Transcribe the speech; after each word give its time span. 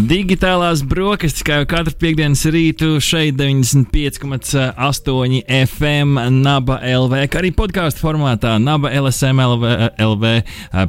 Digitālās 0.00 0.80
brokastis, 0.86 1.42
kā 1.44 1.58
jau 1.58 1.66
katru 1.68 1.92
piekdienas 2.00 2.46
rītu, 2.48 3.02
šeit 3.04 3.34
95,8 3.36 5.42
FM, 5.66 6.16
Naba 6.40 6.78
LV, 6.80 7.26
kā 7.28 7.42
arī 7.42 7.50
podkāstu 7.52 8.00
formātā, 8.00 8.56
Naba 8.62 8.88
LSM 8.96 9.36
LV, 9.44 9.64
LV 10.00 10.24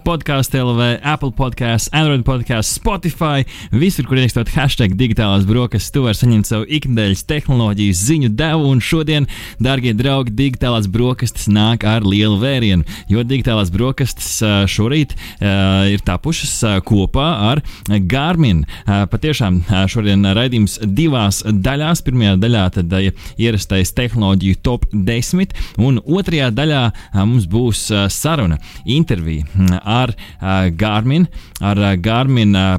podkāstu 0.05 0.61
LV, 0.61 1.03
Apple 1.03 1.33
podkāsts, 1.35 1.91
Android 1.97 2.23
podkāsts, 2.23 2.77
Spotify. 2.77 3.43
Visur, 3.75 4.07
kur 4.07 4.15
ierakstot 4.21 4.47
hashtag 4.53 4.95
digitālās 4.95 5.43
brokastis, 5.49 5.91
tu 5.91 6.05
vari 6.05 6.15
saņemt 6.15 6.47
savu 6.47 6.63
ikdienas 6.71 7.27
tehnoloģiju 7.27 7.91
ziņu 7.99 8.31
devu. 8.39 8.71
Un 8.71 8.79
šodien, 8.79 9.27
darbie 9.59 9.91
draugi, 9.97 10.31
digitālās 10.39 10.87
brokastis 10.87 11.51
nāk 11.51 11.83
ar 11.83 12.07
lielu 12.07 12.39
vērienu, 12.39 12.87
jo 13.11 13.27
digitālās 13.27 13.75
brokastis 13.75 14.39
šorīt 14.71 15.19
ir 15.41 15.99
tapušas 16.07 16.79
kopā 16.87 17.27
ar 17.51 17.59
Garmin. 18.07 18.63
Patiešām 19.09 19.61
šodien 19.91 20.25
raidījums 20.35 20.77
divās 20.85 21.41
daļās. 21.45 22.03
Pirmajā 22.05 22.35
daļā 22.41 22.63
tad 22.77 22.93
ierastais 23.41 23.93
tehnoloģiju 23.97 24.59
top 24.65 24.85
10, 24.93 25.55
un 25.81 25.99
otrajā 26.01 26.49
daļā 26.55 26.81
mums 27.25 27.47
būs 27.51 27.83
saruna, 28.13 28.57
intervija 28.85 29.45
ar 29.81 30.13
ā, 30.41 30.69
Garmin, 30.77 31.27
ar 31.61 31.77
ā, 31.77 31.93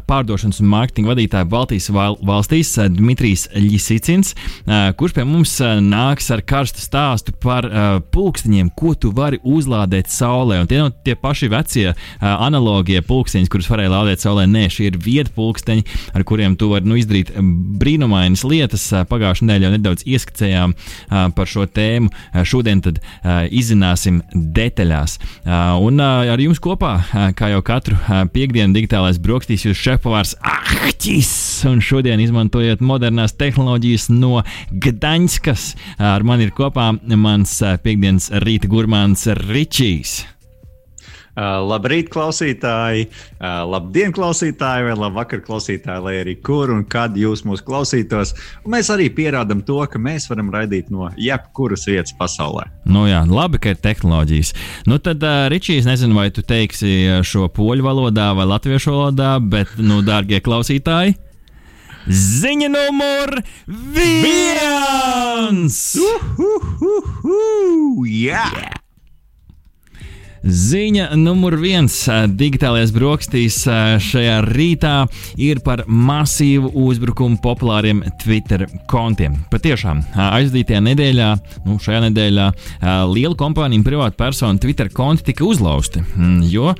pārdošanas 0.06 0.61
un 0.62 0.70
mārketinga 0.73 1.12
vadītāju 1.12 1.51
Baltijas 1.53 1.89
val- 1.95 2.19
valstīs 2.23 2.75
Dmitrijs 2.92 3.48
Ļisicins, 3.55 4.34
kurš 4.98 5.17
pie 5.17 5.25
mums 5.29 5.55
nāks 5.83 6.31
ar 6.34 6.42
karstu 6.47 6.83
stāstu 6.83 7.34
par 7.42 7.69
pulksteņiem, 8.14 8.73
ko 8.77 8.95
tu 8.95 9.12
vari 9.14 9.39
uzlādēt 9.45 10.11
saulē. 10.12 10.61
Un 10.62 10.70
tie 10.70 10.81
nav 10.83 10.92
tie 11.05 11.14
paši 11.19 11.48
vecie 11.53 11.95
analogie 12.20 13.03
pulksteņi, 13.07 13.51
kurus 13.53 13.70
varēja 13.70 13.92
lādēt 13.92 14.25
saulē. 14.25 14.47
Nē, 14.51 14.67
šie 14.73 14.91
ir 14.91 14.98
vietpulksteņi, 15.03 15.84
ar 16.12 16.25
kuriem 16.28 16.56
tu 16.58 16.70
vari 16.72 16.89
nu, 16.89 16.97
izdarīt 17.00 17.33
brīnumainas 17.39 18.45
lietas. 18.48 18.89
Pagājušajā 19.11 19.48
nedēļā 19.48 19.72
nedaudz 19.77 20.06
ieskicējām 20.08 20.75
par 21.36 21.50
šo 21.50 21.67
tēmu. 21.70 22.11
Šodien 22.48 22.83
tad 22.84 23.00
izzināsim 23.50 24.23
detaļās. 24.34 25.19
Un 25.83 26.03
ar 26.03 26.42
jums 26.42 26.62
kopā, 26.62 26.95
kā 27.39 27.53
jau 27.53 27.62
katru 27.67 27.98
piekdienu, 28.34 28.75
digitālais 28.77 29.20
brokastīs, 29.23 29.67
jūs 29.69 29.80
šefpavārs 29.83 30.36
Ahtis! 30.42 31.33
Un 31.69 31.83
šodien 31.84 32.20
izmantojot 32.23 32.83
modernās 32.83 33.36
tehnoloģijas 33.39 34.08
no 34.12 34.42
Gdaņskas. 34.73 35.69
Ar 36.03 36.27
mani 36.27 36.48
ir 36.48 36.55
kopā 36.56 36.91
mans 37.17 37.58
piekdienas 37.84 38.33
rīta 38.42 38.70
gurmāns 38.73 39.28
Ričijs. 39.47 40.23
Uh, 41.33 41.62
labrīt, 41.64 42.11
klausītāji! 42.12 43.06
Uh, 43.41 43.62
labdien, 43.72 44.12
klausītāji! 44.12 44.84
Vai 44.84 44.97
labvakar, 45.00 45.41
klausītāji! 45.41 46.05
Lai 46.05 46.12
arī 46.20 46.34
kur 46.44 46.69
un 46.74 46.83
kad 46.84 47.16
jūs 47.16 47.41
mūs 47.48 47.62
klausītos. 47.64 48.34
Un 48.66 48.74
mēs 48.74 48.91
arī 48.92 49.06
pierādām 49.16 49.62
to, 49.64 49.78
ka 49.89 49.97
mēs 49.97 50.28
varam 50.28 50.50
raidīt 50.52 50.91
no 50.92 51.08
jebkuras 51.16 51.86
vietas 51.89 52.12
pasaulē. 52.19 52.66
Nu 52.84 53.06
jā, 53.08 53.22
labi, 53.24 53.62
ka 53.64 53.72
ir 53.72 53.80
tehnoloģijas. 53.80 54.52
Nu 54.92 55.00
tad, 55.00 55.24
uh, 55.24 55.48
Ričijs, 55.52 55.89
nezinu, 55.89 56.20
vai 56.20 56.29
tu 56.36 56.45
teiksi 56.45 57.24
šo 57.24 57.48
poļu 57.48 57.89
valodā 57.89 58.28
vai 58.36 58.45
latviešu 58.52 58.92
valodā, 58.92 59.33
bet, 59.40 59.73
nu, 59.80 60.02
dārgie 60.05 60.45
klausītāji, 60.45 61.17
ziņa 62.12 62.73
numur 62.77 63.39
viens! 63.96 65.80
Uhuhu! 65.96 68.05
Jā! 68.05 68.82
Ziņa 70.42 71.13
numur 71.14 71.55
viens 71.61 71.95
digitālajās 72.35 72.91
brokastīs 72.95 73.61
šajā 74.03 74.41
rītā 74.48 74.95
ir 75.39 75.61
par 75.63 75.85
masīvu 75.86 76.73
uzbrukumu 76.83 77.39
populāriem 77.45 78.03
Twitter 78.19 78.67
kontiem. 78.91 79.39
Patiešām 79.52 80.02
aizdītajā 80.19 80.83
nedēļā, 80.89 81.31
nu, 81.69 81.79
šajā 81.83 82.02
nedēļā, 82.08 82.48
liela 83.13 83.39
kompānija 83.39 83.79
un 83.79 83.86
privāta 83.86 84.19
persona 84.19 84.58
Twitter 84.58 84.91
konti 84.91 85.31
tika 85.31 85.47
uzlauzti. 85.47 86.02
mm, 86.02 86.42
Jo 86.51 86.75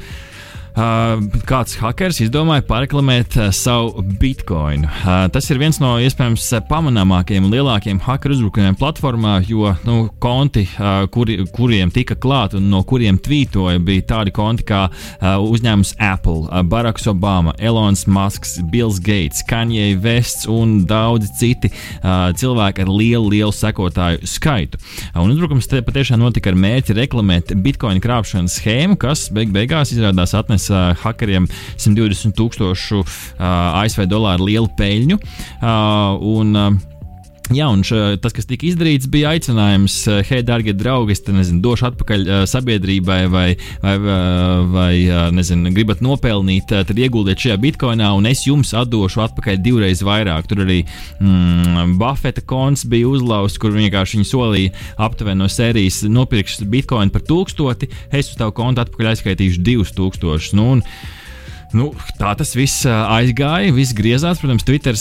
kāds 0.73 1.75
hackers 1.77 2.21
izdomāja 2.25 2.63
pareklamēt 2.65 3.37
uh, 3.37 3.51
savu 3.53 4.01
bitkoinu. 4.21 4.89
Uh, 4.89 5.27
tas 5.33 5.45
ir 5.53 5.59
viens 5.61 5.77
no 5.83 5.99
iespējams 6.01 6.47
uh, 6.57 6.63
pamanāmākajiem 6.65 7.45
un 7.45 7.53
lielākajiem 7.53 8.01
hacker 8.01 8.33
uzbrukumiem 8.33 8.79
platformā, 8.81 9.35
jo 9.45 9.75
nu, 9.85 10.07
konti, 10.23 10.65
uh, 10.79 11.05
kuri, 11.13 11.43
kuriem 11.53 11.93
tika 11.93 12.17
klāti 12.17 12.57
un 12.57 12.71
no 12.73 12.81
kuriem 12.89 13.19
tvītoja, 13.21 13.83
bija 13.85 14.07
tādi 14.15 14.33
konti 14.33 14.65
kā 14.71 14.87
uh, 14.89 15.37
uzņēmums 15.45 15.93
Apple, 16.01 16.47
uh, 16.49 16.63
Baracks 16.65 17.05
Obama, 17.11 17.53
Elonas 17.61 18.07
Musks, 18.09 18.57
Bills 18.73 19.03
Gates, 19.03 19.45
Kanye 19.49 19.93
Vests 20.01 20.49
un 20.49 20.87
daudzi 20.89 21.29
citi 21.37 21.73
uh, 21.73 22.31
cilvēki 22.33 22.87
ar 22.87 22.93
lielu, 22.93 23.29
lielu 23.35 23.53
sekotāju 23.53 24.25
skaitu. 24.25 24.81
Uh, 25.13 25.21
un 25.27 25.37
uzbrukums 25.37 25.69
patiešām 25.69 26.25
notika 26.25 26.49
ar 26.53 26.57
mērķi 26.57 26.97
reklamēt 26.97 27.53
bitkoinu 27.61 28.01
krāpšanas 28.01 28.57
schēmu, 28.57 28.97
kas 29.01 29.29
beig 29.35 29.53
beigās 29.53 29.93
izrādās 29.93 30.33
atnesa 30.39 30.62
uh, 30.71 30.93
hackeriem 31.03 31.49
120 31.77 32.37
tūkstošu 32.39 33.03
uh, 33.03 33.83
ASV 33.83 34.07
dolāru 34.11 34.51
lielu 34.51 34.71
peļņu. 34.79 35.19
Uh, 35.19 36.21
un, 36.33 36.57
uh, 36.57 36.92
Jā, 37.53 37.67
un 37.69 37.83
ša, 37.85 38.17
tas, 38.23 38.33
kas 38.33 38.47
tika 38.49 38.65
izdarīts, 38.65 39.09
bija 39.13 39.35
aicinājums, 39.35 39.97
uh, 40.09 40.21
hei, 40.25 40.41
darbie 40.47 40.73
draugi, 40.77 41.13
es 41.13 41.21
nezinu, 41.27 41.61
došu 41.65 41.91
atpakaļ 41.91 42.25
uh, 42.25 42.41
sabiedrībai, 42.49 43.19
vai, 43.33 43.47
vai, 43.83 43.95
vai 44.73 44.95
uh, 45.05 45.27
nezinu, 45.37 45.73
gribat 45.77 46.01
nopelnīt, 46.05 46.73
tad 46.73 46.97
ieguldiet 46.97 47.45
šajā 47.45 47.59
bitkoinā, 47.61 48.09
un 48.17 48.31
es 48.31 48.47
jums 48.47 48.73
atdošu 48.79 49.25
atpakaļ 49.27 49.61
divreiz 49.65 50.01
vairāk. 50.07 50.49
Tur 50.49 50.65
arī 50.65 50.81
mm, 51.21 51.97
Buffeta 52.01 52.41
konts 52.41 52.87
bija 52.89 53.11
uzlauzts, 53.13 53.61
kur 53.61 53.77
vienkārši 53.77 54.21
viņi 54.21 54.31
solīja 54.33 54.77
aptuveni 55.09 55.45
no 55.45 55.51
sērijas 55.53 56.03
nopirkšu 56.09 56.71
bitkoinu 56.73 57.13
par 57.13 57.27
tūkstoti, 57.29 57.91
es 58.13 58.33
uz 58.33 58.39
tavu 58.41 58.57
kontu 58.57 58.87
atpakaļ 58.87 59.13
aizskaitīšu 59.13 59.67
divus 59.67 59.93
tūkstošus. 59.99 60.57
Nu, 60.57 60.71
un, 60.79 60.87
Nu, 61.73 61.89
tā 62.21 62.35
tas 62.37 62.51
viss 62.53 62.85
ā, 62.85 62.97
aizgāja, 63.17 63.73
viss 63.73 63.95
griezās. 63.97 64.41
Protams, 64.43 64.65
Twitter 64.69 64.97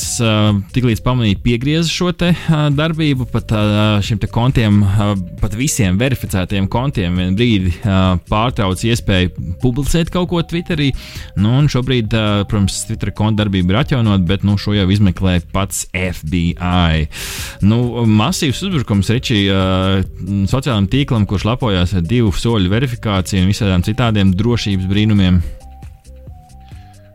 tiklīdz 0.72 1.02
pamanīja, 1.04 1.40
piegrieza 1.44 1.92
šo 1.92 2.12
ā, 2.16 2.32
darbību. 2.72 3.28
Pat 3.32 3.52
šiem 4.08 4.22
kontiem, 4.32 4.80
pat 5.42 5.56
visiem 5.60 6.00
verificētiem 6.00 6.70
kontiem, 6.72 7.20
vienā 7.20 7.36
brīdī 7.36 7.74
pārtrauca 8.32 8.88
iespēju 8.88 9.58
publicēt 9.64 10.12
kaut 10.14 10.30
ko 10.32 10.42
Twitterī. 10.48 10.92
Nu, 11.40 11.60
šobrīd, 11.72 12.16
protams, 12.48 12.82
Twitter 12.88 13.12
konta 13.16 13.44
darbība 13.44 13.76
ir 13.76 13.82
atjaunota, 13.84 14.24
bet 14.32 14.48
nu, 14.48 14.56
šo 14.62 14.76
jau 14.78 14.88
izmeklē 14.92 15.42
pats 15.52 15.86
FBI. 15.92 17.08
Nu, 17.68 17.82
masīvs 18.08 18.64
uzbrukums 18.68 19.12
Ričī 19.12 19.44
sociālajam 19.52 20.88
tīklam, 20.92 21.28
kurš 21.28 21.50
lapojās 21.52 21.98
ar 22.00 22.06
divu 22.08 22.32
soļu 22.32 22.72
verifikāciju 22.72 23.44
un 23.44 23.52
visādiem 23.52 23.90
citādiem 23.92 24.32
drošības 24.40 24.88
brīnumiem. 24.92 25.42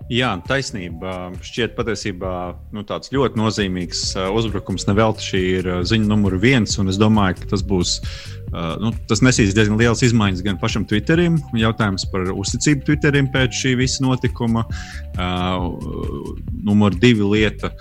Jā, 0.07 0.37
taisnība. 0.47 1.33
Šķiet, 1.43 1.73
patiesībā 1.75 2.31
nu, 2.71 2.85
tāds 2.87 3.11
ļoti 3.11 3.41
nozīmīgs 3.41 4.03
uh, 4.15 4.29
uzbrukums. 4.39 4.85
Nevelti 4.87 5.25
šī 5.33 5.41
ir 5.57 5.67
uh, 5.67 5.81
ziņa 5.83 6.07
numur 6.07 6.37
viens, 6.39 6.77
es 6.79 6.99
domāju, 7.01 7.41
ka 7.41 7.49
tas 7.51 7.65
būs. 7.67 7.97
Uh, 8.47 8.77
nu, 8.79 8.93
tas 9.11 9.19
nesīs 9.27 9.51
diezgan 9.57 9.81
liels 9.81 10.05
izmaiņas 10.07 10.45
gan 10.47 10.61
pašam 10.63 10.85
Twitterim. 10.87 11.41
Jautājums 11.59 12.07
par 12.13 12.31
uzticību 12.31 12.87
Twitterim 12.87 13.27
pēc 13.35 13.59
šī 13.65 13.73
visa 13.81 14.05
notikuma. 14.07 14.63
Numur 16.67 16.95
divi 17.03 17.27
lieta. 17.27 17.73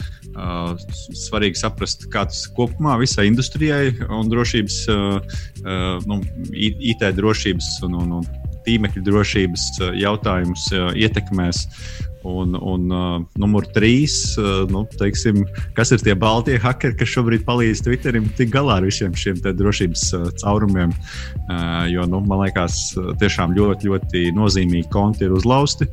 Svarīgi 1.20 1.62
saprast, 1.62 2.08
kā 2.12 2.26
tas 2.32 2.42
kopumā 2.58 2.98
visai 3.00 3.28
industrijai 3.30 3.94
un 4.10 4.32
drošības, 4.32 4.80
nu, 6.10 6.20
IT 6.50 7.06
drošības 7.20 7.70
un, 7.88 8.00
un, 8.02 8.18
un 8.18 8.28
tīmekļa 8.66 9.06
drošības 9.06 9.70
jautājumus 10.02 10.68
ietekmēs. 11.06 11.64
Un, 12.26 12.56
un 12.58 12.90
uh, 12.90 13.22
numur 13.38 13.68
trīs, 13.76 14.16
uh, 14.42 14.64
nu, 14.72 14.82
teiksim, 14.98 15.44
kas 15.78 15.94
ir 15.94 16.02
tie 16.02 16.16
baltie 16.18 16.58
hackeri, 16.62 16.98
kas 16.98 17.12
šobrīd 17.14 17.46
palīdz 17.46 17.84
Twitterim 17.86 18.26
tikt 18.38 18.56
galā 18.56 18.80
ar 18.80 18.88
visiem 18.88 19.14
šiem 19.14 19.38
drošības 19.46 20.06
uh, 20.18 20.28
caurumiem. 20.42 20.94
Uh, 21.46 21.86
jo, 21.92 22.08
nu, 22.10 22.24
man 22.26 22.48
liekas, 22.48 22.80
uh, 22.98 23.14
tiešām 23.22 23.54
ļoti, 23.58 23.92
ļoti 23.92 24.24
nozīmīgi 24.34 24.90
konti 24.94 25.28
ir 25.28 25.36
uzlauzti. 25.38 25.90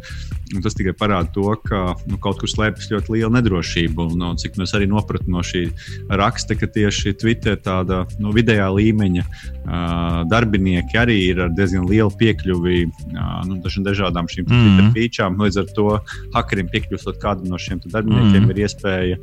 Tas 0.61 0.75
tikai 0.77 0.93
parāda 0.99 1.31
to, 1.33 1.47
ka 1.65 1.95
nu, 2.11 2.19
kaut 2.21 2.41
kur 2.43 2.51
slēpjas 2.51 2.91
ļoti 2.93 3.15
liela 3.15 3.31
nedrošība. 3.39 4.05
Un, 4.13 4.25
un 4.33 4.41
cik 4.41 4.59
mēs 4.61 4.75
arī 4.77 4.89
nopratu 4.91 5.31
no 5.33 5.41
šī 5.47 5.65
raksta, 6.11 6.57
ka 6.59 6.69
tieši 6.69 7.15
Twitter 7.21 7.57
tāda 7.57 8.03
nu, 8.21 8.35
vidējā 8.37 8.67
līmeņa 8.77 9.25
uh, 9.25 10.19
darbinieki 10.29 11.01
arī 11.01 11.19
ir 11.31 11.45
ar 11.47 11.55
diezgan 11.57 11.87
lielu 11.89 12.13
piekļuvi 12.21 12.83
uh, 12.85 13.39
nu, 13.49 13.61
dažādām 13.63 14.29
šīm 14.29 14.49
mm 14.49 14.53
-hmm. 14.53 14.93
featurām. 14.97 15.41
Līdz 15.41 15.63
ar 15.63 15.73
to 15.77 15.89
hakerim 16.35 16.69
piekļūstot 16.73 17.21
kādam 17.23 17.51
no 17.53 17.61
šiem 17.61 17.83
darbiniekiem, 17.85 18.45
mm 18.45 18.51
ir 18.53 18.59
iespēja, 18.65 19.17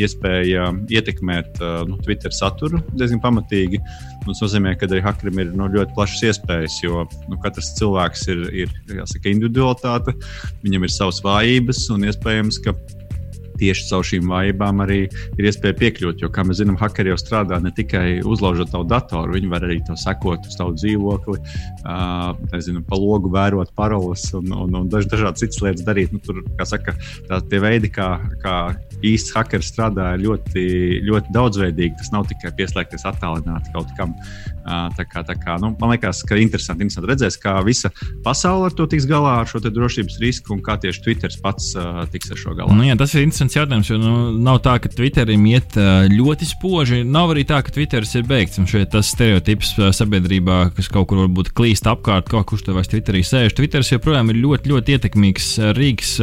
iespēja 0.00 0.64
ietekmēt 0.92 1.60
uh, 1.62 1.82
nu, 1.88 1.98
Twitter 2.04 2.32
saturu 2.34 2.80
diezgan 2.92 3.20
pamatīgi. 3.22 3.80
Tas 4.24 4.42
nozīmē, 4.42 4.74
ka 4.80 4.88
arī 4.88 5.02
hakerim 5.04 5.40
ir 5.42 5.52
nu, 5.56 5.68
ļoti 5.72 5.94
plašas 5.96 6.24
iespējas, 6.30 6.78
jo 6.84 7.04
nu, 7.30 7.38
katrs 7.42 7.74
cilvēks 7.78 8.26
ir, 8.32 8.44
ir 8.64 8.74
jāsaka, 9.00 9.30
individualitāte, 9.32 10.16
viņam 10.64 10.86
ir 10.86 10.94
savas 10.94 11.20
vājības 11.24 11.84
un 11.94 12.08
iespējams, 12.10 12.60
ka 12.64 12.74
tieši 13.60 13.86
caur 13.90 14.06
šīm 14.06 14.30
vājībām 14.30 14.82
arī 14.84 15.00
ir 15.06 15.48
iespēja 15.48 15.76
piekļūt. 15.80 16.24
Jo, 16.24 16.30
kā 16.34 16.44
mēs 16.46 16.60
zinām, 16.60 16.78
hackeri 16.80 17.12
jau 17.12 17.18
strādā 17.20 17.60
ne 17.62 17.72
tikai 17.74 18.20
uzlaužot 18.26 18.72
tavu 18.74 18.86
datoru, 18.90 19.36
viņi 19.36 19.50
var 19.52 19.66
arī 19.66 19.80
to 19.86 19.96
sekot 20.00 20.48
uz 20.48 20.58
tavu 20.58 20.74
dzīvokli, 20.78 21.38
uh, 21.84 22.32
nezinu, 22.52 22.84
pa 22.88 22.98
logu 23.00 23.32
vērot 23.34 23.74
paroles 23.78 24.26
un, 24.36 24.50
un, 24.52 24.80
un 24.82 24.90
daž, 24.92 25.08
dažādas 25.12 25.44
citas 25.44 25.62
lietas 25.64 25.86
darīt. 25.86 26.14
Nu, 26.14 26.22
tur, 26.24 26.42
kā 26.58 26.66
saka, 26.68 26.96
tā, 27.28 27.40
tie 27.50 27.62
veidi, 27.62 27.92
kā, 27.92 28.08
kā 28.42 28.56
īsts 29.04 29.34
hackers 29.36 29.70
strādā, 29.72 30.14
ir 30.14 30.24
ļoti, 30.26 30.66
ļoti 31.08 31.34
daudzveidīgi. 31.34 31.96
Tas 32.00 32.12
nav 32.14 32.28
tikai 32.30 32.54
pieslēgties 32.58 33.06
attālināti 33.10 33.74
kaut 33.74 33.92
kam. 33.98 34.14
Uh, 34.64 34.88
tā 34.96 35.04
kā, 35.04 35.20
tā 35.28 35.34
kā, 35.36 35.58
nu, 35.60 35.74
man 35.76 35.90
liekas, 35.92 36.22
ka 36.24 36.38
interesanti, 36.40 36.86
interesanti 36.86 37.10
redzēs, 37.10 37.36
kā 37.36 37.58
visa 37.66 37.90
pasaule 38.24 38.70
ar 38.70 38.72
to 38.72 38.86
tiks 38.88 39.04
galā, 39.04 39.34
ar 39.42 39.50
šo 39.50 39.60
drošības 39.60 40.16
risku 40.22 40.54
un 40.54 40.62
kā 40.64 40.78
tieši 40.80 41.02
Twitter 41.04 41.34
pats 41.44 41.74
uh, 41.76 41.98
tiks 42.08 42.32
ar 42.32 42.40
šo 42.40 42.54
galā. 42.56 42.72
Nu, 42.72 42.86
jā, 42.86 42.96
tas 42.96 43.12
ir 43.12 43.26
interesants 43.26 43.58
jautājums, 43.58 43.90
jo 43.92 43.98
nu, 44.00 44.14
nav 44.40 44.62
tā, 44.64 44.78
ka 44.80 44.88
Twitterim 44.88 45.44
iet 45.50 45.76
ļoti 46.08 46.48
spoži. 46.48 47.02
Nav 47.04 47.34
arī 47.34 47.44
tā, 47.44 47.58
ka 47.66 47.74
Twitteris 47.74 48.14
ir 48.16 48.24
beigts. 48.28 48.56
Un 48.62 48.68
šeit 48.70 48.88
tas 48.94 49.10
stereotips 49.12 49.74
sabiedrībā, 49.98 50.58
kas 50.78 50.88
kaut 50.92 51.10
kur 51.10 51.20
varbūt 51.26 51.52
klīst 51.56 51.84
apkārt, 51.90 52.30
kaut 52.32 52.48
kurš 52.48 52.64
to 52.64 52.76
vairs 52.76 52.88
Twitterī 52.88 53.20
sēž. 53.26 53.52
Twitteris 53.58 53.92
joprojām 53.92 54.32
ir 54.32 54.40
ļoti, 54.40 54.72
ļoti 54.72 54.96
ietekmīgs 54.96 55.50
rīks. 55.76 56.14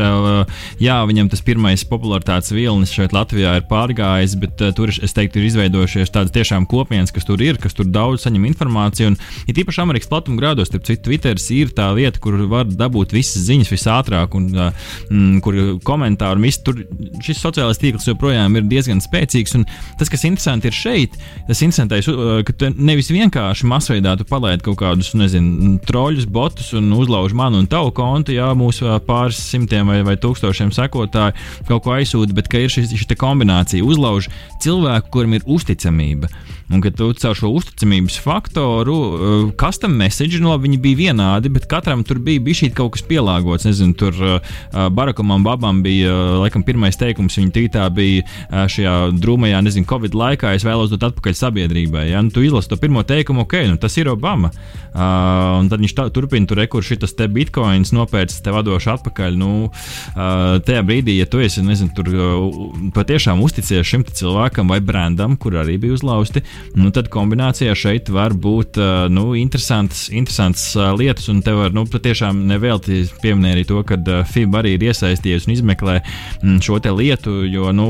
Jā, 0.81 0.97
viņam 1.09 1.29
tas 1.29 1.45
pirmais 1.45 1.85
popularitātes 1.85 2.53
vilnis 2.55 2.93
šeit 2.95 3.13
Latvijā 3.13 3.53
ir 3.59 3.69
pārgājis, 3.69 4.37
bet 4.41 4.65
tur 4.77 4.89
es 4.89 5.13
teiktu, 5.17 5.41
ir 5.41 5.51
izveidojušies 5.51 6.13
tādas 6.13 6.33
tiešām 6.35 6.65
kopienas, 6.71 7.13
kas 7.13 7.27
tur 7.29 7.43
ir, 7.45 7.61
kas 7.61 7.77
tur 7.77 7.89
daudz 7.91 8.25
saņem 8.31 8.47
informāciju. 8.49 9.11
Un, 9.11 9.17
ja 9.47 9.55
tīpaši 9.55 9.81
Amerikas 9.83 10.09
platumgrādos, 10.11 10.71
tad 10.71 10.85
Twitteris 10.87 11.49
ir 11.53 11.73
tā 11.75 11.91
vieta, 11.97 12.19
kur 12.21 12.37
var 12.51 12.65
dabūt 12.69 13.13
visas 13.15 13.45
ziņas 13.47 13.71
visātrāk 13.71 14.35
un 14.37 14.49
mm, 14.51 15.41
kur 15.43 15.57
komentāri 15.83 16.39
un 16.39 16.47
viss 16.47 16.61
tur 16.63 16.79
šis 17.23 17.41
sociālais 17.41 17.79
tīkls 17.81 18.07
joprojām 18.07 18.55
ir 18.57 18.67
diezgan 18.69 19.01
spēcīgs. 19.03 19.57
Tas, 19.99 20.09
kas 20.11 20.25
interesanti 20.27 20.69
ir 20.69 20.75
šeit, 20.75 21.17
tas 21.47 21.61
interesantais, 21.61 22.07
ka 22.47 22.55
tu 22.55 22.71
nevis 22.77 23.11
vienkārši 23.11 23.67
masveidā 23.69 24.15
tu 24.17 24.27
palaidi 24.27 24.65
kaut 24.65 24.79
kādus, 24.81 25.13
nezinu, 25.17 25.77
troļus, 25.87 26.27
botus 26.31 26.71
un 26.77 26.91
uzlauž 26.95 27.35
manu 27.37 27.61
un 27.61 27.69
tavu 27.69 27.91
kontu, 27.95 28.35
jā, 28.35 28.51
mūsu 28.57 28.87
pāris 29.07 29.39
simtiem 29.51 29.89
vai, 29.91 30.01
vai 30.07 30.17
tūkstošiem 30.21 30.71
sekotāju 30.75 31.35
kaut 31.67 31.85
ko 31.85 31.95
aizsūta, 31.97 32.35
bet 32.37 32.49
ka 32.51 32.61
ir 32.61 32.71
šī, 32.71 32.87
šī 33.01 33.17
kombinācija, 33.19 33.85
uzlauž 33.85 34.29
cilvēku, 34.63 35.11
kuram 35.13 35.37
ir 35.37 35.47
uzticamība. 35.49 36.31
Un, 36.71 36.79
kad 36.83 36.95
tu 36.95 37.09
caur 37.19 37.35
šo 37.35 37.51
uzticamības 37.57 38.17
faktoru, 38.23 38.95
uh, 38.95 39.49
custom 39.59 39.95
message, 39.99 40.39
nu, 40.39 40.51
labi, 40.53 40.69
viņi 40.69 40.79
bija 40.83 40.99
vienādi, 41.01 41.51
bet 41.51 41.67
katram 41.71 42.05
tur 42.07 42.21
bija 42.23 42.39
bijis 42.43 42.63
kaut 42.77 42.93
kas 42.95 43.03
pielāgots. 43.07 43.67
Nezinu, 43.67 43.95
tur 43.97 44.15
uh, 44.15 44.55
Barackam 44.93 45.33
Obamam 45.35 45.81
bija, 45.83 46.11
uh, 46.13 46.37
laikam, 46.45 46.63
pirmais 46.63 46.99
teikums 46.99 47.35
viņa 47.39 47.55
tītā 47.55 47.87
bija 47.91 48.67
šajā 48.71 48.93
drūmajā, 49.19 49.59
nezinu, 49.65 49.87
Covid 49.89 50.15
laikā, 50.15 50.53
es 50.55 50.65
vēlos 50.67 50.91
dot 50.93 51.03
atpakaļ 51.09 51.35
sabiedrībai. 51.37 52.05
Ja? 52.11 52.21
Nu, 52.23 52.31
tu 52.33 52.43
izlasi 52.45 52.71
to 52.71 52.79
pirmo 52.79 53.03
teikumu, 53.07 53.45
ok, 53.45 53.57
nu, 53.71 53.79
tas 53.81 53.97
ir 53.99 54.11
Obama. 54.11 54.51
Uh, 54.91 55.59
un 55.61 55.69
tad 55.71 55.83
viņš 55.83 55.95
tā, 55.97 56.07
turpina 56.13 56.47
tur, 56.47 56.59
kur 56.71 56.85
šis 56.85 57.15
te 57.17 57.27
bitkoins 57.31 57.93
nopērts, 57.95 58.41
te 58.43 58.51
vadošu 58.53 58.93
atpakaļ. 58.95 59.37
Nu, 59.39 59.51
uh, 59.67 60.57
tajā 60.63 60.83
brīdī, 60.87 61.17
ja 61.19 61.27
tu 61.31 61.43
esi, 61.43 61.63
nezinu, 61.65 61.91
tur 61.97 62.11
uh, 62.11 62.89
patiešām 62.95 63.43
uzticies 63.43 63.87
šim 63.87 64.03
cilvēkam 64.07 64.71
vai 64.71 64.81
brandam, 64.83 65.37
kur 65.39 65.55
arī 65.61 65.77
bija 65.81 65.95
uzlauzti, 65.95 66.43
nu, 66.77 66.91
tad 66.95 67.09
kombinācijā 67.11 67.75
šeit 67.77 68.09
var 68.13 68.33
būt 68.33 68.79
nu, 69.11 69.31
interesants, 69.39 70.07
interesants 70.09 70.71
lietas, 70.99 71.29
un 71.31 71.41
te 71.45 71.53
var 71.55 71.75
nu, 71.75 71.85
patiešām 71.89 72.45
nevelti 72.49 73.03
pieminēt 73.21 73.51
arī 73.55 73.65
to, 73.67 73.81
ka 73.87 73.97
FIB 74.31 74.57
arī 74.61 74.75
ir 74.77 74.85
iesaistījies 74.89 75.47
un 75.47 75.55
izmeklē 75.55 75.97
mm, 76.01 76.59
šo 76.63 76.79
lietu, 76.97 77.33
jo 77.51 77.71
nu, 77.75 77.87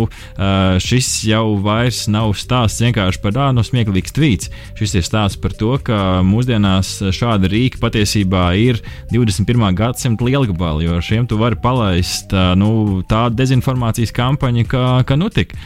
šis 0.82 1.10
jau 1.30 1.56
vairs 1.64 2.06
nav 2.12 2.34
stāsts 2.40 2.82
vienkārši 2.84 3.22
par 3.24 3.36
tādu 3.38 3.58
no 3.60 3.66
smieklīgu 3.66 4.14
tvīts. 4.16 4.52
Šis 4.80 4.98
ir 5.00 5.06
stāsts 5.08 5.40
par 5.42 5.56
to, 5.58 5.74
ka 5.84 6.22
mūsdienās 6.26 6.98
šāda 7.16 7.50
rīka 7.52 7.82
patiesībā 7.82 8.52
ir 8.60 8.82
21. 9.14 9.70
gadsimta 9.78 10.28
lielgabali, 10.28 10.88
jo 10.88 10.98
ar 10.98 11.06
šiem 11.06 11.30
tu 11.30 11.40
vari 11.42 11.60
palaist 11.62 12.34
nu, 12.58 13.02
tādu 13.10 13.40
dezinformācijas 13.42 14.14
kampaņu, 14.16 14.68
kā, 14.72 14.86
kā 15.08 15.18
nutika. 15.20 15.58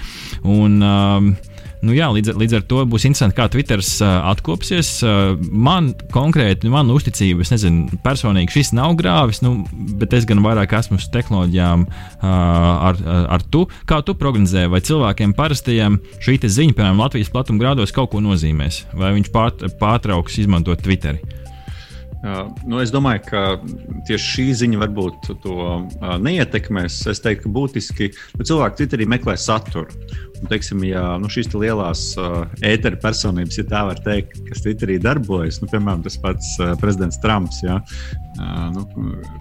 Un, 0.46 0.80
uh, 0.84 1.54
Nu, 1.86 1.94
jā, 1.94 2.08
līdz, 2.10 2.34
līdz 2.40 2.56
ar 2.58 2.64
to 2.66 2.82
būs 2.90 3.06
interesanti, 3.06 3.36
kā 3.38 3.46
Twitter 3.52 3.82
uh, 3.82 4.06
atkopsies. 4.32 4.90
Uh, 5.06 5.36
man 5.52 5.92
konkrēti, 6.14 6.72
man 6.74 6.90
uzticība, 6.94 7.46
es 7.46 7.54
nezinu, 7.54 8.00
personīgi 8.06 8.56
šis 8.56 8.74
nav 8.78 8.96
grāvis, 8.98 9.44
nu, 9.46 9.60
bet 10.00 10.16
es 10.18 10.26
gan 10.30 10.42
vairāk 10.46 10.74
esmu 10.80 10.98
uz 10.98 11.08
tehnoloģijām 11.14 11.86
uh, 11.86 12.26
ar, 12.26 13.00
ar 13.38 13.46
tu. 13.54 13.66
Kā 13.90 14.02
tu 14.06 14.18
prognozē, 14.18 14.66
vai 14.72 14.82
cilvēkiem 14.86 15.36
parastajiem 15.38 16.00
šī 16.26 16.40
ziņa, 16.42 16.76
piemēram, 16.78 17.06
Latvijas 17.06 17.34
platuma 17.34 17.62
grādos 17.62 17.94
kaut 17.96 18.14
ko 18.16 18.24
nozīmēs, 18.24 18.86
vai 18.98 19.14
viņš 19.20 19.34
pār, 19.34 19.54
pārtrauks 19.82 20.42
izmantot 20.42 20.82
Twitteri? 20.82 21.22
Uh, 22.26 22.48
nu, 22.66 22.80
es 22.82 22.90
domāju, 22.90 23.22
ka 23.28 23.42
tieši 24.08 24.30
šī 24.32 24.46
ziņa 24.64 24.80
varbūt 24.82 25.28
to 25.44 25.56
uh, 25.62 26.16
neietekmēs. 26.26 27.04
Es 27.12 27.22
teiktu, 27.22 27.44
ka 27.44 27.52
būtiski 27.54 28.08
nu, 28.40 28.46
cilvēki 28.48 28.80
Twitterī 28.80 29.06
meklē 29.14 29.36
saturu. 29.38 29.86
Un, 30.42 30.50
teiksim, 30.52 30.84
ja 30.88 31.16
nu, 31.22 31.30
šīs 31.32 31.50
te 31.52 31.60
lielās 31.62 32.02
uh, 32.20 32.44
ēteru 32.66 33.00
personības, 33.02 33.58
ja 33.60 33.66
tā 33.70 33.82
var 33.90 34.00
teikt, 34.06 34.38
kas 34.50 34.64
Twitterī 34.66 34.98
darbojas, 35.02 35.62
nu, 35.62 35.70
piemēram, 35.72 36.04
tas 36.06 36.18
pats 36.22 36.56
uh, 36.60 36.74
prezidents 36.82 37.20
Trumps, 37.24 37.62
ja, 37.64 37.80
uh, 37.80 38.66
nu, 38.76 38.84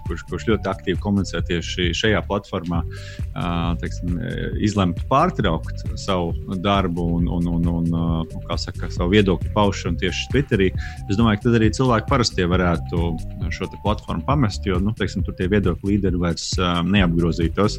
kurš, 0.07 0.23
kurš 0.29 0.47
ļoti 0.51 0.71
aktīvi 0.71 1.01
komunicē 1.03 1.41
tieši 1.49 1.89
šajā 1.97 2.21
platformā, 2.29 2.81
uh, 2.85 3.73
teiksim, 3.81 4.17
izlemt 4.63 5.01
pārtraukt 5.11 5.83
savu 5.99 6.33
darbu 6.63 7.07
un, 7.19 7.27
un, 7.37 7.49
un, 7.57 7.69
un 7.75 7.99
uh, 7.99 8.55
saka, 8.61 8.89
savu 8.93 9.13
viedokļu 9.15 9.51
paušanu 9.55 9.99
tieši 10.01 10.29
Twitterī, 10.31 10.71
es 11.09 11.19
domāju, 11.19 11.41
ka 11.41 11.49
tad 11.49 11.59
arī 11.59 11.71
cilvēki 11.75 12.09
parasti 12.11 12.47
varētu 12.49 13.11
šo 13.53 13.69
platformu 13.83 14.25
pamest, 14.27 14.65
jo 14.65 14.79
nu, 14.81 14.95
teiksim, 14.97 15.25
tur 15.25 15.35
tie 15.37 15.49
viedokļu 15.51 15.91
līderi 15.91 16.21
vairs 16.21 16.47
uh, 16.59 16.79
neapgrozītos. 16.87 17.77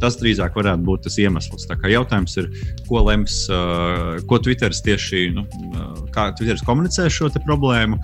Tas 0.00 0.18
drīzāk 0.20 0.56
varētu 0.58 0.84
būt 0.86 1.06
tas 1.06 1.18
iemesls. 1.22 1.66
Tā 1.68 1.76
kā 1.78 1.90
jautājums 2.06 2.36
ir, 2.38 2.48
ko 2.86 3.02
lems, 3.06 3.34
ko 4.30 4.38
Twitteris 4.38 4.82
tieši, 4.86 5.26
nu, 5.34 5.44
kā 6.14 6.30
Twitteris 6.38 6.64
komunicē 6.66 7.08
šo 7.10 7.28
problēmu, 7.42 7.98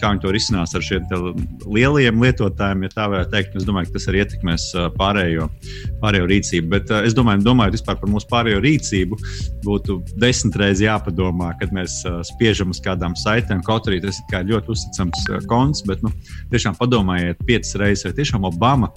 kā 0.00 0.12
viņi 0.12 0.22
to 0.22 0.32
risinās 0.34 0.74
ar 0.76 0.84
šiem 0.84 1.06
lielajiem 1.66 2.22
lietotājiem, 2.22 2.84
ja 2.86 2.92
tā 2.94 3.08
varētu 3.10 3.32
teikt. 3.34 3.56
Es 3.56 3.66
domāju, 3.66 3.90
ka 3.90 3.96
tas 3.96 4.08
arī 4.10 4.22
ietekmēs 4.22 4.66
pārējo, 4.96 5.48
pārējo 6.02 6.28
rīcību. 6.30 6.70
Bet 6.72 6.92
es 7.02 7.16
domāju, 7.16 7.44
domājot 7.46 7.84
par 7.86 8.10
mūsu 8.10 8.28
pārējo 8.30 8.60
rīcību, 8.64 9.18
būtu 9.64 9.98
desmit 10.22 10.58
reizes 10.60 10.84
jāpadomā, 10.86 11.52
kad 11.60 11.72
mēs 11.74 11.98
spiežam 12.30 12.72
uz 12.74 12.80
kādām 12.84 13.16
saitēm. 13.18 13.64
Kaut 13.66 13.88
arī 13.90 14.00
tas 14.04 14.20
ir 14.20 14.50
ļoti 14.52 14.72
uzticams 14.74 15.26
konts, 15.50 15.82
bet 15.88 16.02
nu, 16.04 16.12
tiešām 16.52 16.76
padomājiet 16.78 17.40
piecas 17.48 17.74
reizes, 17.80 18.06
vai 18.06 18.14
tiešām 18.20 18.46
Obama 18.46 18.92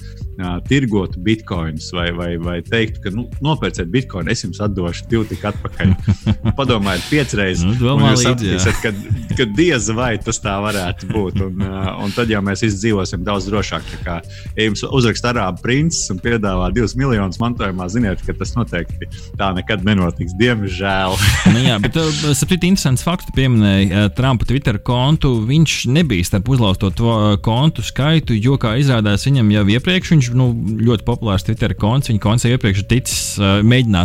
tirgotu 0.70 1.22
bitkoinus 1.24 1.90
vai, 1.96 2.10
vai, 2.16 2.32
vai 2.42 2.60
teiktu, 2.66 3.02
ka 3.06 3.10
nu, 3.16 3.26
nopērciet 3.44 3.90
bitkoinu 3.92 4.19
bitkoinu, 4.20 4.32
es 4.32 4.44
jums 4.44 4.60
atdošu 4.62 5.08
divu 5.10 5.26
tik 5.28 5.44
atpakaļ. 5.50 5.94
Padomājiet, 6.58 7.06
piecreiz. 7.10 7.64
Nu, 7.64 7.76
jūs 7.76 8.24
sapratīsiet, 8.24 8.80
ka, 8.84 8.92
ka 9.38 9.48
dieza 9.56 9.96
vai 9.96 10.18
tas 10.22 10.40
tā 10.40 10.58
varētu 10.62 11.10
būt. 11.12 11.42
Un, 11.46 11.64
uh, 11.64 12.04
un 12.04 12.14
tad 12.16 12.30
jau 12.30 12.42
mēs 12.44 12.64
izdzīvosim 12.68 13.24
daudz 13.24 13.50
drošāk. 13.50 13.88
Kā, 14.04 14.20
ja 14.56 14.68
jums 14.68 14.84
uzraksta 14.86 15.34
arābu 15.34 15.64
princis 15.64 16.10
un 16.14 16.20
piedāvā 16.24 16.70
divus 16.76 16.96
miljonus 17.00 17.40
mantojumā, 17.42 17.90
ziniet, 17.92 18.22
ka 18.26 18.36
tas 18.38 18.56
noteikti 18.58 19.10
tā 19.40 19.52
nekad 19.58 19.86
nenotiks. 19.88 20.36
Diemžēl. 20.40 21.16
nu, 21.54 21.64
jā, 21.66 21.80
bet 21.84 21.98
sapratu, 21.98 22.70
interesants 22.70 23.06
fakts, 23.06 23.32
pieminēja 23.36 24.06
uh, 24.08 24.14
Trumpa 24.16 24.48
Twitter 24.50 24.80
kontu. 24.84 25.36
Viņš 25.50 25.80
nebija 25.94 26.28
starp 26.28 26.50
uzlauzto 26.52 26.92
kontu 27.46 27.84
skaitu, 27.86 28.36
jo, 28.38 28.58
kā 28.62 28.76
izrādās, 28.82 29.26
viņam 29.28 29.52
jau 29.54 29.66
iepriekš, 29.76 30.14
viņš 30.16 30.32
nu, 30.38 30.52
ļoti 30.84 31.06
populārs 31.08 31.46
Twitter 31.48 31.74
konts, 31.80 32.12
viņa 32.12 32.24
konts 32.24 32.48
iepriekš 32.50 32.86
ticis 32.90 33.24
uh, 33.40 33.60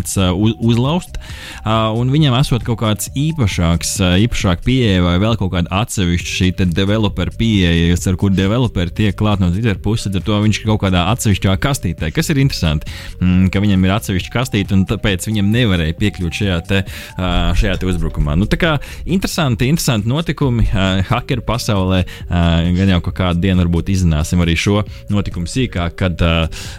mēģināts 0.05 0.17
uz, 0.37 0.55
uzlauzt, 0.61 1.19
un 1.65 2.11
viņam 2.13 2.37
esot 2.39 2.65
kaut 2.65 2.81
kāds 2.83 3.11
īpašāks, 3.15 4.01
īpašāk 4.25 4.65
pieeja 4.65 5.03
vai 5.03 5.19
vēl 5.19 5.37
kaut 5.39 5.53
kāda 5.53 5.71
atsevišķa 5.71 6.31
šī 6.35 6.51
developer 6.75 7.31
pieeja, 7.37 7.95
ar 7.95 8.17
kur 8.17 8.31
developeri 8.31 8.91
tiek 8.91 9.17
klāt 9.17 9.41
no 9.41 9.51
Twitter 9.51 9.79
puses, 9.79 10.13
tad 10.13 10.25
viņš 10.27 10.61
ir 10.61 10.69
kaut 10.69 10.83
kādā 10.85 11.07
atsevišķā 11.13 11.57
kastītē, 11.59 12.11
kas 12.13 12.31
ir 12.31 12.41
interesanti, 12.43 12.91
mm, 13.21 13.51
ka 13.51 13.61
viņam 13.61 13.85
ir 13.85 13.95
atsevišķa 13.95 14.33
kastīte 14.33 14.75
un 14.75 14.85
tāpēc 14.87 15.27
viņam 15.29 15.51
nevarēja 15.53 15.97
piekļūt 15.99 16.41
šajā, 16.41 16.59
te, 16.69 16.83
šajā 17.17 17.79
te 17.81 17.89
uzbrukumā. 17.89 18.37
Nu, 18.37 18.49
tā 18.51 18.59
kā 18.61 18.77
interesanti, 19.07 19.69
interesanti 19.69 20.11
notikumi 20.11 20.67
hakeru 21.09 21.45
pasaulē, 21.47 22.05
gan 22.29 22.95
jau 22.95 23.01
kādu 23.11 23.45
dienu 23.47 23.65
varbūt 23.65 23.93
izzināsim 23.95 24.43
arī 24.45 24.57
šo 24.59 24.83
notikumu 25.13 25.51
sīkāk, 25.51 25.97
kad, 25.99 26.27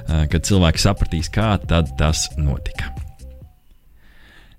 kad 0.06 0.46
cilvēki 0.46 0.86
sapratīs, 0.86 1.32
kā 1.34 1.56
tas 1.66 2.28
notika. 2.38 2.94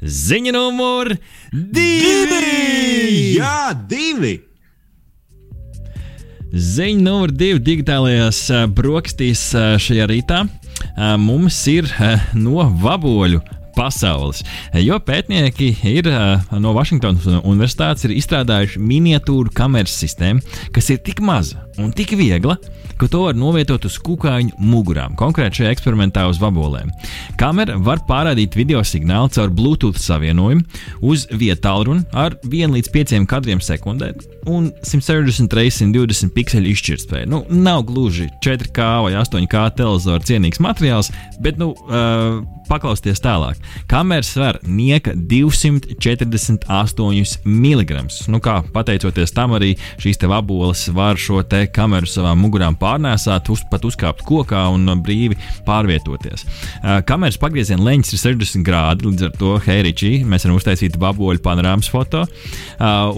Ziņa 0.07 0.53
numur 0.55 1.09
divi! 1.51 3.37
Jā, 3.37 3.73
divi! 3.91 4.37
Ziņa 6.55 7.03
numur 7.03 7.33
divi 7.35 7.59
digitālajās 7.67 8.45
brokastīs 8.77 9.49
šajā 9.83 10.07
rītā 10.13 10.45
mums 11.19 11.59
ir 11.73 11.91
no 12.39 12.69
vaboļu 12.85 13.43
pasaules. 13.76 14.42
Jo 14.80 14.99
pētnieki 15.02 15.71
ir 15.92 16.11
no 16.62 16.73
Vašingtonas 16.76 17.26
Universitātes 17.42 18.09
izstrādājuši 18.16 18.83
miniatūru 18.83 19.52
kameras 19.56 19.95
sistēmu, 20.00 20.42
kas 20.75 20.90
ir 20.95 21.02
tik 21.04 21.23
maza 21.25 21.66
un 21.83 21.92
tik 21.92 22.14
viegla, 22.16 22.56
ka 22.97 23.09
to 23.12 23.26
var 23.26 23.37
novietot 23.37 23.85
uz 23.85 23.99
kukaiņu 24.00 24.56
mugurām, 24.62 25.16
konkrēti 25.21 25.61
šajā 25.61 25.75
eksperimentā 25.75 26.25
uz 26.30 26.40
vabolēm. 26.40 26.88
Kamera 27.40 27.76
var 27.76 28.00
pārādīt 28.09 28.56
video 28.56 28.80
signālu 28.87 29.28
caur 29.37 29.52
Bluetooth 29.52 30.00
savienojumu 30.00 30.64
uz 31.04 31.26
vietālruni 31.28 32.06
ar 32.16 32.38
1 32.49 32.73
līdz 32.78 32.92
5 32.95 33.28
kadriem 33.28 33.61
sekundē 33.61 34.14
un 34.47 34.71
160 34.83 35.52
x 35.52 35.80
120 35.83 36.33
pikseli 36.35 36.73
izšķirtspēju. 36.73 37.28
Nu, 37.28 37.42
nav 37.50 37.85
gluži 37.88 38.30
4K 38.45 38.88
vai 39.06 39.16
8K 39.18 39.66
televizora 39.76 40.23
cienīgs 40.25 40.62
materiāls, 40.62 41.11
bet 41.42 41.59
nu, 41.61 41.73
uh, 41.75 42.40
paklausieties 42.71 43.23
tālāk. 43.23 43.61
Kamera 43.91 44.23
sver 44.27 44.59
nieka 44.67 45.13
248 45.15 47.39
mg. 47.45 47.91
Nu, 48.33 48.39
kā 48.43 48.55
pateicoties 48.75 49.35
tam, 49.37 49.53
arī 49.57 49.71
šīs 50.03 50.19
vaboles 50.27 50.81
var 50.97 51.15
šo 51.21 51.39
kameru 51.73 52.07
savām 52.11 52.39
mugurām 52.43 52.75
pārnēsāt, 52.79 53.51
uz, 53.53 53.61
pat 53.71 53.85
uzkāpt 53.87 54.25
kokā 54.27 54.63
un 54.75 54.83
brīvi 55.05 55.37
pārvietoties. 55.67 56.41
Kameras 57.07 57.39
pagrieziena 57.41 57.85
leņķis 57.87 58.13
ir 58.17 58.21
60 58.25 58.67
grādi, 58.67 59.07
līdz 59.11 59.23
ar 59.29 59.33
to 59.39 59.51
Heiričī 59.67 60.13
mēs 60.27 60.45
varam 60.47 60.59
uztaisīt 60.61 60.95
vaboļu 61.01 61.41
panorāmas 61.45 61.89
foto. 61.93 62.21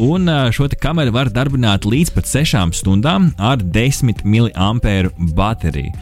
Un 0.05 0.23
šo 0.55 0.65
kameru 0.81 1.11
var 1.17 1.29
darbināt 1.33 1.83
līdz 1.89 2.11
pat 2.17 2.27
6 2.29 2.83
stundām 2.83 3.23
ar 3.39 3.59
10 3.63 4.25
mAh 4.25 5.11
bateriju. 5.19 5.93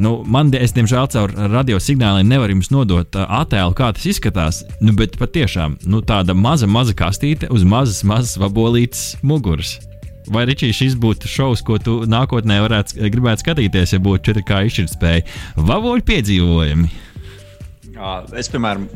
Nu, 0.00 0.14
man, 0.24 0.48
es, 0.56 0.72
diemžēl, 0.72 1.10
caur 1.12 1.32
radio 1.52 1.76
signāliem 1.82 2.28
nevaru 2.30 2.54
jums 2.56 2.70
nodot 2.72 3.16
attēlu, 3.20 3.74
kā 3.76 3.90
tas 3.92 4.06
izskatās. 4.08 4.62
Nu, 4.80 4.94
bet 4.96 5.18
patiešām 5.20 5.76
nu, 5.84 6.00
tāda 6.06 6.32
maza, 6.32 6.68
maza 6.70 6.96
kastīte 6.96 7.50
uz 7.52 7.66
mazas, 7.68 8.00
mazas 8.08 8.38
vabolītes 8.40 9.20
muguras. 9.20 9.76
Vai 10.30 10.46
Ričijs 10.48 10.78
šis 10.78 10.96
būtu 11.00 11.28
šovs, 11.28 11.60
ko 11.66 11.76
tu 11.82 11.98
nākotnē 12.08 12.60
varētu 12.64 13.10
gribēt 13.12 13.42
skatīties, 13.42 13.92
ja 13.96 14.00
būtu 14.00 14.32
4K 14.32 14.64
izšķirtspēja? 14.70 15.28
Vavoļu 15.68 16.06
piedzīvojumi! 16.08 16.90
Es, 18.40 18.48
piemēram, 18.48 18.86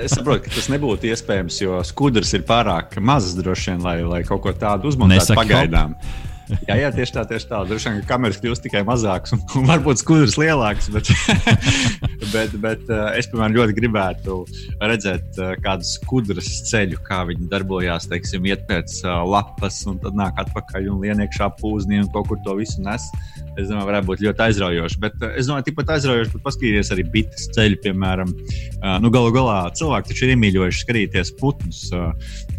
es 0.00 0.14
saprotu, 0.16 0.46
ka 0.46 0.54
tas 0.54 0.70
nebūtu 0.72 1.10
iespējams, 1.10 1.58
jo 1.60 1.80
skudras 1.84 2.30
ir 2.32 2.46
pārāk 2.48 2.96
mazas 3.04 3.36
droši 3.36 3.74
vien, 3.74 3.82
lai, 3.84 3.98
lai 4.08 4.22
kaut 4.24 4.46
ko 4.46 4.54
tādu 4.56 4.88
uzmanītu 4.88 5.36
pagaidām. 5.36 5.98
Hop. 5.98 6.23
Jā, 6.68 6.76
jā, 6.76 6.90
tieši 6.92 7.14
tā, 7.16 7.22
tieši 7.28 7.48
tā. 7.48 7.60
Droši 7.68 7.88
vien, 7.88 8.00
ka 8.02 8.14
kameras 8.14 8.38
kļūst 8.42 8.64
tikai 8.66 8.82
mazākas 8.86 9.34
un, 9.36 9.40
un 9.58 9.68
varbūt 9.68 10.00
skudras 10.02 10.36
lielākas. 10.40 10.90
Bet, 10.92 11.08
bet, 12.34 12.56
bet 12.60 12.90
eh, 12.92 13.04
es, 13.20 13.28
piemēram, 13.32 13.56
ļoti 13.56 13.76
gribētu 13.78 14.36
redzēt 14.82 15.40
eh, 15.40 15.54
kādu 15.64 15.88
skudras 15.88 16.50
ceļu, 16.68 17.00
kā 17.06 17.22
viņi 17.30 17.48
darbojās, 17.52 18.08
teiksim, 18.10 18.48
iet 18.50 18.66
pēc 18.68 18.98
eh, 19.04 19.22
lapas 19.30 19.80
un 19.90 20.00
tad 20.02 20.18
nāk 20.18 20.40
atpakaļ 20.44 20.90
un 20.92 21.00
lien 21.04 21.24
iekšā 21.24 21.50
pūznī 21.60 22.02
un 22.02 22.10
kaut 22.14 22.28
kur 22.30 22.40
to 22.44 22.58
visu 22.60 22.84
nes. 22.84 23.08
Es 23.54 23.70
domāju, 23.70 23.88
varētu 23.88 24.10
būt 24.10 24.24
ļoti 24.26 24.46
aizraujoši. 24.48 25.00
Bet 25.04 25.26
es 25.32 25.48
domāju, 25.48 25.68
tikpat 25.70 25.94
aizraujoši, 25.96 26.34
bet 26.34 26.44
paskatīties 26.44 26.92
arī 26.94 27.06
bites 27.14 27.48
ceļu, 27.54 27.78
piemēram. 27.84 28.32
Nu, 29.00 29.10
galu 29.14 29.30
galā 29.34 29.58
cilvēki 29.78 30.10
taču 30.10 30.26
ir 30.26 30.32
iemīļojuši 30.34 30.82
skatīties 30.82 31.30
putnus 31.38 31.84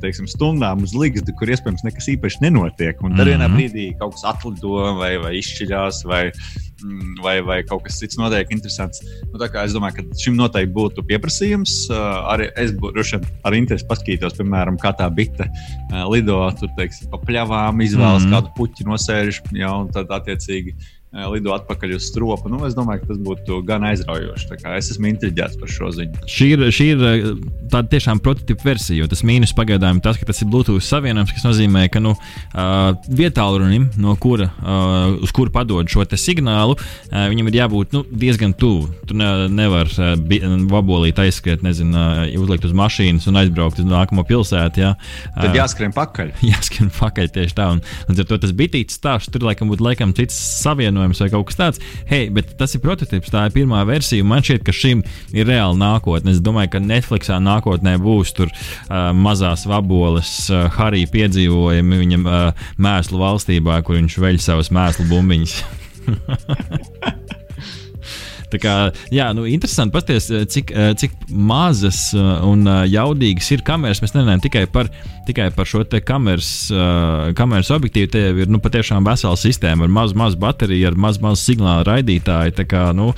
teiksim, 0.02 0.28
stundām 0.32 0.84
uz 0.84 0.96
ligzdu, 0.98 1.34
kur 1.40 1.52
iespējams 1.52 1.86
nekas 1.86 2.10
īpaši 2.16 2.44
nenotiek. 2.48 3.02
Un 3.02 3.16
tad 3.16 3.28
mm 3.28 3.32
-hmm. 3.32 3.32
vienā 3.34 3.50
brīdī 3.56 3.76
brīdī 3.76 3.98
kaut 4.00 4.16
kas 4.16 4.26
atlido 4.30 4.96
vai, 5.00 5.16
vai 5.22 5.34
izšķiļās, 5.40 6.02
vai, 6.08 6.24
mm, 6.84 7.22
vai, 7.24 7.36
vai 7.46 7.58
kaut 7.68 7.84
kas 7.86 8.00
cits 8.00 8.18
notiek 8.18 8.52
interesants. 8.52 9.02
Nu, 9.32 9.40
es 9.42 9.76
domāju, 9.76 9.98
ka 9.98 10.20
šim 10.22 10.36
noteikti 10.40 10.74
būtu 10.74 11.06
pieprasījums. 11.10 11.88
Arī 12.32 12.50
es 12.62 12.74
būtu 12.74 13.22
ar 13.44 13.54
interesi 13.58 13.88
paskatītos, 13.90 14.38
piemēram, 14.40 14.80
kā 14.82 14.94
tā 14.96 15.10
bite 15.10 15.50
lido 16.12 16.40
tur, 16.60 16.72
teiksim, 16.78 17.10
pa 17.12 17.18
pļavām, 17.18 17.82
izvēlas 17.84 18.24
mm 18.24 18.30
-hmm. 18.30 18.36
kādu 18.36 18.54
puķi 18.58 18.88
nosēž, 18.88 19.42
ja, 19.54 19.74
un 19.76 19.92
tad 19.92 20.12
attiecīgi 20.12 20.76
lido 21.32 21.54
atpakaļ 21.56 21.96
uz 21.96 22.10
stropu. 22.10 22.50
Nu, 22.52 22.60
es 22.68 22.76
domāju, 22.78 23.04
ka 23.04 23.14
tas 23.14 23.20
būtu 23.24 23.62
gan 23.68 23.86
aizraujoši. 23.88 24.60
Es 24.76 24.92
esmu 24.94 25.10
intriģēts 25.14 25.60
par 25.62 25.72
šo 25.72 25.92
ziņu. 25.96 26.26
Šī 26.30 26.50
ir, 26.56 26.66
šī 26.76 26.88
ir 26.94 27.06
tāda 27.72 27.88
tiešām 27.94 28.20
prototypa 28.24 28.68
versija, 28.68 29.00
jo 29.02 29.10
tas 29.12 29.24
mīnus 29.28 29.56
pagaidām 29.56 30.00
ir 30.00 30.06
tas, 30.06 30.20
ka 30.20 30.28
tas 30.28 30.42
ir 30.44 30.50
Bluetooth 30.52 30.84
savienojums, 30.86 31.34
kas 31.36 31.48
nozīmē, 31.48 31.86
ka 31.94 32.02
nu, 32.04 32.16
uh, 32.16 32.92
vietālurunim, 33.08 33.88
no 34.02 34.16
kura, 34.20 34.50
uz 35.24 35.32
kura 35.36 35.54
padod 35.54 35.90
šo 35.92 36.06
signālu, 36.16 36.76
viņam 37.12 37.50
ir 37.50 37.58
jābūt 37.60 37.96
nu, 37.96 38.04
diezgan 38.10 38.54
tuvu. 38.58 38.90
Tur 39.08 39.18
ne, 39.20 39.30
nevar 39.52 39.90
vabolīt 40.72 41.20
aizskriet, 41.22 41.64
nezinu, 41.66 42.06
uzlikt 42.42 42.68
uz 42.68 42.76
mašīnas 42.78 43.28
un 43.30 43.40
aizbraukt 43.42 43.82
uz 43.82 43.88
nākamo 43.90 44.26
pilsētu. 44.28 44.84
Jā. 44.84 44.94
Tad 45.36 45.58
jāskrien 45.58 45.96
pakaļ. 45.96 46.34
Jāskrien 46.52 46.92
pakaļ 46.96 47.32
tieši 47.36 47.58
tā. 47.58 47.70
Un, 47.76 47.84
līdz 48.10 48.24
ar 48.24 48.30
to 48.30 48.40
tas 48.46 48.56
bitīts 48.56 49.00
stāsts, 49.00 49.32
tur 49.34 49.46
laikam 49.48 49.72
būtu 49.72 49.86
laikam 49.86 50.14
cits 50.18 50.38
savienojums 50.62 51.05
paziņojums 51.06 51.22
vai 51.22 51.30
kaut 51.32 51.48
kas 51.50 51.60
tāds. 51.60 51.82
Hei, 52.10 52.30
bet 52.34 52.56
tas 52.58 52.74
ir 52.76 52.82
prototyps, 52.84 53.32
tā 53.32 53.46
ir 53.48 53.54
pirmā 53.56 53.84
versija. 53.88 54.26
Man 54.26 54.44
šķiet, 54.46 54.64
ka 54.66 54.74
šim 54.74 55.04
ir 55.34 55.48
reāla 55.50 55.76
nākotne. 55.78 56.34
Es 56.34 56.42
domāju, 56.44 56.74
ka 56.76 56.80
Netflixā 56.84 57.40
nākotnē 57.44 57.98
būs 58.02 58.34
tur 58.36 58.50
uh, 58.50 59.12
mazās 59.14 59.66
vaboles, 59.70 60.50
uh, 60.52 60.68
Harija 60.76 61.08
piedzīvojumi 61.14 62.02
viņam 62.02 62.26
uh, 62.26 62.68
mēslu 62.82 63.22
valstībā, 63.22 63.82
kur 63.86 64.00
viņš 64.00 64.20
veļ 64.22 64.42
savus 64.44 64.72
mēslu 64.74 65.08
bumbiņus. 65.12 65.60
Tā 68.46 68.60
kā, 68.62 68.74
jā, 69.12 69.26
nu, 69.36 69.48
interesanti 69.50 69.92
paskatīties, 69.92 70.48
cik, 70.54 70.70
cik 71.02 71.16
mazas 71.34 72.14
un 72.16 72.62
jaudīgas 72.88 73.50
ir 73.52 73.64
kameras. 73.66 74.00
Mēs 74.04 74.14
nerunājam 74.14 74.44
tikai 74.46 74.62
par, 74.72 74.88
tikai 75.28 75.50
par 75.56 75.68
šo 75.70 75.84
kameras, 76.06 76.50
kameras 77.38 77.72
objektīvu. 77.74 78.10
Te 78.12 78.22
jau 78.28 78.36
ir 78.44 78.52
nu, 78.52 78.60
patiešām 78.64 79.06
vesela 79.08 79.38
sistēma 79.40 79.86
ar 79.88 79.94
mazu, 79.94 80.18
mazu 80.20 80.40
bateriju, 80.42 80.90
ar 80.92 80.98
mazu, 81.00 81.22
mazu 81.24 81.42
signālu 81.42 81.86
raidītāju. 81.88 82.56
Tā 82.60 82.66
kā 82.70 82.84
nu, 82.98 83.12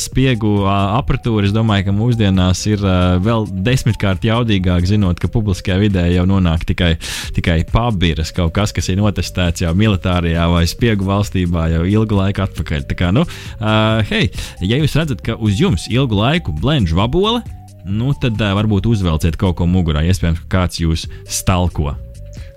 spiegu 0.00 0.52
apatūra, 0.70 1.46
es 1.48 1.54
domāju, 1.54 1.88
ka 1.88 1.96
mūsdienās 1.96 2.64
ir 2.70 2.84
vēl 3.24 3.48
desmitkārt 3.66 4.26
jaudīgāk, 4.26 4.86
zinot, 4.88 5.20
ka 5.22 5.30
publiskajā 5.32 5.78
vidē 5.82 6.06
jau 6.12 6.26
nonāk 6.28 6.66
tikai, 6.68 6.94
tikai 7.36 7.60
pabiras, 7.72 8.32
kaut 8.36 8.54
kas, 8.56 8.74
kas 8.76 8.90
ir 8.92 9.00
notestēts 9.00 9.64
jau 9.64 9.74
militārajā 9.76 10.48
vai 10.52 10.64
spiegu 10.70 11.08
valstībā 11.08 11.68
jau 11.74 11.84
ilgu 11.88 12.20
laiku 12.20 12.46
atpakaļ. 12.46 12.86
Tā 12.90 12.98
kā, 12.98 13.12
nu, 13.14 13.26
uh, 13.26 14.02
hei, 14.10 14.30
ja 14.64 14.80
jūs 14.80 14.96
redzat, 14.98 15.22
ka 15.26 15.38
uz 15.40 15.60
jums 15.60 15.88
ilgu 15.92 16.18
laiku 16.18 16.54
blendž 16.56 16.96
vabole, 16.96 17.42
nu 17.86 18.12
tad 18.20 18.40
uh, 18.40 18.54
varbūt 18.58 18.88
uzvelciet 18.90 19.38
kaut 19.40 19.58
ko 19.60 19.68
mugurā. 19.70 20.02
Iespējams, 20.06 20.42
ka 20.44 20.60
kāds 20.60 20.82
jūs 20.82 21.06
stalko. 21.30 21.94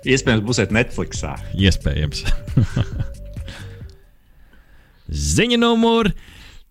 Iespējams, 0.08 0.44
būsiet 0.46 0.74
Netflixā. 0.74 1.36
Iespējams. 1.54 2.24
Ziņa 5.34 5.58
numur 5.60 6.12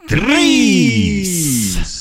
3! 0.10 1.99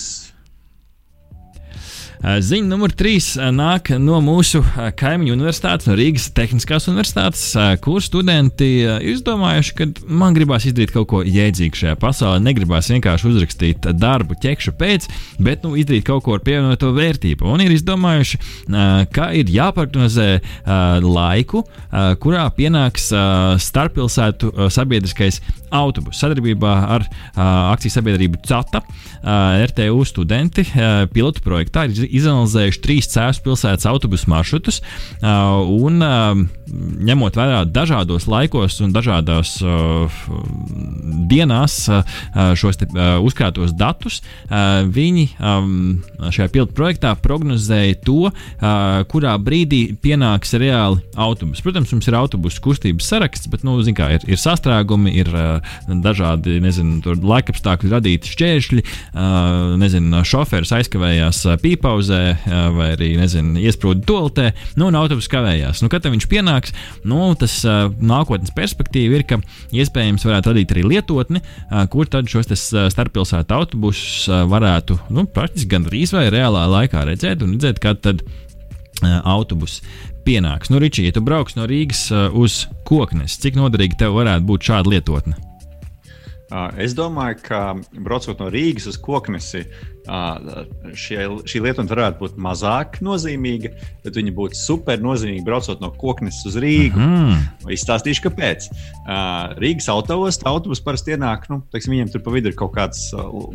Eh, 2.18 2.40
ziņa 2.42 2.66
numur 2.66 2.90
trīs 2.98 3.28
eh, 3.38 3.50
nāk 3.54 3.92
no 4.02 4.18
mūsu 4.24 4.58
eh, 4.64 4.88
kaimiņu 4.98 5.36
universitātes, 5.36 5.86
no 5.86 5.94
Rīgas 5.98 6.26
Tehniskās 6.34 6.88
universitātes, 6.90 7.44
kur 7.84 8.02
studenti 8.02 8.82
izdomājuši, 9.12 9.74
ka 9.78 9.86
man 10.10 10.34
gribās 10.34 10.66
izdarīt 10.66 10.90
kaut 10.94 11.08
ko 11.12 11.20
jēdzīgu 11.22 11.78
šajā 11.78 11.98
pasaulē. 12.02 12.40
Negribās 12.42 12.90
vienkārši 12.90 13.28
uzrakstīt 13.30 13.86
darbu 13.94 14.34
ķekšu 14.42 14.74
pēc, 14.78 15.06
bet 15.42 15.62
nu, 15.66 15.76
izdarīt 15.78 16.08
kaut 16.08 16.24
ko 16.26 16.34
ar 16.34 16.42
pievienoto 16.46 16.90
vērtību. 16.96 17.46
Un 17.46 17.62
ir 17.62 17.74
izdomājuši, 17.76 18.40
ka 19.14 19.30
ir 19.38 19.50
jāprognozē 19.52 20.28
laiku, 21.04 21.64
kurā 22.22 22.46
pienāks 22.56 23.10
starppilsētu 23.68 24.68
sabiedriskais 24.74 25.40
autobusu. 25.74 26.18
Sadarbībā 26.18 26.74
ar 26.96 27.06
uh, 27.06 27.42
akciju 27.74 27.94
sabiedrību 27.94 28.42
CATA 28.46 28.82
uh, 28.82 29.64
RTU 29.68 30.04
studenti 30.08 30.64
uh, 30.68 31.04
pilotu 31.12 31.42
projektā 31.44 31.86
ir 31.88 32.06
izanalizējuši 32.08 32.82
trīs 32.84 33.10
cēlus 33.12 33.42
pilsētas 33.44 33.88
autobusu 33.90 34.30
maršrutus 34.30 34.80
uh, 34.80 35.62
un 35.78 36.02
uh, 36.04 36.46
ņemot 37.08 37.36
vērā 37.38 37.62
dažādos 37.70 38.28
laikos 38.28 38.78
un 38.84 38.92
dažādās 38.94 39.56
uh, 39.64 40.18
dienās 41.28 41.80
uh, 41.90 42.02
šos 42.58 42.80
te, 42.80 42.88
uh, 42.92 43.18
uzkrātos 43.24 43.74
datus, 43.76 44.20
uh, 44.48 44.84
viņi 44.88 45.26
um, 45.38 45.98
šajā 46.34 46.48
pilotu 46.52 46.76
projektā 46.76 47.14
prognozēja 47.22 47.98
to, 48.06 48.30
uh, 48.30 49.00
kurā 49.10 49.34
brīdī 49.40 49.82
pienāks 50.02 50.54
reāli 50.60 51.02
autobusi. 51.18 51.64
Protams, 51.64 51.92
mums 51.94 52.08
ir 52.10 52.18
autobusu 52.18 52.62
kustības 52.64 53.08
saraksts, 53.12 53.50
bet, 53.50 53.64
nu, 53.66 53.78
kā, 53.96 54.10
ir, 54.16 54.26
ir 54.28 54.40
sastrēgumi, 54.40 55.14
ir 55.22 55.32
uh, 55.34 55.57
dažādi 56.04 56.58
nezinu, 56.64 57.14
laikapstākļu 57.22 57.92
radīti 57.92 58.32
šķēršļi, 58.34 58.84
nezinu, 59.80 60.22
šoferis 60.28 60.74
aizkavējās 60.78 61.42
pīpauzē 61.62 62.22
vai 62.76 62.90
arī 62.94 63.12
nezinu, 63.20 63.56
iesprūda 63.62 64.04
toaletē, 64.08 64.48
nu, 64.80 64.88
un 64.90 64.98
autobus 64.98 65.30
kavējās. 65.32 65.82
Nu, 65.84 65.90
kad 65.92 66.06
viņš 66.08 66.28
pienāks, 66.30 66.74
nu, 67.08 67.32
tas 67.38 67.60
nākotnes 67.64 68.54
perspektīva 68.56 69.20
ir, 69.20 69.26
ka 69.28 69.40
iespējams 69.74 70.26
varētu 70.28 70.52
radīt 70.52 70.74
arī 70.76 70.84
lietotni, 70.94 71.42
kur 71.92 72.10
tad 72.10 72.30
šos 72.30 72.50
starppilsētu 72.92 73.56
autobusus 73.56 74.28
varētu 74.50 74.98
nu, 75.14 75.26
praktiski 75.32 75.72
gandrīz 75.74 76.14
vai 76.16 76.28
reālā 76.32 76.66
laikā 76.78 77.06
redzēt 77.08 77.44
un 77.44 77.56
redzēt, 77.56 77.82
kad 77.84 78.02
tad 78.04 78.24
autobus 79.02 79.80
pienāks. 80.26 80.72
Nu, 80.72 80.80
Ričija, 80.82 81.08
ja 81.08 81.16
tu 81.16 81.22
brauks 81.24 81.56
no 81.56 81.68
Rīgas 81.70 82.08
uz 82.36 82.64
koknes, 82.88 83.38
cik 83.40 83.56
noderīgi 83.60 84.00
tev 84.00 84.18
varētu 84.18 84.48
būt 84.48 84.72
šāda 84.72 84.96
lietotne? 84.96 85.47
Es 86.80 86.94
domāju, 86.96 87.42
ka 87.44 87.60
braucot 87.92 88.38
no 88.40 88.48
Rīgas 88.48 88.86
uz 88.88 88.96
koknesi, 89.04 89.66
šie, 90.96 91.18
šī 91.44 91.60
lieta 91.60 91.84
varētu 91.84 92.22
būt 92.22 92.38
mazāk 92.40 92.96
nozīmīga, 93.04 93.74
bet 94.06 94.16
viņa 94.16 94.32
būtu 94.32 94.56
super 94.56 95.02
nozīmīga 95.04 95.44
braucot 95.44 95.82
no 95.84 95.90
koknes 96.00 96.38
uz 96.48 96.56
Rīgu. 96.56 96.96
Mm. 96.96 97.68
Izstāstīšu, 97.76 98.24
kāpēc. 98.30 98.70
Rīgas 99.60 99.90
autobus, 99.92 100.40
autobus 100.48 100.80
parasti 100.84 101.18
ienāk, 101.18 101.44
nu, 101.52 101.60
teiksim, 101.74 101.98
viņiem 101.98 102.14
tur 102.16 102.24
pa 102.24 102.32
vidu 102.38 102.48
ir 102.48 102.56
kaut 102.56 102.72
kāds 102.78 103.10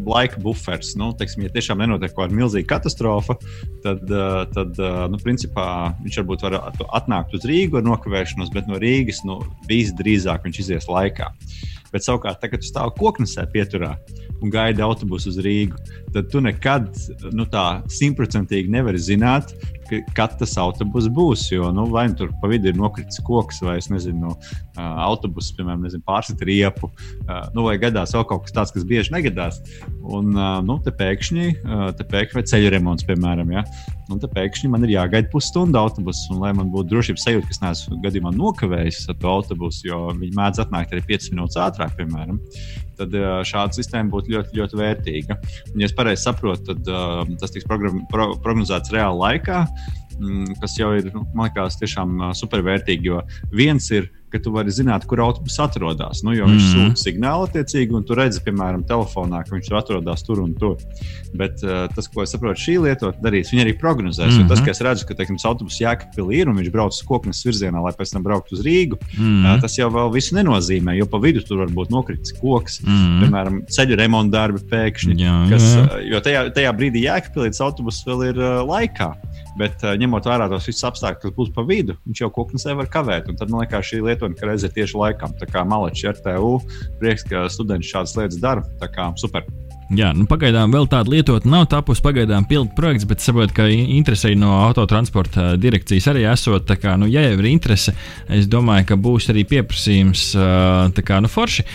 laika 0.05 0.37
buferis. 0.45 0.93
Nu, 0.99 1.09
teiksim, 1.17 1.47
ja 1.47 1.53
tiešām 1.57 1.81
nenotiek 1.81 2.13
kaut 2.13 2.27
kāda 2.27 2.41
milzīga 2.43 2.75
katastrofa, 2.75 3.39
tad, 3.81 4.05
tad 4.53 4.85
nu, 5.09 5.23
principā 5.25 5.67
viņš 6.05 6.21
varbūt 6.21 6.45
var 6.45 6.61
atnākt 6.93 7.33
uz 7.33 7.49
Rīgu 7.49 7.81
ar 7.81 7.89
nokavēšanos, 7.89 8.53
bet 8.53 8.69
no 8.69 8.77
Rīgas 8.77 9.25
nu, 9.25 9.41
visdrīzāk 9.65 10.45
viņš 10.45 10.67
izies 10.67 10.91
laikā. 10.91 11.33
Bet 11.93 12.05
savukārt, 12.05 12.39
tagad, 12.41 12.57
kad 12.57 12.63
tu 12.63 12.69
stāvi 12.71 12.95
koknesē 12.97 13.45
pieturā 13.53 13.91
un 14.41 14.51
gaidi 14.53 14.81
autobusu 14.83 15.29
uz 15.29 15.37
Rīgu, 15.45 15.77
tad 16.15 16.31
tu 16.33 16.41
nekad 16.43 16.89
nu, 17.31 17.45
tā 17.49 17.83
simtprocentīgi 17.93 18.73
nevari 18.73 19.01
zināt, 19.01 19.53
kad 20.17 20.35
tas 20.39 20.55
autobus 20.61 21.09
būs. 21.13 21.47
Jo 21.53 21.71
nu, 21.75 21.85
vai 21.91 22.07
nu 22.11 22.17
tur 22.19 22.33
pa 22.41 22.49
vidu 22.51 22.71
ir 22.71 22.77
nokritis 22.79 23.21
koks, 23.25 23.61
vai 23.65 23.77
es 23.81 23.89
nezinu, 23.91 24.33
autobuss, 24.77 25.53
piemēram, 25.57 25.85
pārsita 26.07 26.47
riepu, 26.47 26.89
nu, 27.53 27.65
vai 27.67 27.77
gadās 27.81 28.15
vēl 28.15 28.25
kaut 28.29 28.47
kas 28.47 28.55
tāds, 28.55 28.75
kas 28.75 28.87
bieži 28.89 29.13
negadās. 29.13 29.61
Un 30.03 30.33
nu, 30.67 30.79
te 30.85 30.93
pēkšņi, 30.95 31.49
te 31.99 32.07
pēkšņi 32.09 32.39
vai 32.39 32.47
ceļu 32.53 32.73
remonts, 32.73 33.07
piemēram, 33.09 33.53
ja? 33.53 33.65
un 34.11 34.19
te 34.21 34.27
pēkšņi 34.29 34.69
man 34.71 34.83
ir 34.85 34.95
jāgaida 34.97 35.29
pusstundu 35.31 35.79
autobusu, 35.79 36.33
un 36.33 36.41
lai 36.43 36.51
man 36.57 36.71
būtu 36.73 36.91
drošības 36.91 37.23
sajūta, 37.27 37.47
ka 37.47 37.55
es 37.55 37.61
neesmu 37.63 37.99
gadījumā 38.03 38.33
nokavējis 38.35 39.07
ar 39.13 39.19
to 39.21 39.31
autobusu, 39.31 39.87
jo 39.87 40.01
viņi 40.19 40.35
mēdz 40.37 40.63
atnākt 40.65 40.93
arī 40.93 41.05
5 41.13 41.31
minūtes 41.33 41.61
ātrāk, 41.63 41.95
piemēram 41.99 42.41
tad 42.99 43.15
šāda 43.49 43.77
sistēma 43.77 44.11
būtu 44.13 44.33
ļoti, 44.35 44.57
ļoti 44.59 44.79
vērtīga. 44.79 45.37
Un, 45.73 45.81
ja 45.81 45.89
es 45.89 45.95
pareizi 45.97 46.25
saprotu, 46.27 46.71
tad 46.71 46.91
uh, 46.91 47.23
tas 47.41 47.53
tiks 47.53 47.67
pro 47.67 48.29
prognozēts 48.43 48.93
reāli 48.93 49.21
laikā, 49.21 49.63
kas 50.61 50.77
jau 50.79 50.93
ir, 50.97 51.11
nu, 51.13 51.25
man 51.33 51.49
liekas, 51.49 51.79
tiešām 51.81 52.29
supervērtīgi. 52.39 53.11
Jo 53.11 53.23
viens 53.51 53.89
ir 53.91 54.11
ka 54.33 54.41
tu 54.41 54.53
vari 54.53 54.73
zināt, 54.73 55.05
kur 55.09 55.21
autobus 55.21 55.59
atrodas. 55.61 56.23
Nu, 56.25 56.33
jo 56.33 56.47
viņš 56.49 56.63
mm. 56.63 56.73
sūta 56.73 57.01
signālu 57.03 57.45
attiecīgi, 57.47 57.93
un 57.93 58.05
tu 58.07 58.17
redzi, 58.17 58.41
piemēram, 58.45 58.85
telefonā, 58.89 59.43
ka 59.45 59.53
viņš 59.53 59.69
tur 59.69 59.77
atrodas 59.77 60.25
tur 60.25 60.41
un 60.41 60.55
tur. 60.57 60.81
Bet 61.37 61.61
uh, 61.65 61.85
tas, 61.93 62.09
ko 62.09 62.25
es 62.25 62.33
saprotu, 62.33 62.61
šī 62.63 62.79
lietot 62.87 63.19
darīs, 63.21 63.51
viņi 63.53 63.65
arī 63.67 63.75
prognozēs. 63.77 64.33
Mm 64.33 64.39
-hmm. 64.41 64.49
Tas, 64.49 64.63
ka 64.65 64.73
es 64.73 64.81
redzu, 64.85 65.07
ka 65.09 65.17
teiksim, 65.19 65.37
autobus 65.49 65.77
jēkapilī 65.81 66.41
ir 66.41 66.49
un 66.49 66.57
viņš 66.57 66.71
brauc 66.73 66.97
uz 66.97 67.01
koknes 67.05 67.43
virzienā, 67.45 67.83
lai 67.85 67.93
pēc 67.97 68.15
tam 68.15 68.25
brauktu 68.25 68.57
uz 68.57 68.65
Rīgu, 68.65 68.97
mm 68.97 69.21
-hmm. 69.21 69.55
uh, 69.55 69.61
tas 69.61 69.77
jau 69.77 69.89
vēl 69.93 70.13
visu 70.13 70.35
nenozīmē, 70.35 70.97
jo 70.97 71.05
pa 71.05 71.21
vidu 71.21 71.45
tur 71.45 71.61
var 71.61 71.69
būt 71.69 71.93
nokritis 71.93 72.33
koks, 72.41 72.81
mm 72.81 72.89
-hmm. 72.89 73.21
piemēram, 73.21 73.61
ceļu 73.69 73.99
remonta 74.01 74.37
darbi 74.37 74.65
pēkšņi. 74.69 75.13
Jā, 75.17 75.37
jā. 75.45 75.49
Kas, 75.49 75.63
uh, 75.77 76.01
jo 76.09 76.19
tajā, 76.19 76.49
tajā 76.53 76.73
brīdī 76.73 77.05
jēkapilī 77.05 77.53
autobus 77.61 78.03
vēl 78.05 78.29
ir 78.33 78.37
uh, 78.41 78.65
laikā. 78.65 79.13
Bet, 79.59 79.83
uh, 79.85 79.93
ņemot 79.99 80.25
vērā 80.29 80.47
tos 80.51 80.67
visus 80.69 80.85
apstākļus, 80.89 81.21
kas 81.23 81.35
būs 81.37 81.51
pa 81.53 81.65
vidu, 81.67 81.97
viņš 82.07 82.23
jau 82.23 82.31
koknesē 82.33 82.73
var 82.79 82.89
kavēt. 82.93 83.29
Un 83.29 83.37
tad 83.39 83.53
man 83.53 83.63
liekas, 83.63 83.85
šī 83.91 84.01
lietotne, 84.05 84.37
ka 84.39 84.49
reizē 84.49 84.71
tieši 84.73 84.97
laikam. 84.97 85.35
Tā 85.39 85.49
kā 85.49 85.65
malači 85.67 86.09
ar 86.09 86.17
TU, 86.25 86.55
prieks, 87.01 87.27
ka 87.29 87.45
studenti 87.53 87.91
šādas 87.91 88.17
lietas 88.17 88.41
dara. 88.41 88.65
Tā 88.81 88.89
kā 88.93 89.11
super. 89.21 89.45
Jā, 89.91 90.13
nu, 90.15 90.23
pagaidām 90.29 90.71
vēl 90.73 90.85
tāda 90.89 91.11
lietotne 91.11 91.51
nav 91.51 91.65
tapusi. 91.69 92.01
Pagaidām 92.05 92.45
pildu 92.47 92.71
projekts, 92.77 93.03
bet 93.09 93.21
saprotu, 93.21 93.53
ka 93.57 93.65
interese 93.67 94.31
no 94.39 94.53
autotransporta 94.63 95.57
direkcijas 95.59 96.07
arī 96.13 96.23
esot. 96.31 96.71
Kā, 96.79 96.95
nu, 96.97 97.09
ja 97.11 97.21
jau 97.25 97.35
ir 97.35 97.49
interese, 97.51 97.91
es 98.31 98.47
domāju, 98.49 98.87
ka 98.89 98.97
būs 98.97 99.27
arī 99.33 99.43
pieprasījums. 99.49 100.23
Kā, 101.03 101.19
nu, 101.21 101.29
forši 101.29 101.65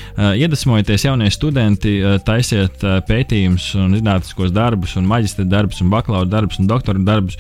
iedvesmojieties, 0.40 1.04
jaunie 1.04 1.28
studenti, 1.34 1.98
taisiet 2.26 2.82
pētījumus 3.08 3.68
zinātniskos 3.76 4.54
darbus, 4.56 4.96
un 4.98 5.06
maģistra 5.10 5.46
darbus, 5.48 5.82
un 5.84 5.92
bakalaura 5.92 6.30
darbus, 6.32 6.58
un 6.62 6.70
doktora 6.70 7.02
darbus, 7.04 7.36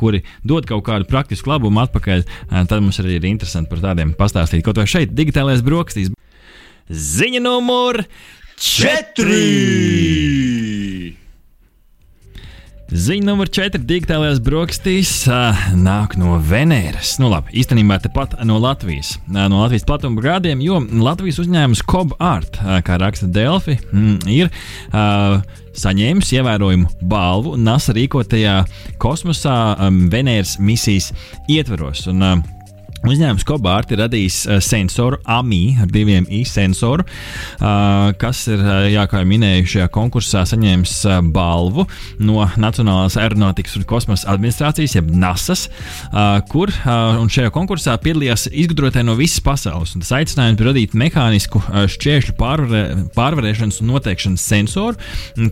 kuri 0.00 0.24
dod 0.42 0.66
kaut 0.68 0.86
kādu 0.88 1.08
praktisku 1.10 1.52
labumu 1.52 1.84
atpakaļ. 1.84 2.24
Tad 2.70 2.78
mums 2.80 2.98
arī 3.04 3.20
ir 3.20 3.28
interesanti 3.28 3.70
par 3.74 3.84
tādiem 3.90 4.16
pastāstīt. 4.18 4.64
Kaut 4.66 4.80
vai 4.80 4.88
šeit, 4.88 5.12
digitālais 5.14 5.62
brokastīs. 5.62 6.10
Ziņa 6.88 7.42
numur 7.44 8.00
četri! 8.60 10.48
Ziņa 12.88 13.26
numur 13.26 13.50
4. 13.52 13.82
Digitālajās 13.84 14.38
brokastīs 14.40 15.10
uh, 15.28 15.58
nāk 15.76 16.14
no 16.16 16.38
Venēras. 16.40 17.18
Nu, 17.20 17.28
labi, 17.28 17.52
īstenībā 17.60 17.98
tepat 18.00 18.38
no 18.48 18.56
Latvijas. 18.62 19.18
Uh, 19.26 19.44
no 19.52 19.60
Latvijas 19.60 19.84
platuma 19.88 20.16
grādiem, 20.24 20.62
jo 20.64 20.80
Latvijas 21.04 21.38
uzņēmums 21.44 21.84
Cob 21.84 22.16
Art, 22.16 22.56
uh, 22.62 22.78
kā 22.86 22.96
raksta 23.02 23.28
Delfi, 23.28 23.76
mm, 23.92 24.24
ir 24.32 24.48
uh, 24.48 25.44
saņēmis 25.78 26.32
ievērojumu 26.40 26.88
balvu 27.12 27.58
NASA 27.60 27.92
rīkotajā 27.92 28.62
kosmosā 29.02 29.58
um, 29.76 30.06
Venēras 30.08 30.56
misijas 30.56 31.12
ietveros. 31.44 32.06
Un, 32.08 32.24
uh, 32.24 32.57
Uzņēmums 33.06 33.44
Kobārti 33.46 33.94
ir 33.94 34.00
radījis 34.02 34.36
uh, 34.48 34.58
sensoru 34.64 35.20
AMI 35.30 35.78
ar 35.84 35.90
diviem 35.92 36.24
I 36.34 36.40
sensoru, 36.48 37.04
uh, 37.06 38.08
kas 38.18 38.40
ir, 38.50 38.58
uh, 38.58 38.88
jā, 38.90 39.04
kā 39.06 39.20
jau 39.22 39.28
minēju, 39.30 39.68
šajā 39.70 39.86
konkursā 39.94 40.42
saņēmis 40.48 40.94
balvu 41.34 41.84
no 42.18 42.42
Nacionālās 42.58 43.14
aeronautikas 43.20 43.76
un 43.78 43.86
kosmosa 43.88 44.32
administrācijas, 44.32 44.96
jeb 44.96 45.10
NASAS, 45.14 45.66
kur 46.50 46.72
šajā 46.72 47.50
konkursā 47.54 47.94
piedalījās 48.02 48.48
izgudrotāji 48.50 49.06
no 49.06 49.14
visas 49.18 49.42
pasaules. 49.44 49.94
Tas 50.00 50.12
aicinājums 50.18 50.58
bija 50.58 50.70
radīt 50.70 50.96
mehānisku 50.98 51.62
šķēršļu 51.94 52.34
pārvarē, 52.38 52.82
pārvarēšanas 53.16 53.80
un 53.82 53.92
noteikšanas 53.92 54.46
sensoru, 54.52 54.98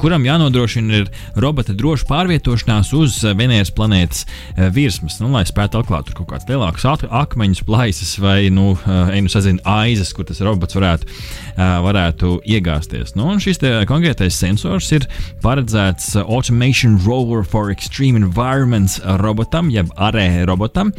kuram 0.02 0.26
jānodrošina 0.26 1.02
ir 1.02 1.10
robota 1.38 1.76
droša 1.76 2.08
pārvietošanās 2.10 2.92
uz 2.98 3.20
Venēras 3.38 3.72
planētas 3.76 4.26
virsmas, 4.74 5.20
nu, 5.22 5.30
lai 5.34 5.44
spētu 5.48 5.82
atklāt 5.82 6.12
kaut 6.16 6.30
kāds 6.32 6.48
lielāks 6.50 6.86
akmens 6.86 7.35
akmeņus, 7.36 7.60
plaisas 7.68 8.14
vai, 8.18 8.48
nu, 8.48 8.72
ej, 9.12 9.20
nu 9.20 9.28
sazinu, 9.28 9.60
aizes, 9.68 10.14
kur 10.16 10.24
tas 10.24 10.40
robots 10.40 10.76
varētu, 10.76 11.08
varētu 11.84 12.38
iegāzties. 12.48 13.12
Nu, 13.16 13.28
šis 13.42 13.60
konkrētais 13.88 14.38
sensors 14.40 14.88
ir 14.96 15.04
paredzēts 15.44 16.14
Automation 16.22 16.96
Rover 17.04 17.44
for 17.44 17.68
Extreme 17.70 18.22
Environments 18.22 18.96
robotam, 19.20 19.68
jeb 19.74 19.92
arē 20.00 20.46
robotam, 20.48 20.94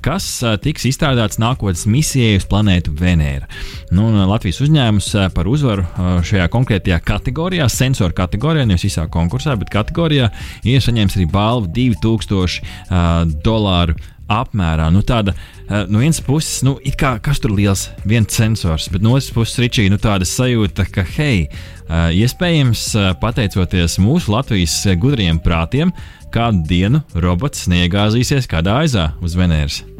kas 0.00 0.30
tiks 0.64 0.88
izstrādāts 0.88 1.40
nākotnes 1.42 1.84
misijai 1.84 2.40
uz 2.40 2.48
planētu 2.48 2.96
Venēra. 2.96 3.48
Nu, 3.92 4.08
Latvijas 4.28 4.62
uzņēmums 4.64 5.12
par 5.36 5.52
uzvaru 5.52 5.84
šajā 6.24 6.48
konkrētajā 6.52 7.02
kategorijā, 7.04 7.68
sensoru 7.68 8.16
kategorijā, 8.16 8.64
nevis 8.68 8.88
visā 8.88 9.04
konkursā, 9.12 9.58
bet 9.60 9.72
kategorijā 9.74 10.32
ir 10.64 10.84
saņēmis 10.84 11.18
arī 11.20 11.28
balvu 11.32 11.68
2000 11.76 12.62
uh, 12.88 13.26
dolāru 13.44 13.98
apmērā. 14.28 14.88
Nu, 14.92 15.02
tāda, 15.02 15.34
eh, 15.68 15.84
no 15.88 16.02
vienas 16.02 16.20
puses, 16.24 16.62
nu, 16.66 16.76
kā, 16.98 17.16
kas 17.22 17.40
tur 17.40 17.54
liels, 17.56 17.88
viens 18.04 18.32
sensors, 18.32 18.88
bet 18.92 19.02
no 19.02 19.16
otras 19.16 19.30
puses, 19.34 19.58
Ričija, 19.58 19.90
nu, 19.90 19.98
tāda 19.98 20.28
sajūta, 20.28 20.86
ka, 20.92 21.04
hei, 21.16 21.48
eh, 21.48 22.10
iespējams, 22.22 22.94
eh, 22.94 23.14
pateicoties 23.20 23.98
mūsu 23.98 24.28
Latvijas 24.36 24.86
gudriem 24.96 25.40
prātiem, 25.40 25.92
kādu 26.30 26.66
dienu 26.66 27.02
robots 27.14 27.66
neiegāzīsies 27.68 28.46
kādā 28.46 28.84
aizā 28.84 29.12
uz 29.22 29.34
Venēras. 29.34 29.97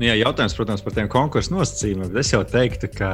Nu, 0.00 0.06
jā, 0.08 0.14
jautājums, 0.16 0.54
protams, 0.56 0.80
par 0.80 0.94
tiem 0.96 1.08
konkursu 1.12 1.52
nosacījumiem. 1.52 2.14
Es 2.16 2.30
jau 2.32 2.38
teiktu, 2.48 2.88
ka 2.96 3.10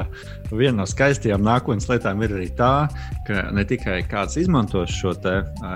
viena 0.52 0.84
no 0.84 0.84
skaistajām 0.86 1.42
nākotnes 1.42 1.88
lietām 1.90 2.20
ir 2.22 2.34
arī 2.36 2.44
tā, 2.54 2.86
ka 3.26 3.40
ne 3.50 3.64
tikai 3.66 3.96
kāds 4.06 4.38
izmantos 4.38 4.94
šo 4.94 5.10
te, 5.18 5.32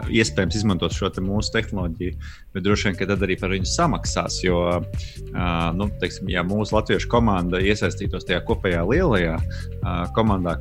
iespējams 0.06 0.60
izmantos 0.60 0.94
šo 0.94 1.10
te 1.10 1.24
mūsu 1.26 1.50
tehnoloģiju, 1.56 2.14
bet 2.54 2.62
droši 2.62 2.92
vien, 2.92 2.98
tad 3.10 3.24
arī 3.26 3.34
par 3.40 3.50
viņu 3.50 3.66
samaksās. 3.72 4.36
Jo, 4.44 4.60
nu, 5.74 5.88
teiksim, 5.98 6.30
ja 6.30 6.46
mūsu 6.46 6.76
latviešu 6.76 7.10
komanda 7.10 7.58
iesaistītos 7.58 8.28
tajā 8.30 8.44
kopējā 8.46 8.86
lielajā 8.92 9.34
komandā, 10.14 10.60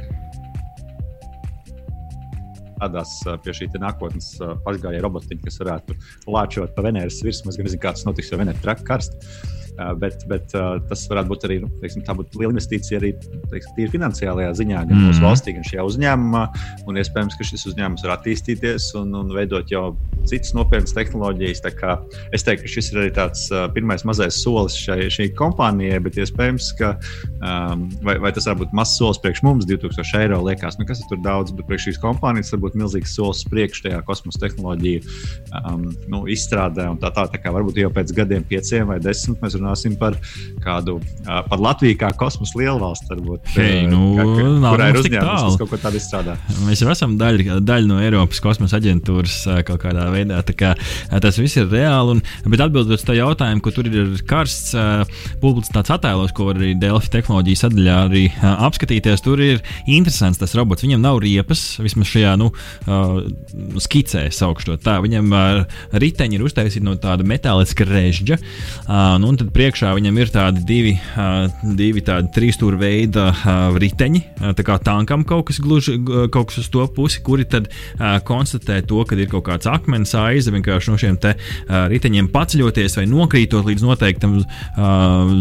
strādās 2.80 3.14
pie 3.46 3.54
šī 3.54 3.70
nākotnes 3.86 4.34
pašgājēja 4.66 5.06
robotiņa, 5.06 5.46
kas 5.46 5.62
varētu 5.62 6.02
lāčot 6.26 6.74
pa 6.74 6.90
Venēras 6.90 7.22
virsmu. 7.22 7.54
Es 7.54 7.62
gan 7.62 7.70
nezinu, 7.70 7.86
kā 7.86 7.94
tas 7.94 8.10
notiks, 8.10 8.34
jo 8.34 8.42
Venēra 8.42 8.66
traka 8.66 8.90
karsta. 8.96 9.32
Bet, 10.00 10.26
bet 10.28 10.52
tas 10.90 11.06
varētu 11.08 11.32
būt 11.32 11.46
arī 11.48 11.60
nu, 11.64 11.70
teiksim, 11.80 12.04
liela 12.36 12.52
investīcija 12.52 13.00
arī 13.00 13.14
teiksim, 13.22 13.76
tīri 13.78 13.94
finansiālajā 13.94 14.52
ziņā, 14.60 14.82
gan 14.90 14.98
mm. 14.98 15.10
mūsu 15.10 15.24
valstī, 15.24 15.54
gan 15.56 15.68
šajā 15.68 15.86
uzņēmumā. 15.88 16.44
Un 16.90 17.00
iespējams, 17.00 17.38
ka 17.40 17.48
šis 17.48 17.68
uzņēmums 17.72 18.04
var 18.06 18.18
attīstīties 18.18 18.90
un, 19.00 19.14
un 19.22 19.32
veidot 19.36 19.72
jau 19.72 19.94
citas 20.30 20.52
nopietnas 20.58 20.96
tehnoloģijas. 20.98 21.64
Es 22.36 22.46
teiktu, 22.46 22.66
ka 22.66 22.74
šis 22.74 22.92
ir 22.92 23.02
arī 23.04 23.14
tāds 23.16 23.46
uh, 23.54 23.68
pirmais 23.74 24.04
mazais 24.08 24.42
solis 24.44 24.76
šai, 24.78 25.08
šai 25.14 25.30
kompānijai, 25.40 26.02
bet 26.04 26.20
iespējams, 26.20 26.72
ka 26.80 26.92
um, 27.40 27.88
vai, 28.06 28.18
vai 28.22 28.34
tas 28.36 28.50
var 28.50 28.60
būt 28.60 28.76
mazs 28.76 29.00
solis 29.00 29.22
priekš 29.24 29.44
mums, 29.48 29.68
2000 29.70 30.24
eiro 30.24 30.42
liekas, 30.46 30.80
nu, 30.80 30.88
kas 30.90 31.04
ir 31.04 31.10
tur 31.12 31.22
daudz, 31.26 31.54
bet 31.56 31.70
priekš 31.70 31.90
šīs 31.90 32.02
kompānijas 32.04 32.52
var 32.56 32.64
būt 32.68 32.78
milzīgs 32.82 33.16
solis 33.16 33.46
priekš 33.50 33.86
tajā 33.86 34.02
kosmosa 34.08 34.44
tehnoloģiju 34.44 35.04
um, 35.64 35.88
nu, 36.12 36.24
izstrādē 36.32 36.90
un 36.92 37.00
tā 37.02 37.14
tā. 37.16 37.28
tā 37.30 37.42
kā 37.42 37.54
varbūt 37.56 37.80
jau 37.82 37.92
pēc 37.94 38.14
gadiem, 38.18 38.46
pieciem 38.48 38.90
vai 38.90 39.00
desmit 39.04 39.42
mēs 39.44 39.58
runājam 39.58 39.69
runāsim 39.70 39.96
par 40.00 40.18
kādu, 40.64 41.00
par 41.26 41.60
Latviju 41.62 41.98
kā 42.00 42.10
kosmosa 42.18 42.58
lielvalstu. 42.60 43.10
Varbūt, 43.10 43.52
hey, 43.56 43.86
nu, 43.90 44.16
kā, 44.18 44.26
kurā 44.66 44.90
ir 44.92 45.00
uzņēmums, 45.02 45.44
kas 45.46 45.58
kaut 45.62 45.72
ko 45.72 45.80
tādu 45.82 46.00
izstrādā. 46.00 46.36
Mēs 46.66 46.82
jau 46.84 46.90
esam 46.92 47.16
daļa, 47.20 47.60
daļa 47.66 47.90
no 47.90 48.00
Eiropas 48.02 48.42
kosmosa 48.44 48.80
aģentūras 48.80 49.38
kaut 49.68 49.82
kādā 49.84 50.08
veidā. 50.14 50.42
Kā, 50.60 50.74
tas 51.22 51.38
viss 51.40 51.60
ir 51.60 51.70
reāli. 51.70 52.18
Un, 52.18 52.24
bet 52.50 52.64
atbildot 52.66 52.98
uz 52.98 53.06
tā 53.06 53.16
jautājumu, 53.18 53.62
ka 53.64 53.74
tur 53.76 53.90
ir 53.90 54.14
karsts 54.30 54.74
publicitātes 55.44 55.94
attēlos, 55.94 56.34
ko 56.36 56.50
var 56.50 56.60
arī 56.60 56.74
Delfi 56.80 57.14
tehnoloģijas 57.14 57.66
sadaļā 57.66 57.98
arī 58.08 58.26
apskatīties, 58.42 59.24
tur 59.26 59.42
ir 59.44 59.62
interesants 59.86 60.42
tas 60.42 60.56
robots. 60.58 60.86
Viņam 60.86 61.04
nav 61.06 61.22
riepas, 61.24 61.64
vismaz 61.84 62.10
šajā 62.10 62.34
nu, 62.42 62.50
skicē 63.80 64.26
saukšu 64.34 64.74
to 64.74 64.80
tā. 64.84 64.98
Viņam 65.04 65.32
riteņi 66.02 66.40
ir 66.40 66.46
uztaisīti 66.48 66.86
no 66.86 66.96
tāda 67.00 67.28
metāliska 67.28 67.88
režģa. 67.88 68.40
Nu, 69.22 69.30
un 69.30 69.40
tad 69.40 69.52
priekšā 69.60 69.90
viņam 69.98 70.18
ir 70.22 70.30
tādi 70.32 70.62
divi, 70.64 70.92
divi 71.76 72.00
tādi 72.06 72.30
trīsstūra 72.32 72.78
veida 72.80 73.26
riteņi, 73.82 74.22
tā 74.56 74.64
kā 74.64 74.78
tankam 74.84 75.26
kaut 75.28 75.50
kas 75.50 75.60
gluži 75.60 75.98
kaut 76.32 76.52
kas 76.52 76.62
uz 76.62 76.70
to 76.72 76.86
pusi, 76.96 77.20
kuri 77.26 77.44
tad 77.50 77.68
konstatē 78.28 78.78
to, 78.88 79.02
ka 79.08 79.18
ir 79.20 79.28
kaut 79.32 79.44
kāds 79.50 79.68
akmens 79.68 80.16
aiza 80.16 80.54
vienkārši 80.56 80.94
no 80.94 81.00
šiem 81.02 81.18
te 81.20 81.34
riteņiem 81.68 82.30
paceļoties 82.32 82.96
vai 83.02 83.06
nokrītot 83.12 83.68
līdz 83.68 83.84
noteiktam 83.84 84.38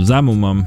zemumam, 0.09 0.65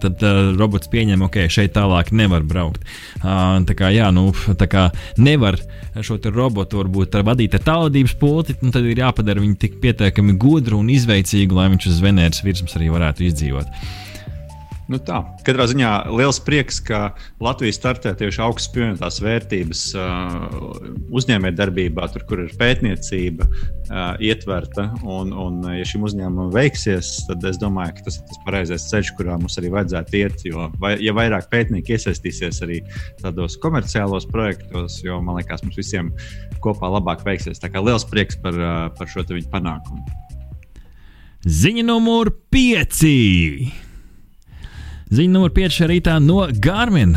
tad 0.00 0.24
robots 0.56 0.88
pieņem, 0.88 1.26
ok, 1.28 1.42
šeit 1.52 1.76
tālāk 1.76 2.14
nevar 2.16 2.46
braukt. 2.48 2.88
Tā 3.20 3.76
kā, 3.76 3.92
jā, 3.92 4.08
nu, 4.14 4.30
tā 4.56 4.70
kā 4.70 4.88
nevar 5.20 5.60
šo 6.00 6.16
robotu 6.32 6.80
varbūt 6.80 7.20
vadīt 7.26 7.58
ar 7.58 7.66
tālrādības 7.66 8.16
pulti, 8.20 8.56
tad 8.62 8.86
ir 8.86 9.04
jāpadara 9.04 9.42
viņu 9.42 9.60
tik 9.60 9.80
pietiekami 9.82 10.38
gudru 10.40 10.80
un 10.80 10.88
izveicīgu, 10.94 11.58
lai 11.58 11.68
viņš 11.74 11.90
uz 11.90 12.02
Venēras 12.04 12.44
virsmas 12.46 12.69
mums 12.70 12.78
arī 12.78 12.94
varētu 12.94 13.26
izdzīvot. 13.26 13.82
Nu 14.90 14.98
tā. 14.98 15.20
Katrā 15.46 15.68
ziņā 15.70 16.10
liels 16.18 16.40
prieks, 16.42 16.80
ka 16.82 17.12
Latvija 17.38 17.76
startē 17.76 18.10
tieši 18.18 18.40
augstas 18.42 18.72
pievienotās 18.74 19.20
vērtības 19.22 19.82
uh, 19.94 20.56
uzņēmējdarbībā, 21.14 22.08
tur, 22.10 22.24
kur 22.26 22.40
ir 22.42 22.56
pētniecība 22.58 23.46
uh, 23.46 24.18
ietverta. 24.18 24.88
Un, 25.06 25.30
un, 25.30 25.60
ja 25.76 25.86
šim 25.86 26.08
uzņēmumam 26.08 26.50
veiksies, 26.56 27.12
tad 27.28 27.46
es 27.46 27.60
domāju, 27.62 28.00
ka 28.00 28.08
tas 28.08 28.18
ir 28.18 28.24
tas 28.32 28.40
pareizais 28.48 28.88
ceļš, 28.90 29.12
kurā 29.20 29.38
mums 29.38 29.60
arī 29.62 29.70
vajadzētu 29.76 30.18
iet. 30.24 30.42
Jo, 30.48 30.66
vai, 30.82 30.96
ja 30.98 31.14
vairāk 31.14 31.46
pētnieki 31.54 31.94
iesaistīsies 31.94 32.58
arī 32.66 32.80
tādos 33.22 33.60
komerciālos 33.62 34.26
projektos, 34.34 34.98
jo 35.06 35.20
man 35.22 35.38
liekas, 35.38 35.62
mums 35.62 35.78
visiem 35.78 36.10
kopā 36.66 36.90
labāk 36.90 37.22
veiksies. 37.30 37.62
Tā 37.62 37.70
kā 37.70 37.84
liels 37.86 38.08
prieks 38.10 38.42
par, 38.42 38.58
uh, 38.58 38.82
par 38.98 39.14
šo 39.14 39.22
viņu 39.30 39.46
panākumu. 39.54 40.18
Ziņa 41.40 41.86
numur 41.88 42.28
5. 42.52 43.70
Ziņa 45.10 45.32
numur 45.34 45.50
5 45.50 45.74
šajā 45.74 45.86
rītā 45.90 46.12
no 46.22 46.44
Garmin. 46.62 47.16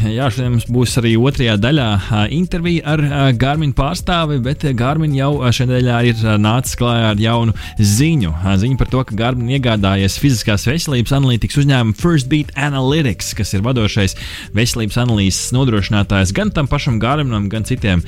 Jā, 0.00 0.30
šodien 0.32 0.54
mums 0.54 0.64
būs 0.72 0.94
arī 0.96 1.10
otrajā 1.20 1.58
daļā 1.60 1.88
intervija 2.32 2.94
ar 2.94 3.02
Garmin 3.36 3.74
pārstāvi, 3.76 4.38
bet 4.40 4.62
Garmin 4.78 5.12
jau 5.12 5.42
šajā 5.52 5.68
daļā 5.68 5.98
ir 6.08 6.22
nācis 6.40 6.78
klājā 6.80 7.10
ar 7.10 7.20
jaunu 7.20 7.52
ziņu. 7.76 8.30
Ziņa 8.62 8.78
par 8.80 8.88
to, 8.88 9.02
ka 9.04 9.18
Garmin 9.18 9.50
iegādājies 9.58 10.16
fiziskās 10.22 10.64
veselības 10.70 11.12
analītikas 11.18 11.60
uzņēmumu 11.60 11.98
First 12.00 12.30
Beat 12.32 12.54
Analytics, 12.56 13.34
kas 13.36 13.52
ir 13.52 13.66
vadošais 13.68 14.16
veselības 14.56 14.96
analīzes 15.04 15.52
nodrošinātājs 15.52 16.32
gan 16.40 16.48
tam 16.48 16.64
pašam 16.72 16.96
Garminam, 16.96 17.50
gan 17.52 17.68
citiem 17.68 18.00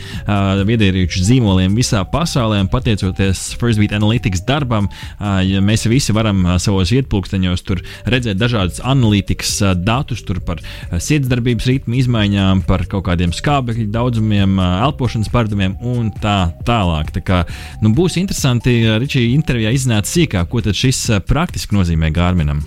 viedierīču 0.64 1.27
zīmoliem 1.29 1.77
visā 1.77 2.01
pasaulē. 2.09 2.62
Pateicoties 2.72 3.51
First 3.61 3.85
Beat 3.85 3.92
Analytics 4.01 4.49
darbam, 4.49 4.88
mēs 5.20 5.85
visi 5.92 6.16
varam 6.16 6.57
savos 6.57 6.96
vietpunkteņos 6.96 7.68
redzēt 8.09 8.40
dažādas 8.40 8.81
analītikas 8.81 9.26
analītikas 9.27 9.83
datus 9.83 10.23
par 10.45 10.61
sirdsdarbības 10.93 11.67
ritmu 11.67 11.97
izmaiņām, 11.99 12.65
par 12.67 12.87
kaut 12.87 13.07
kādiem 13.07 13.33
skābekļa 13.35 13.91
daudzumiem, 13.91 14.59
elpošanas 14.87 15.31
paradumiem 15.33 15.77
un 15.83 16.11
tā 16.11 16.53
tālāk. 16.65 17.11
Tā 17.12 17.23
kā, 17.23 17.45
nu, 17.83 17.93
būs 17.95 18.17
interesanti, 18.19 18.87
Ričija, 18.99 19.35
intervijā 19.35 19.73
izzināt 19.75 20.07
sīkāk, 20.07 20.49
ko 20.49 20.62
šis 20.73 21.23
praktiski 21.27 21.75
nozīmē 21.75 22.12
Gārminam. 22.15 22.62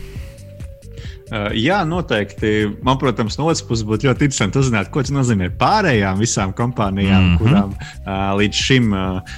Uh, 1.29 1.51
jā, 1.53 1.83
noteikti. 1.85 2.71
Man, 2.85 2.97
protams, 2.97 3.37
no 3.37 3.45
otras 3.49 3.61
puses 3.65 3.85
būtu 3.85 4.07
ļoti 4.07 4.25
interesanti 4.25 4.57
uzzināt, 4.57 4.87
ko 4.89 5.03
tas 5.05 5.13
nozīmē 5.13 5.51
pārējām 5.59 6.17
visām 6.21 6.53
kompānijām, 6.57 7.21
mm 7.21 7.35
-hmm. 7.35 7.41
kurām 7.43 7.75
uh, 7.75 8.31
līdz 8.39 8.61
šim, 8.65 8.87
uh, 8.97 9.35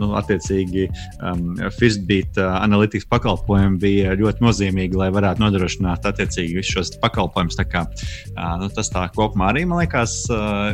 nu, 0.00 0.14
attiecīgi, 0.16 0.86
um, 1.20 1.58
Fistbeat 1.76 2.40
uh, 2.40 2.56
analītikas 2.62 3.08
pakalpojumi 3.12 3.76
bija 3.82 4.14
ļoti 4.16 4.44
nozīmīgi, 4.46 4.96
lai 4.96 5.10
varētu 5.12 5.44
nodrošināt 5.44 6.08
attiecīgi 6.08 6.56
visus 6.56 6.72
šos 6.72 6.94
pakalpojumus. 7.04 7.60
Kā, 7.68 7.84
uh, 7.84 8.56
nu, 8.60 8.70
tas 8.72 8.88
tā 8.92 9.04
kopumā 9.12 9.50
arī, 9.52 9.66
man 9.68 9.84
liekas, 9.84 10.16
uh, 10.32 10.72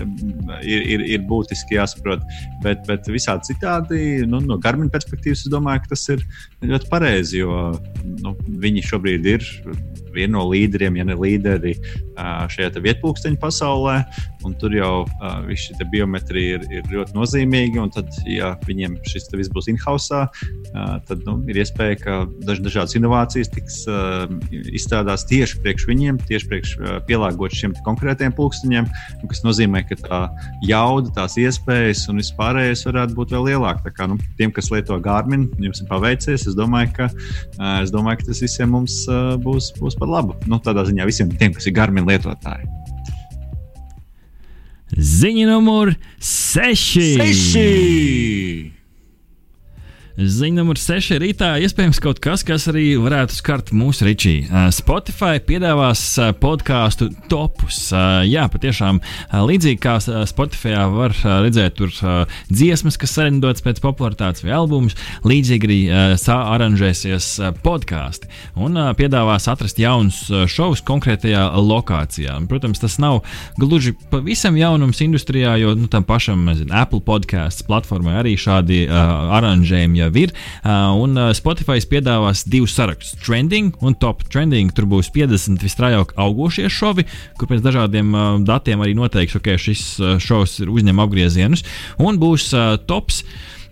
ir, 0.62 0.87
ir, 0.94 1.07
ir 1.16 1.27
būtiski 1.27 1.79
jāsaprot. 1.79 2.22
Bet, 2.62 2.87
bet 2.87 3.11
visādi 3.11 3.51
citādi, 3.51 4.22
nu, 4.31 4.38
no 4.46 4.59
Garmin 4.62 4.90
perspektīvas, 4.92 5.42
es 5.42 5.51
domāju, 5.51 5.83
ka 5.83 5.94
tas 5.96 6.07
ir 6.14 6.22
ļoti 6.62 6.90
pareizi, 6.92 7.42
jo 7.42 7.72
nu, 8.22 8.37
viņi 8.62 8.87
šobrīd 8.92 9.27
ir 9.27 9.48
viena 10.12 10.37
no 10.38 10.46
līderiem, 10.53 11.01
ja 11.01 11.07
ne 11.09 11.17
līderi 11.19 11.75
šajā 12.53 12.73
vietpunkteņa 12.85 13.41
pasaulē. 13.43 13.97
Tur 14.61 14.75
jau 14.75 14.93
viss 15.47 15.69
šī 15.69 15.87
biometrija 15.93 16.59
ir, 16.59 16.67
ir 16.81 16.89
ļoti 16.93 17.17
nozīmīga. 17.17 17.87
Tad, 17.95 18.11
ja 18.29 18.53
viņiem 18.67 18.99
šis 19.09 19.29
viss 19.35 19.53
būs 19.53 19.69
in-house, 19.73 20.23
tad 21.09 21.25
nu, 21.27 21.39
ir 21.51 21.63
iespēja, 21.63 21.99
ka 22.03 22.19
daž, 22.47 22.63
dažādas 22.65 22.97
inovācijas 22.99 23.51
tiks 23.53 23.83
izstrādātas 24.73 25.27
tieši 25.31 25.61
priekš 25.63 25.87
viņiem, 25.91 26.21
tieši 26.29 26.51
priekš 26.51 26.75
pielāgot 27.09 27.55
šiem 27.57 27.75
konkrētiem 27.87 28.35
pulksteņiem, 28.37 28.89
kas 29.31 29.43
nozīmē, 29.47 29.85
ka 29.89 29.99
tā 30.01 30.21
jauda, 30.67 31.13
tās 31.17 31.39
iespējas 31.41 32.05
un 32.13 32.23
vispārējais 32.23 32.87
varētu 32.89 33.19
būt 33.19 33.35
vēl 33.37 33.49
lielāka. 33.53 33.87
Tā 33.89 33.95
kā 33.97 34.11
nu, 34.11 34.19
tiem, 34.41 34.53
kas 34.55 34.71
lieto 34.75 34.99
Gārminu, 35.03 35.51
jums 35.63 35.83
ir 35.83 35.91
paveicies. 35.91 36.47
Es 36.51 36.59
domāju, 36.59 36.93
ka, 36.99 37.11
es 37.83 37.95
domāju, 37.95 38.23
ka 38.23 38.31
tas 38.31 38.45
visiem 38.45 38.73
mums 38.75 39.03
būs, 39.45 39.73
būs 39.81 39.99
par 39.99 40.13
labu. 40.13 40.39
Nu, 40.51 40.61
tādā 40.63 40.87
ziņā 40.89 41.09
visiem 41.09 41.33
tiem, 41.37 41.55
kas 41.57 41.69
ir 41.69 41.77
Garmin 41.79 42.09
lietotāji. 42.09 42.82
Ziņa 44.99 45.47
numur 45.49 45.95
6. 46.21 48.82
6. 50.12 50.20
Ziņa 50.20 50.61
numur 50.61 50.77
6 50.77 51.16
rītā 51.22 51.55
iespējams 51.64 52.01
kaut 52.03 52.18
kas, 52.22 52.42
kas 52.44 52.66
arī 52.68 52.98
varētu 53.01 53.33
skart 53.33 53.70
mūsu 53.72 54.05
rīčī. 54.05 54.35
Spotify 54.75 55.40
piedāvās 55.40 56.03
podkāstu 56.40 57.09
topus. 57.33 57.79
Jā, 58.29 58.44
patiešām 58.53 59.01
līdzīgi 59.48 59.81
kā 59.81 59.96
Spotify 60.29 60.85
var 60.92 61.16
redzēt 61.16 61.79
tur 61.79 61.92
dziesmas, 62.53 62.98
kas 63.01 63.14
sarindotas 63.16 63.64
pēc 63.64 63.81
popularitātes 63.85 64.44
vai 64.44 64.53
albumus, 64.57 64.98
līdzīgi 65.25 65.68
arī 65.68 65.81
sāaranžēsies 66.20 67.31
podkāsti 67.64 68.29
un 68.61 68.77
piedāvās 68.98 69.48
atrast 69.48 69.81
jaunus 69.81 70.27
šovus 70.29 70.85
konkrētajā 70.85 71.46
lokācijā. 71.57 72.37
Protams, 72.53 72.83
tas 72.83 72.98
nav 73.01 73.22
gluži 73.57 73.94
pavisam 74.12 74.61
jaunums 74.61 75.01
industrijā, 75.05 75.57
jo 75.62 75.72
nu, 75.79 75.88
tam 75.88 76.05
pašam 76.05 76.44
nezinu, 76.51 76.75
Apple 76.77 77.01
podkāstu 77.07 77.64
platformai 77.68 78.18
arī 78.20 78.37
šādi 78.40 78.85
uh, 78.87 79.33
aranžējumi 79.38 80.02
jau 80.03 80.11
ir. 80.23 80.35
Un 80.65 81.19
Spotify 81.37 81.79
piedāvās 81.88 82.45
divus 82.49 82.75
sarakstus- 82.77 83.19
trending 83.27 83.73
un 83.81 83.95
top 83.95 84.25
trending. 84.29 84.73
Tur 84.75 84.87
būs 84.91 85.11
50 85.15 85.62
visstraujāk 85.62 86.15
augošie 86.17 86.69
šovi, 86.69 87.07
kur 87.38 87.49
pēc 87.49 87.62
dažādiem 87.65 88.45
datiem 88.45 88.83
arī 88.83 88.95
noteiks, 88.99 89.33
ka 89.33 89.41
okay, 89.41 89.57
šis 89.59 89.99
šovs 90.23 90.61
ir 90.61 90.69
uzņem 90.69 91.03
apgriezienus, 91.03 91.65
un 91.99 92.19
būs 92.19 92.53
tops 92.87 93.23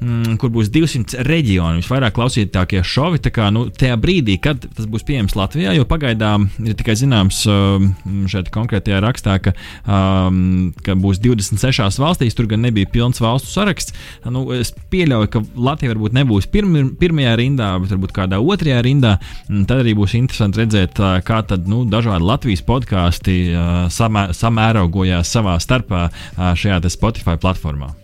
mm, 0.01 0.37
kur 0.41 0.53
būs 0.53 0.71
200 0.73 1.25
reģioni, 1.27 1.83
visvairāk 1.83 2.15
klausītākie 2.17 2.83
šovi. 2.87 3.21
Tā 3.23 3.33
kā 3.35 3.51
nu, 3.55 3.67
tajā 3.71 3.97
brīdī, 4.01 4.37
kad 4.43 4.65
tas 4.65 4.89
būs 4.91 5.05
pieejams 5.07 5.37
Latvijā, 5.39 5.75
jo 5.77 5.87
pagaidām 5.89 6.49
ir 6.65 6.77
tikai 6.79 6.97
zināms 6.99 7.43
um, 7.51 7.91
šeit 8.31 8.51
konkrētajā 8.55 9.01
rakstā, 9.05 9.39
ka, 9.45 9.55
um, 9.85 10.71
ka 10.85 10.97
būs 10.99 11.23
26 11.23 12.01
valstīs, 12.03 12.37
tur 12.37 12.51
gan 12.51 12.65
nebija 12.67 12.91
pilns 12.91 13.23
valstu 13.23 13.53
saraksts. 13.53 13.97
Nu, 14.31 14.47
es 14.57 14.73
pieļauju, 14.93 15.31
ka 15.33 15.45
Latvija 15.61 15.95
varbūt 15.95 16.17
nebūs 16.17 16.51
pirmi, 16.53 16.87
pirmajā 17.01 17.37
rindā, 17.41 17.73
bet 17.83 17.95
varbūt 17.95 18.17
kādā 18.17 18.41
otrajā 18.43 18.83
rindā. 18.87 19.17
Tad 19.49 19.79
arī 19.79 19.95
būs 19.99 20.17
interesanti 20.19 20.65
redzēt, 20.65 21.01
uh, 21.03 21.19
kā 21.27 21.43
tad, 21.47 21.69
nu, 21.71 21.85
dažādi 21.91 22.27
Latvijas 22.27 22.65
podkāsti 22.67 23.41
uh, 23.53 23.73
samē, 23.93 24.31
samērogojās 24.37 25.37
savā 25.39 25.59
starpā 25.63 26.09
uh, 26.11 26.53
šajā 26.59 26.81
Spotify 26.91 27.37
platformā. 27.39 28.00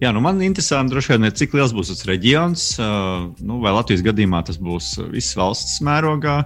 Jā, 0.00 0.14
nu 0.16 0.22
man 0.24 0.38
interesanti, 0.40 0.94
droši 0.94 1.12
vien, 1.12 1.28
cik 1.36 1.54
liels 1.58 1.74
būs 1.76 1.90
tas 1.92 2.06
reģions. 2.08 2.66
Nu, 3.44 3.58
vai 3.60 3.74
Latvijas 3.76 4.04
gadījumā 4.06 4.40
tas 4.48 4.56
būs 4.56 4.94
visas 5.12 5.36
valsts 5.36 5.82
mērogā, 5.84 6.38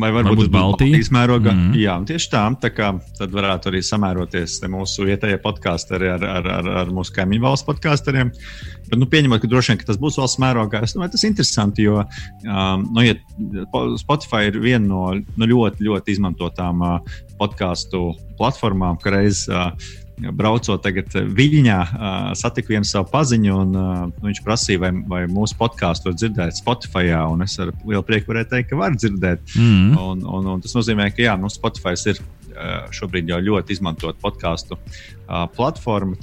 vai 0.00 0.08
varbūt, 0.14 0.46
varbūt 0.46 0.52
Baltijas 0.54 1.10
mērogā. 1.12 1.52
Mm 1.52 1.66
-hmm. 1.66 1.82
Jā, 1.82 1.96
tieši 2.08 2.30
tā. 2.32 2.44
tā 2.62 2.70
kā, 2.72 2.88
tad 3.18 3.34
varētu 3.36 3.68
arī 3.68 3.82
samēroties 3.84 4.56
mūsu 4.72 5.04
vietējie 5.04 5.40
podkāsteri 5.44 6.08
ar, 6.14 6.24
ar, 6.24 6.48
ar, 6.54 6.70
ar 6.84 6.94
mūsu 6.96 7.12
kaimiņu 7.18 7.44
valsts 7.44 7.66
podkāsteriem. 7.68 8.32
Bet, 8.88 8.98
nu, 8.98 9.06
pieņemot, 9.06 9.40
ka 9.42 9.52
droši 9.52 9.72
vien 9.72 9.78
ka 9.78 9.90
tas 9.92 10.00
būs 10.00 10.16
valsts 10.16 10.40
mērogā, 10.40 10.82
es 10.82 10.96
domāju, 10.96 11.12
tas 11.12 11.24
ir 11.24 11.30
interesanti, 11.30 11.82
jo 11.82 12.00
um, 12.00 12.88
nu, 12.94 13.04
ja 13.04 13.14
Spotify 14.00 14.48
ir 14.48 14.60
viena 14.60 14.86
no, 14.86 15.12
no 15.36 15.46
ļoti, 15.46 15.84
ļoti 15.84 16.16
izmantotām 16.16 16.80
uh, 16.80 17.00
podkāstu 17.36 18.14
platformām, 18.38 18.96
ka 18.96 19.10
reizē 19.10 19.52
uh, 19.52 19.72
braucot 20.16 20.80
tagad 20.82 21.12
Viļņā, 21.36 21.78
satiku 22.38 22.74
vienu 22.74 22.88
savu 22.88 23.08
paziņu, 23.12 23.56
un 23.62 23.74
nu, 23.74 24.24
viņš 24.24 24.40
prasīja, 24.44 24.80
vai, 24.86 24.92
vai 25.10 25.22
mūsu 25.30 25.58
podkāstu 25.60 26.10
var 26.10 26.16
dzirdēt 26.16 26.60
Spotify. 26.60 27.12
Es 27.44 27.58
ar 27.62 27.74
lielu 27.84 28.04
prieku 28.06 28.32
varēju 28.32 28.50
teikt, 28.54 28.70
ka 28.70 28.80
var 28.80 28.96
dzirdēt. 28.96 29.56
Mm. 29.58 29.92
Un, 30.00 30.24
un, 30.24 30.50
un 30.54 30.64
tas 30.64 30.76
nozīmē, 30.76 31.10
ka 31.12 31.26
jā, 31.26 31.36
nu, 31.40 31.52
Spotify 31.52 31.96
ir 32.08 32.22
šobrīd 32.96 33.28
jau 33.30 33.40
ļoti 33.50 33.76
izmantot 33.76 34.18
podkāstu 34.22 34.78
platformu. 35.56 36.16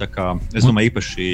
Es 0.54 0.66
domāju, 0.66 0.92
īpaši 0.94 1.30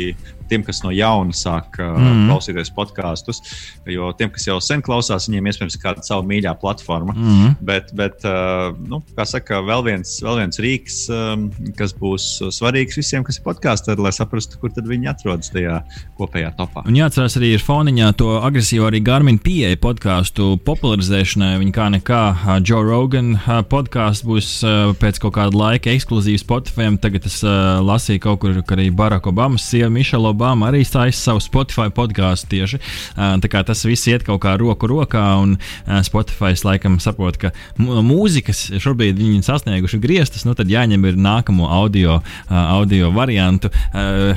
tiem, 0.49 0.63
kas 0.65 0.82
no 0.84 0.91
jauna 0.93 1.36
sāk 1.36 1.77
uh, 1.79 1.93
mm. 1.93 2.25
klausīties 2.29 2.71
podkāstus. 2.73 3.41
Jo 3.89 4.12
tiem, 4.17 4.32
kas 4.34 4.47
jau 4.47 4.58
sen 4.63 4.82
klausās, 4.86 5.29
viņiem 5.29 5.49
iespējams 5.51 5.77
ir 5.77 5.84
kāda 5.84 6.05
sava 6.05 6.25
mīļā 6.29 6.55
platforma. 6.62 7.13
Mm. 7.15 7.55
Bet, 7.65 7.93
bet 7.97 8.25
uh, 8.27 8.71
nu, 8.89 9.01
kā 9.17 9.27
saka, 9.29 9.62
vēl 9.65 9.86
viens, 9.86 10.15
vēl 10.25 10.41
viens 10.41 10.62
rīks, 10.62 10.99
um, 11.13 11.47
kas 11.77 11.93
būs 11.97 12.27
svarīgs 12.55 12.97
visiem, 12.99 13.25
kas 13.27 13.39
ir 13.39 13.45
podkāstā, 13.45 13.97
lai 13.99 14.13
saprastu, 14.15 14.60
kur 14.62 14.73
viņi 14.73 15.12
atrodas 15.12 15.51
tajā 15.53 15.82
kopējā 16.17 16.51
topā. 16.58 16.86
Un 16.89 16.97
jāatcerās 16.97 17.38
arī 17.39 17.53
ir 17.55 17.63
foniņā 17.63 18.12
to 18.19 18.32
agresīvo 18.41 18.89
arī 18.89 19.03
Garmin 19.05 19.39
pieeja 19.43 19.77
podkāstu 19.82 20.55
popularizēšanai. 20.65 21.53
Viņa 21.62 21.75
kā 21.75 21.89
nekā 21.97 22.21
Joe 22.65 22.82
Rogan 22.88 23.36
podkāsts 23.69 24.25
būs 24.25 24.51
uh, 24.65 24.95
pēc 24.99 25.21
kaut 25.21 25.38
kāda 25.38 25.58
laika 25.60 25.93
ekskluzīvs 25.93 26.45
Spotify. 26.45 26.89
Tagad 26.99 27.27
es 27.29 27.41
uh, 27.45 27.59
lasīju 27.86 28.24
kaut 28.24 28.41
kur, 28.43 28.60
ka 28.65 28.76
arī 28.78 28.89
Barack 28.95 29.28
Obamas 29.30 29.65
sieva 29.69 29.89
Mišela 29.93 30.32
Obama 30.34 30.69
arī 30.69 30.84
stājas 30.88 31.19
savu 31.24 31.41
Spotify 31.43 31.89
podkāstu 31.93 32.54
tieši. 32.54 32.80
Tā 33.15 33.52
kā 33.52 33.63
tas 33.67 33.84
viss 33.88 34.08
iet 34.10 34.26
kaut 34.28 34.41
kā 34.43 34.56
roku 34.60 34.89
rokā, 34.89 35.24
un 35.41 35.58
Spotify 36.06 36.54
laikam 36.65 37.00
saprot, 37.04 37.39
ka 37.39 37.52
mūzikas 37.80 38.65
šobrīd 38.82 39.19
viņi 39.19 39.43
sasnieguši 39.45 40.00
griestus, 40.02 40.45
nu 40.48 40.56
tad 40.58 40.72
jāņem 40.72 41.08
ir 41.10 41.19
nākamo 41.19 41.69
audio, 41.69 42.19
audio 42.50 43.12
variantu. 43.15 43.72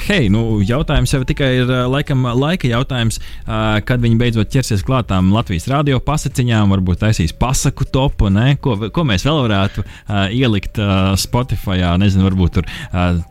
Hei, 0.07 0.29
nu 0.33 0.61
jautājums 0.67 1.15
jau 1.15 1.23
tikai 1.29 1.51
ir 1.63 1.73
laikam 1.91 2.27
laika 2.39 2.71
jautājums, 2.71 3.21
kad 3.47 4.03
viņi 4.03 4.21
beidzot 4.21 4.53
ķersies 4.53 4.85
klātām 4.87 5.33
Latvijas 5.35 5.69
radio 5.71 6.01
pasakiņām, 6.03 6.73
varbūt 6.77 7.03
taisīs 7.05 7.35
pasaku 7.37 7.87
topu, 7.93 8.31
ne? 8.33 8.57
ko, 8.63 8.77
ko 8.95 9.07
mēs 9.09 9.27
vēl 9.27 9.43
varētu 9.47 9.85
ielikt 10.35 10.81
Spotify, 11.21 11.81
nezinu, 12.01 12.27
varbūt 12.29 12.59
tur 12.59 12.69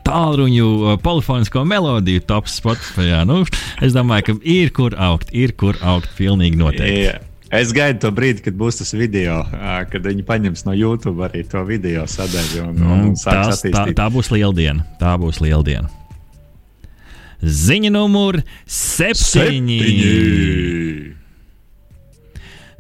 tālruņu 0.08 0.98
polifonisko 1.04 1.66
melodiju 1.68 2.24
tops 2.30 2.56
Spotify. 2.62 3.22
Nu, 3.28 3.42
es 3.84 3.96
domāju, 3.98 4.30
ka 4.30 4.38
ir 4.48 4.72
kur 4.76 4.96
augt, 5.00 5.34
ir 5.36 5.56
kur 5.58 5.80
augt. 5.82 6.10
Pilnīgi 6.18 6.60
noteikti. 6.60 7.04
Yeah. 7.08 7.28
Es 7.52 7.74
gaidu 7.76 8.00
to 8.06 8.10
brīdi, 8.16 8.46
kad 8.46 8.56
būs 8.56 8.78
tas 8.80 8.94
video, 8.96 9.42
kad 9.92 10.06
viņi 10.06 10.24
paņems 10.24 10.64
no 10.64 10.72
YouTube 10.72 11.20
arī 11.28 11.42
to 11.52 11.66
video 11.68 12.06
sadaļu. 12.08 12.62
Un, 12.64 12.78
un, 12.80 13.02
un 13.10 13.18
tās, 13.20 13.60
tā, 13.66 13.84
tā 13.98 14.06
būs 14.14 14.32
liela 14.32 14.56
diena. 14.56 14.86
Tā 15.02 15.18
būs 15.20 15.42
liela 15.44 15.60
diena. 15.68 15.92
Ziņa 17.44 17.92
numur 17.92 18.40
septiņi. 18.70 19.80
septiņi. 19.84 21.21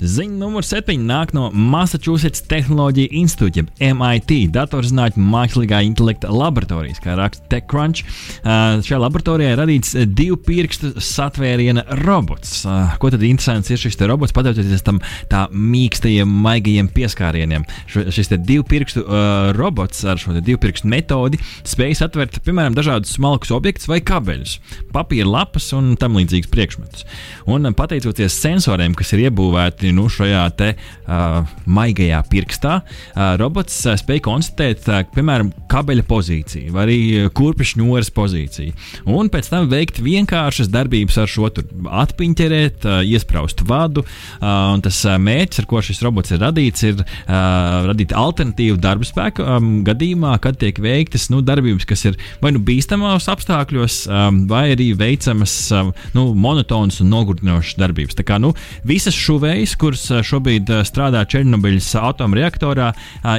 Ziņa 0.02 0.34
numur 0.34 0.66
7 0.66 1.04
nāk 1.06 1.30
no 1.38 1.52
Massachusetts 1.54 2.42
Tehnoloģija 2.50 3.12
institūta, 3.20 3.68
MIT, 3.86 4.32
datorzinātņu 4.50 5.22
mākslīgā 5.30 5.84
intelekta 5.86 6.32
laboratorijas, 6.34 6.98
kā 7.04 7.14
raksta 7.20 7.46
TechCrunch. 7.52 8.02
Šajā 8.42 8.98
laboratorijā 8.98 9.52
ir 9.54 9.62
radīts 9.62 9.94
divu 10.10 10.40
pirkstu 10.42 10.96
satvēriena 10.98 11.84
robots. 12.02 12.64
Ko 12.98 13.12
tad 13.14 13.22
interesants 13.28 13.70
ir 13.70 13.78
šis 13.82 14.00
robots, 14.10 14.34
pateicoties 14.34 14.82
tam 14.88 15.04
tā 15.30 15.44
mīkstajiem, 15.54 16.34
maigajiem 16.48 16.90
pieskārieniem? 16.96 17.68
Š, 17.86 18.08
šis 18.18 18.34
divu 18.42 18.66
pirkstu 18.66 19.06
uh, 19.06 19.52
robots 19.54 20.02
ar 20.02 20.18
šo 20.18 20.34
divu 20.40 20.64
pirkstu 20.66 20.90
metodi 20.90 21.38
spēj 21.62 22.00
satvert, 22.02 22.42
piemēram, 22.42 22.74
dažādus 22.74 23.14
smalkus 23.20 23.54
objektus 23.54 23.86
vai 23.92 24.02
kabeļus, 24.02 24.58
papīra 24.98 25.30
lapas 25.30 25.70
un 25.78 25.94
tam 26.02 26.18
līdzīgus 26.18 26.50
priekšmetus. 26.50 27.06
Un 27.46 27.70
pateicoties 27.78 28.42
sensoriem, 28.42 28.98
kas 28.98 29.14
ir 29.14 29.28
iebūvēti 29.28 29.91
nu, 29.96 30.08
šajā 30.12 30.44
te, 30.58 30.74
uh, 30.76 31.42
maigajā 31.66 32.22
pirkstā, 32.32 32.80
uh, 32.82 33.22
robots 33.42 33.78
uh, 33.86 33.98
spēj 34.00 34.24
konstatēt, 34.28 34.88
uh, 34.90 35.04
piemēram, 35.16 35.52
kabeļa 35.72 36.06
pozīciju 36.10 36.76
vai 36.76 36.86
arī 36.88 37.00
kurpju 37.36 37.82
ņūras 37.82 38.12
pozīciju. 38.16 38.74
Un 39.12 39.30
pēc 39.32 39.52
tam 39.52 39.70
veikt 39.72 40.02
vienkāršas 40.04 40.72
darbības 40.72 41.20
ar 41.22 41.30
šo 41.32 41.50
atpiņķerēt, 41.52 42.88
uh, 42.88 43.02
iespraust 43.06 43.64
vadu. 43.68 44.04
Uh, 44.42 44.78
tas 44.84 45.02
uh, 45.08 45.18
mērķis, 45.22 45.62
ar 45.62 45.68
ko 45.70 45.82
šis 45.84 46.02
robots 46.06 46.34
ir 46.34 46.42
radīts, 46.44 46.86
ir 46.88 47.02
uh, 47.02 47.88
radīt 47.90 48.16
alternatīvu 48.18 48.80
darba 48.82 49.08
spēku 49.08 49.46
um, 49.46 49.72
gadījumā, 49.88 50.36
kad 50.44 50.60
tiek 50.62 50.80
veiktas 50.82 51.30
nu, 51.34 51.42
darbības, 51.46 51.88
kas 51.90 52.06
ir 52.10 52.20
vai 52.44 52.54
nu 52.56 52.62
bīstamos 52.66 53.30
apstākļos, 53.32 54.02
um, 54.10 54.44
vai 54.52 54.72
arī 54.76 54.92
veicamas 54.98 55.56
um, 55.76 55.92
nu, 56.16 56.30
monotonas 56.38 57.02
un 57.04 57.12
nogurdinošas 57.14 57.80
darbības. 57.82 58.18
Tā 58.20 58.26
kā 58.28 58.40
nu, 58.42 58.54
visas 58.88 59.18
šuvējas, 59.18 59.78
kuras 59.82 60.06
šobrīd 60.28 60.70
strādā 60.88 61.24
Černobiļas 61.30 61.92
atomreaktorā, 62.02 62.92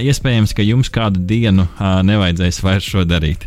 iespējams, 0.03 0.55
ka 0.57 0.67
jums 0.67 0.91
kādu 0.93 1.23
dienu 1.29 1.69
nevajadzēs 1.79 2.63
vairs 2.67 2.89
šo 2.95 3.07
darīt. 3.09 3.47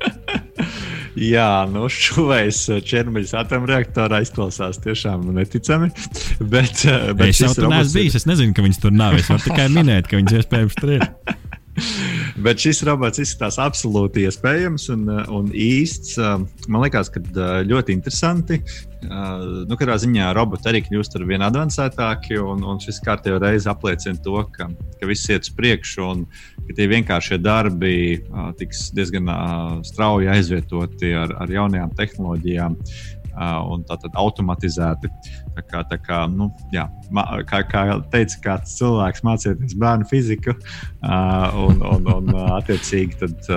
Jā, 1.20 1.66
nu, 1.70 1.88
šuvējs 1.90 2.62
Černobiļas 2.86 3.34
atomreaktorā 3.42 4.22
izklausās 4.24 4.78
tiešām 4.84 5.26
neticami. 5.36 5.90
Bet, 6.52 6.84
bet 7.18 7.26
es 7.26 7.42
jau 7.42 7.50
tur 7.56 7.68
neesmu 7.72 7.98
bijis. 7.98 8.20
Es 8.20 8.26
nezinu, 8.28 8.54
ka 8.56 8.64
viņas 8.64 8.80
tur 8.80 8.94
nav. 8.94 9.18
Es 9.18 9.28
varu 9.30 9.44
tikai 9.44 9.66
minēt, 9.74 10.08
ka 10.08 10.20
viņas 10.20 10.38
iespējams 10.40 10.78
tur 10.78 10.94
ir. 10.96 11.06
Bet 12.44 12.62
šis 12.62 12.82
robots 12.86 13.20
izskatās 13.22 13.58
absolūti 13.62 14.24
iespējams 14.28 14.86
un, 14.94 15.08
un 15.32 15.50
īsts. 15.50 16.16
Man 16.68 16.86
liekas, 16.86 17.10
ka 17.12 17.22
ļoti 17.66 17.96
interesanti. 17.96 18.60
Nu, 19.00 19.76
katrā 19.80 19.96
ziņā 20.00 20.28
roboti 20.36 20.68
arī 20.68 20.82
kļūst 20.84 21.14
ar 21.16 21.22
vien 21.28 21.44
avansētāki, 21.46 22.36
un, 22.44 22.60
un 22.68 22.80
šis 22.82 23.00
kārtībā 23.04 23.38
reizi 23.40 23.70
apliecina 23.72 24.20
to, 24.20 24.42
ka, 24.52 24.68
ka 25.00 25.08
viss 25.08 25.30
iet 25.32 25.46
uz 25.48 25.54
priekšu 25.56 26.04
un 26.04 26.26
ka 26.66 26.76
tie 26.76 26.88
vienkāršie 26.90 27.38
darbi 27.40 27.94
tiks 28.60 28.90
diezgan 28.96 29.30
strauji 29.88 30.28
aizvietoti 30.34 31.14
ar, 31.16 31.32
ar 31.40 31.54
jaunajām 31.54 31.94
tehnoloģijām 31.96 32.76
un 33.40 33.86
tātad 33.88 34.18
automatizēti. 34.20 35.08
Tā 35.56 35.64
kā, 35.64 35.84
tā 35.88 35.96
kā, 36.02 36.20
nu, 36.28 36.50
jā, 36.74 36.84
kā, 37.48 37.62
kā 37.70 37.86
teica 38.12 38.42
kāds 38.44 38.76
cilvēks, 38.76 39.24
mācieties 39.24 39.78
bērnu 39.80 40.10
fiziku, 40.10 40.58
un, 41.64 41.80
un, 41.94 42.12
un 42.18 42.36
attiecīgi 42.60 43.22
tad. 43.22 43.52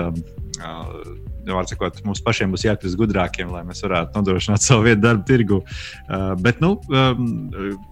Var 0.64 1.23
sakot, 1.70 2.00
mums 2.06 2.22
pašiem 2.24 2.54
būs 2.54 2.66
jākļūst 2.66 2.98
gudrākiem, 3.00 3.52
lai 3.52 3.64
mēs 3.68 3.84
varētu 3.84 4.18
nodrošināt 4.18 4.64
savu 4.64 4.88
vietu 4.88 5.04
darba 5.04 5.24
tirgu. 5.28 5.62
Uh, 6.08 6.32
bet 6.40 6.60
nu, 6.64 6.76
um, 6.88 7.28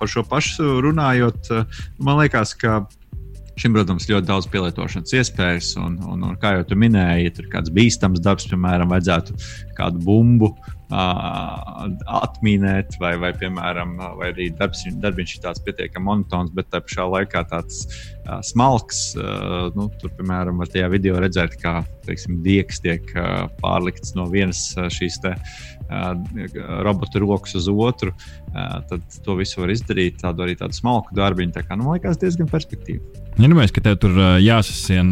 par 0.01 0.09
šo 0.11 0.25
pašu 0.29 0.81
runājot, 0.85 1.53
uh, 1.53 1.85
man 2.03 2.21
liekas, 2.23 2.57
ka 2.59 2.83
Šim, 3.61 3.75
protams, 3.77 4.07
ļoti 4.09 4.25
daudz 4.27 4.47
pielietošanas 4.49 5.13
iespējas, 5.13 5.75
un, 5.77 5.99
un, 6.09 6.23
un 6.25 6.37
kā 6.41 6.55
jau 6.57 6.63
tu 6.71 6.79
minēji, 6.81 7.27
ja 7.27 7.33
tur 7.37 7.51
kāds 7.53 7.73
bīstams 7.75 8.23
darbs, 8.25 8.47
piemēram, 8.49 8.89
vajadzētu 8.95 9.37
kādu 9.77 10.01
bumbu 10.07 10.55
atmīnēt, 10.93 12.99
vai, 13.01 13.15
vai, 13.21 13.33
piemēram, 13.39 13.95
vai 14.19 14.31
arī 14.33 14.49
darbs, 14.59 14.85
darbiņš 15.03 15.37
ir 15.37 15.43
tāds 15.47 15.63
pietiekami 15.65 16.09
monotons, 16.09 16.53
bet 16.55 16.69
tā 16.73 16.83
pašā 16.85 17.07
laikā 17.09 17.45
tāds 17.51 17.85
uh, 17.87 18.41
smalks. 18.45 19.01
Uh, 19.17 19.71
nu, 19.79 19.89
tur, 20.03 20.13
piemēram, 20.19 20.61
var 20.61 20.73
tajā 20.73 20.91
video 20.93 21.21
redzēt, 21.23 21.57
kā 21.63 21.81
teiksim, 22.07 22.43
diegs 22.45 22.83
tiek 22.85 23.09
uh, 23.17 23.47
pārlikts 23.63 24.17
no 24.19 24.29
vienas 24.33 24.61
šīs 24.93 25.21
te, 25.23 25.37
robota 26.83 27.21
rokas 27.21 27.53
uz 27.59 27.67
otru. 27.69 28.15
Tad 28.53 29.03
to 29.25 29.35
visu 29.37 29.61
var 29.61 29.73
izdarīt, 29.75 30.23
tādu 30.23 30.47
arī 30.47 30.55
tādu 30.57 30.77
smalku 30.77 31.13
darbiņu. 31.19 31.53
Tā 31.53 31.67
kā, 31.67 31.77
nu, 31.77 31.89
man 31.89 31.99
liekas, 31.99 32.21
diezgan 32.23 32.49
perspektīvi. 32.49 33.22
Iedomājieties, 33.41 33.73
ka 33.73 33.81
tev 33.81 33.95
tur 34.03 34.17
jāsasien, 34.45 35.09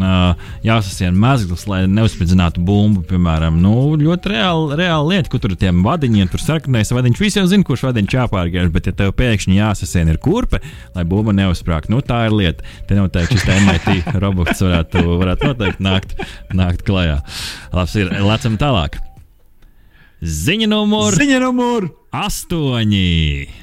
jāsasien 0.61 1.15
mezgls, 1.17 1.63
lai 1.69 1.79
neuzspridzinātu 1.89 2.61
bumbu, 2.63 3.01
piemēram. 3.09 3.57
Nu, 3.63 3.95
ļoti 3.97 4.31
reāla, 4.35 4.77
reāla 4.77 5.07
lieta, 5.09 5.31
ko 5.31 5.39
tur 5.41 5.55
tiem 5.57 5.81
vadiņiem, 5.85 6.29
tur 6.29 6.43
sarkanais 6.43 6.93
vadiņš. 6.93 7.21
Visi 7.21 7.41
jau 7.41 7.47
zina, 7.49 7.65
kurš 7.65 7.87
vadiņš 7.87 8.17
jāpārgāž, 8.19 8.69
bet 8.75 8.91
ja 8.91 8.93
tev 8.99 9.15
pēkšņi 9.17 9.57
jāsasien 9.57 10.11
ir 10.13 10.21
kurpe, 10.21 10.61
lai 10.93 11.05
bumba 11.09 11.33
neuzsprāgtu, 11.33 11.95
nu 11.95 12.03
tā 12.05 12.27
ir 12.29 12.37
lieta. 12.37 12.67
Te 12.85 12.99
noteikti 12.99 13.39
šis 13.39 13.49
MIT 13.65 14.13
robots 14.21 14.61
varētu, 14.61 15.01
varētu 15.23 15.49
noteikti 15.49 15.87
nākt, 15.89 16.13
nākt 16.53 16.85
klajā. 16.85 17.23
Labs 17.73 17.97
ir, 17.97 18.13
lecam 18.21 18.61
tālāk. 18.61 19.01
Ziņa 20.21 20.69
numur, 20.69 21.17
Ziņa 21.17 21.41
numur 21.41 21.89
8. 22.13 23.60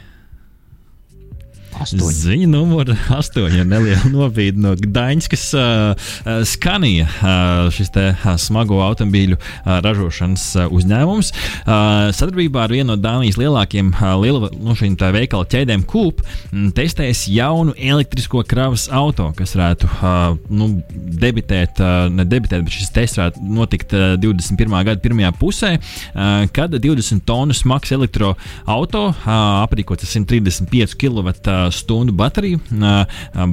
Astoņi. 1.79 2.15
Ziņa 2.19 2.49
numur 2.51 2.89
8. 2.91 3.45
ir 3.55 3.67
neliela 3.69 4.11
nobīde 4.15 4.59
no 4.63 4.75
Gdaņskas 4.79 5.45
uh, 5.55 6.09
skanija. 6.49 7.07
Uh, 7.07 7.69
šis 7.75 7.93
te 7.95 8.09
uh, 8.13 8.33
smago 8.41 8.81
automobīļu 8.83 9.39
uh, 9.39 9.79
ražošanas 9.85 10.47
uh, 10.59 10.75
uzņēmums 10.75 11.31
uh, 11.31 12.11
sadarbībā 12.17 12.65
ar 12.67 12.75
vienu 12.75 12.93
no 12.93 12.97
Dānijas 12.99 13.39
lielākajiem 13.39 13.93
uh, 13.95 14.15
liela, 14.23 14.51
no 14.59 14.75
šīm 14.79 14.97
veikala 15.15 15.47
ķēdēm 15.51 15.85
m, 15.87 16.71
testēs 16.75 17.27
jaunu 17.31 17.75
elektrisko 17.77 18.43
kravas 18.49 18.89
auto, 18.91 19.29
kas 19.39 19.55
varētu 19.55 19.91
uh, 19.91 20.35
nu, 20.51 20.71
debitēt, 20.91 21.79
uh, 21.83 22.09
ne 22.11 22.27
debitēt, 22.27 22.65
bet 22.67 22.75
šis 22.75 22.93
tests 22.95 23.21
varētu 23.21 23.45
notikt 23.45 23.95
uh, 23.95 24.17
21. 24.19 24.79
gada 24.89 25.03
pirmajā 25.05 25.33
pusē, 25.39 25.73
uh, 25.79 26.49
kad 26.55 26.75
20 26.75 27.23
tonu 27.29 27.55
smags 27.57 27.95
elektroautorāts, 27.95 29.23
uh, 29.23 29.63
aprīkots 29.63 30.07
ar 30.09 30.15
135 30.17 30.99
kW 30.99 31.37
stundu 31.75 32.15
bateriju, 32.17 32.61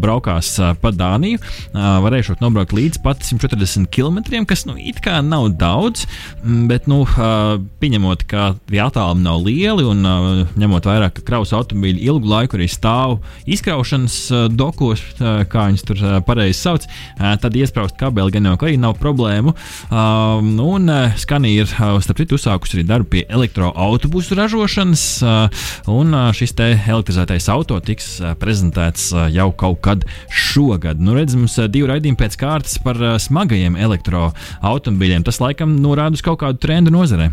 braukās 0.02 0.54
pa 0.82 0.92
Dāniju. 0.96 1.40
Varēšot 1.76 2.42
nobraukt 2.44 2.76
līdz 2.76 3.02
pat 3.04 3.24
140 3.26 3.90
km, 3.92 4.22
kas 4.48 4.66
nu, 4.68 4.78
it 4.80 5.02
kā 5.04 5.20
nav 5.26 5.50
daudz, 5.60 6.06
bet 6.70 6.90
nu, 6.92 7.04
pieņemot, 7.82 8.26
ka 8.30 8.54
tie 8.70 8.82
attālumi 8.84 9.26
nav 9.26 9.42
lieli 9.46 9.86
un 9.88 10.06
ņemot 10.56 10.90
vērā, 10.90 11.12
ka 11.14 11.26
kravas 11.26 11.54
automobīļi 11.58 12.06
ilgu 12.10 12.32
laiku 12.32 12.60
arī 12.60 12.68
stāv 12.72 13.18
izkraušanas 13.50 14.18
dokos, 14.56 15.04
kā 15.20 15.68
viņas 15.70 15.86
tur 15.88 16.04
pareizi 16.28 16.60
sauc, 16.60 16.88
tad 17.18 17.58
iesprāst 17.58 17.98
kabeli 18.00 18.34
gan 18.36 18.50
jau 18.50 18.56
arī 18.60 18.78
nav 18.82 18.98
problēmu. 19.02 19.56
Un 19.92 20.92
Skanija 21.22 21.66
ir 21.66 21.72
starp 22.04 22.22
citu 22.22 22.40
uzsākusi 22.40 22.80
arī 22.80 22.86
darbu 22.90 23.12
pie 23.16 23.24
elektroautobusu 23.30 24.38
ražošanas, 24.40 25.06
un 25.92 26.18
šis 26.36 26.56
te 26.58 26.72
elektrizētais 26.76 27.50
auto 27.54 27.80
tiks 27.84 28.05
prezentēts 28.42 29.10
jau 29.34 29.50
kaut 29.58 29.82
kad 29.86 30.06
šogad. 30.30 31.02
Nu, 31.02 31.16
redz, 31.18 31.38
mums 31.40 31.58
divi 31.72 31.90
raidījumi 31.92 32.20
pēc 32.20 32.38
kārtas 32.42 32.78
par 32.84 33.00
smagajiem 33.22 33.78
elektroautomobiļiem. 33.88 35.26
Tas 35.28 35.42
laikam 35.44 35.78
norāda 35.82 36.18
uz 36.18 36.26
kaut 36.26 36.42
kādu 36.44 36.62
trendu 36.62 36.94
nozarē. 36.96 37.32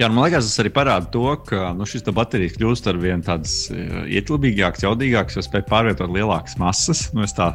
Jā, 0.00 0.08
nu, 0.08 0.16
man 0.16 0.24
liekas, 0.26 0.48
tas 0.48 0.62
arī 0.62 0.72
parāda 0.74 1.10
to, 1.12 1.26
ka 1.46 1.72
nu, 1.76 1.86
šis 1.88 2.06
baterijas 2.16 2.56
kļūst 2.56 2.88
ar 2.90 2.98
vien 2.98 3.20
tāds 3.24 3.52
ietilpīgāks, 3.70 4.86
jaudīgāks, 4.86 5.36
jo 5.36 5.44
spēj 5.44 5.66
pārvietot 5.68 6.10
lielākas 6.10 6.56
masas. 6.60 7.10
Nu, 7.14 7.26
es 7.26 7.36
tā 7.36 7.52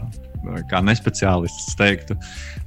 kā 0.71 0.81
nespeciālists 0.85 1.75
teiktu. 1.79 2.17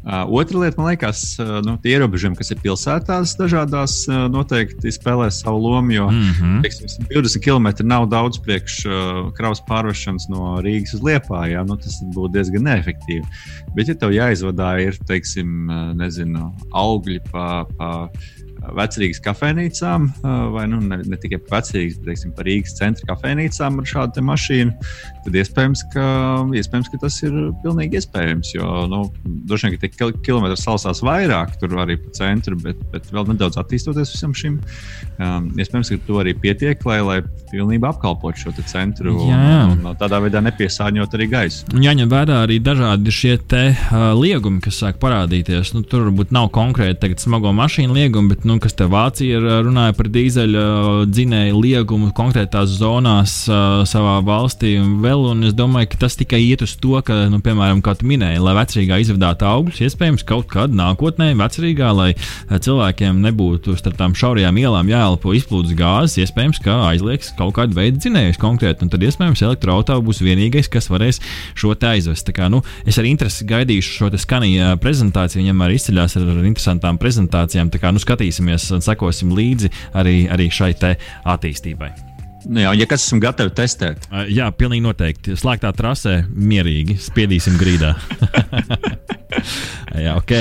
Otra 0.05 0.63
lieta, 0.63 0.81
man 0.81 0.91
liekas, 0.93 1.23
nu, 1.67 1.77
tie 1.83 1.95
ierobežojumi, 1.97 2.39
kas 2.39 2.53
ir 2.55 2.61
pilsētās, 2.65 3.35
dažādās, 3.39 3.97
noteikti 4.33 4.93
spēlē 4.95 5.29
savu 5.35 5.61
lomu. 5.67 5.93
Jo 5.93 6.09
mm 6.11 6.33
-hmm. 6.39 6.63
teiksim, 6.63 7.07
20 7.11 7.45
km 7.45 7.87
nav 7.87 8.09
daudz 8.09 8.39
priekš 8.39 8.83
kravas 9.37 9.63
pārvešanas 9.69 10.29
no 10.29 10.59
Rīgas 10.65 10.95
uz 10.95 11.03
Liepāju. 11.03 11.53
Ja? 11.53 11.65
Nu, 11.65 11.77
tas 11.77 12.01
būtu 12.15 12.33
diezgan 12.33 12.63
neefektīvi. 12.63 13.25
Bet, 13.75 13.89
ja 13.89 13.95
tev 13.95 14.11
jāizvadā 14.11 14.81
ir, 14.81 14.99
teiksim, 15.07 15.67
nezinu, 15.95 16.53
augļi 16.73 17.21
pa. 17.31 17.67
pa 17.79 18.11
vecrīgas 18.61 19.21
kafejnīcām, 19.25 20.07
vai 20.55 20.67
nu, 20.71 20.81
ne, 20.85 21.01
ne 21.07 21.19
tikai 21.21 21.41
par 21.47 21.61
vecrīgas, 21.61 21.99
bet 22.01 22.11
teiksim, 22.11 22.35
par 22.37 22.49
Rīgas 22.49 22.77
centra 22.79 23.09
kafejnīcām 23.13 23.81
ar 23.81 23.89
šādu 23.89 24.25
mašīnu, 24.27 24.75
tad 25.25 25.39
iespējams 25.41 25.85
ka, 25.95 26.07
iespējams, 26.61 26.91
ka 26.93 27.01
tas 27.05 27.19
ir 27.27 27.37
pilnīgi 27.65 28.01
iespējams. 28.01 28.53
Jo 28.57 28.85
nu, 28.91 29.03
droši 29.49 29.69
vien, 29.69 29.77
ka 29.77 29.87
tie 29.87 30.11
kilometri 30.27 30.59
salasās 30.61 31.03
vairāk 31.07 31.57
tur 31.61 31.77
arī 31.83 31.99
pa 32.01 32.13
centru, 32.17 32.59
bet, 32.61 32.81
bet 32.93 33.09
vēl 33.15 33.31
nedaudz 33.33 33.59
attīstoties 33.61 34.15
visam 34.15 34.35
šim, 34.37 34.59
um, 35.19 35.51
iespējams, 35.57 35.93
ka 35.93 36.01
to 36.07 36.21
arī 36.23 36.35
pietiek, 36.39 36.85
lai, 36.89 37.01
lai 37.07 37.19
pilnībā 37.51 37.95
apkalpotu 37.95 38.45
šo 38.45 38.55
centru 38.61 39.17
jā, 39.27 39.41
un, 39.71 39.81
un 39.89 39.99
tādā 39.99 40.21
veidā 40.23 40.43
nepiesārņot 40.45 41.17
arī 41.17 41.29
gaisu. 41.33 41.81
Jāņem 41.81 42.11
vērā 42.11 42.43
arī 42.45 42.61
dažādi 42.63 43.15
šie 43.15 43.37
te, 43.51 43.65
uh, 43.73 44.11
liegumi, 44.19 44.63
kas 44.65 44.81
sāk 44.83 45.01
parādīties. 45.03 45.73
Nu, 45.77 45.83
tur 45.87 46.09
varbūt 46.09 46.35
nav 46.35 46.51
konkrēti 46.55 47.13
smago 47.21 47.53
mašīnu 47.57 47.97
liegumi, 47.97 48.35
bet 48.35 48.47
nu, 48.51 48.59
kas 48.63 48.75
te 48.77 48.87
Vācija 48.91 49.39
runāja 49.65 49.95
par 49.97 50.09
dīzeļa 50.11 50.65
dzinēju 51.11 51.61
liegumu 51.61 52.11
konkrētās 52.17 52.73
zonās 52.81 53.37
savā 53.47 54.17
valstī 54.27 54.75
un 54.81 54.99
vēl. 55.05 55.29
Un 55.31 55.47
es 55.47 55.55
domāju, 55.57 55.93
ka 55.93 56.01
tas 56.07 56.17
tikai 56.19 56.41
iet 56.43 56.65
uz 56.67 56.75
to, 56.81 56.97
ka, 57.07 57.17
nu, 57.31 57.39
piemēram, 57.45 57.83
kā 57.85 57.95
tu 57.99 58.09
minēji, 58.11 58.41
lai 58.43 58.55
vecrīgā 58.59 59.01
izvadātu 59.05 59.47
augļus, 59.47 59.83
iespējams, 59.87 60.25
kaut 60.27 60.49
kad 60.51 60.75
nākotnē 60.75 61.31
vecrīgā, 61.39 61.91
lai 61.97 62.11
cilvēkiem 62.51 63.21
nebūtu 63.25 63.77
starp 63.79 63.99
tām 64.01 64.17
šaurajām 64.19 64.59
ielām 64.61 64.91
jāelpo 64.91 65.35
izplūdes 65.37 65.77
gāzes, 65.79 66.19
iespējams, 66.25 66.63
ka 66.65 66.81
aizliegs 66.91 67.33
kaut 67.39 67.55
kādu 67.59 67.79
veidu 67.79 68.01
dzinējus 68.03 68.41
konkrēti. 68.43 68.87
Un 68.87 68.93
tad 68.93 69.05
iespējams 69.07 69.45
elektroautorāts 69.47 70.07
būs 70.07 70.23
vienīgais, 70.25 70.71
kas 70.73 70.91
varēs 70.91 71.21
šo 71.59 71.77
te 71.79 71.91
aizvest. 71.93 72.27
Tā 72.27 72.35
kā, 72.37 72.51
nu, 72.53 72.63
es 72.89 72.99
ar 73.01 73.09
interesi 73.09 73.47
gaidīšu 73.49 73.97
šo 74.01 74.11
skanīju 74.21 74.75
prezentāciju. 74.83 75.45
Viņam 75.45 75.65
arī 75.67 75.79
izceļās 75.79 76.17
ar 76.19 76.29
interesantām 76.49 76.99
prezentācijām. 77.01 77.71
Tā 77.73 77.81
kā 77.83 77.93
nu, 77.95 78.03
skatīsimies 78.41 78.71
un 78.73 78.83
sekosim 78.85 79.35
līdzi 79.37 79.71
arī, 79.95 80.29
arī 80.31 80.51
šai 80.51 80.75
attīstībai. 81.25 81.91
Nu 82.49 82.63
jā, 82.63 82.73
ja 82.73 82.87
kas 82.89 83.05
esam 83.05 83.21
gatavi 83.21 83.53
testēt? 83.53 84.07
Uh, 84.09 84.25
jā, 84.33 84.51
pilnīgi 84.51 84.83
noteikti. 84.83 85.37
Slēgtā 85.37 85.75
trasē 85.77 86.25
mierīgi 86.33 86.97
spiedīsim 86.99 87.59
grīdā. 87.61 87.95
jā, 90.07 90.17
ok. 90.17 90.33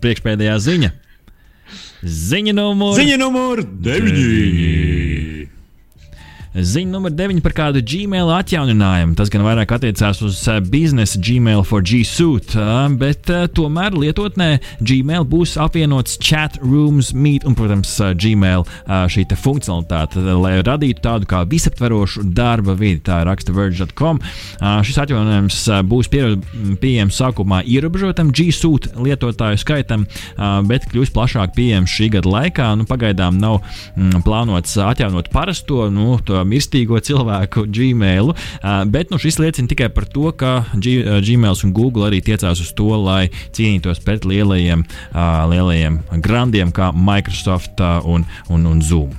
Priekšpēdējā 0.00 0.58
ziņa. 0.62 0.92
Ziņa 2.00 2.54
numur, 2.54 2.94
ziņa 2.96 3.18
numur 3.20 3.64
9. 3.66 5.59
Ziņa 6.50 6.90
numur 6.90 7.12
9 7.14 7.38
par 7.44 7.52
kādu 7.54 7.78
Gmail 7.86 8.26
atjauninājumu. 8.34 9.14
Tas 9.14 9.30
gan 9.30 9.44
vairāk 9.46 9.70
attiecās 9.76 10.18
uz 10.26 10.40
uh, 10.50 10.58
biznesa 10.58 11.20
Gmail 11.22 11.62
for 11.62 11.84
G 11.86 12.00
Suite, 12.02 12.56
uh, 12.58 12.88
bet 12.98 13.30
uh, 13.30 13.44
tomēr 13.54 13.94
lietotnē 13.94 14.48
Gmail 14.82 15.28
būs 15.30 15.54
apvienots 15.62 16.18
chat 16.18 16.58
rooms, 16.58 17.12
meet 17.14 17.46
un, 17.46 17.54
protams, 17.54 17.92
Gmail 18.18 18.66
šī 19.10 19.26
funkcionalitāte, 19.38 20.18
lai 20.40 20.56
radītu 20.66 21.02
tādu 21.04 21.28
kā 21.30 21.44
visaptverošu 21.46 22.24
darba 22.34 22.74
vidi. 22.78 22.98
Tā 23.06 23.20
raksta 23.28 23.54
verge.com. 23.54 24.18
Šis 24.58 24.98
atjauninājums 25.04 25.60
būs 25.86 26.10
pieejams 26.10 27.20
sākumā 27.20 27.62
ierobežotam 27.62 28.32
G 28.34 28.48
Suite 28.54 28.90
lietotāju 28.98 29.60
skaitam, 29.60 30.06
bet 30.66 30.88
kļūs 30.90 31.12
plašāk 31.14 31.54
pieejams 31.56 31.94
šī 31.94 32.10
gada 32.16 32.32
laikā. 32.34 32.72
Nu, 32.80 32.88
pagaidām 32.90 33.38
nav 33.40 33.60
mm, 33.94 34.24
plānots 34.26 34.74
atjaunot 34.82 35.30
parasto. 35.34 35.86
Nu, 35.94 36.16
mirstīgo 36.48 37.00
cilvēku 37.04 37.66
Gmail. 37.70 38.34
Bet 38.90 39.12
nu, 39.12 39.20
šis 39.20 39.40
liecina 39.42 39.70
tikai 39.70 39.90
par 39.94 40.06
to, 40.10 40.30
ka 40.36 40.64
Gmail 40.74 41.64
un 41.64 41.72
Google 41.76 42.08
arī 42.08 42.20
tiecās 42.24 42.62
uz 42.62 42.70
to, 42.76 42.90
lai 43.00 43.30
cīnītos 43.56 44.02
pret 44.04 44.26
lielajiem, 44.28 44.84
lielajiem 45.50 46.00
grandiem 46.22 46.72
kā 46.74 46.92
Microsoft 46.94 47.82
un, 48.04 48.26
un, 48.48 48.70
un 48.70 48.84
Zoom. 48.84 49.16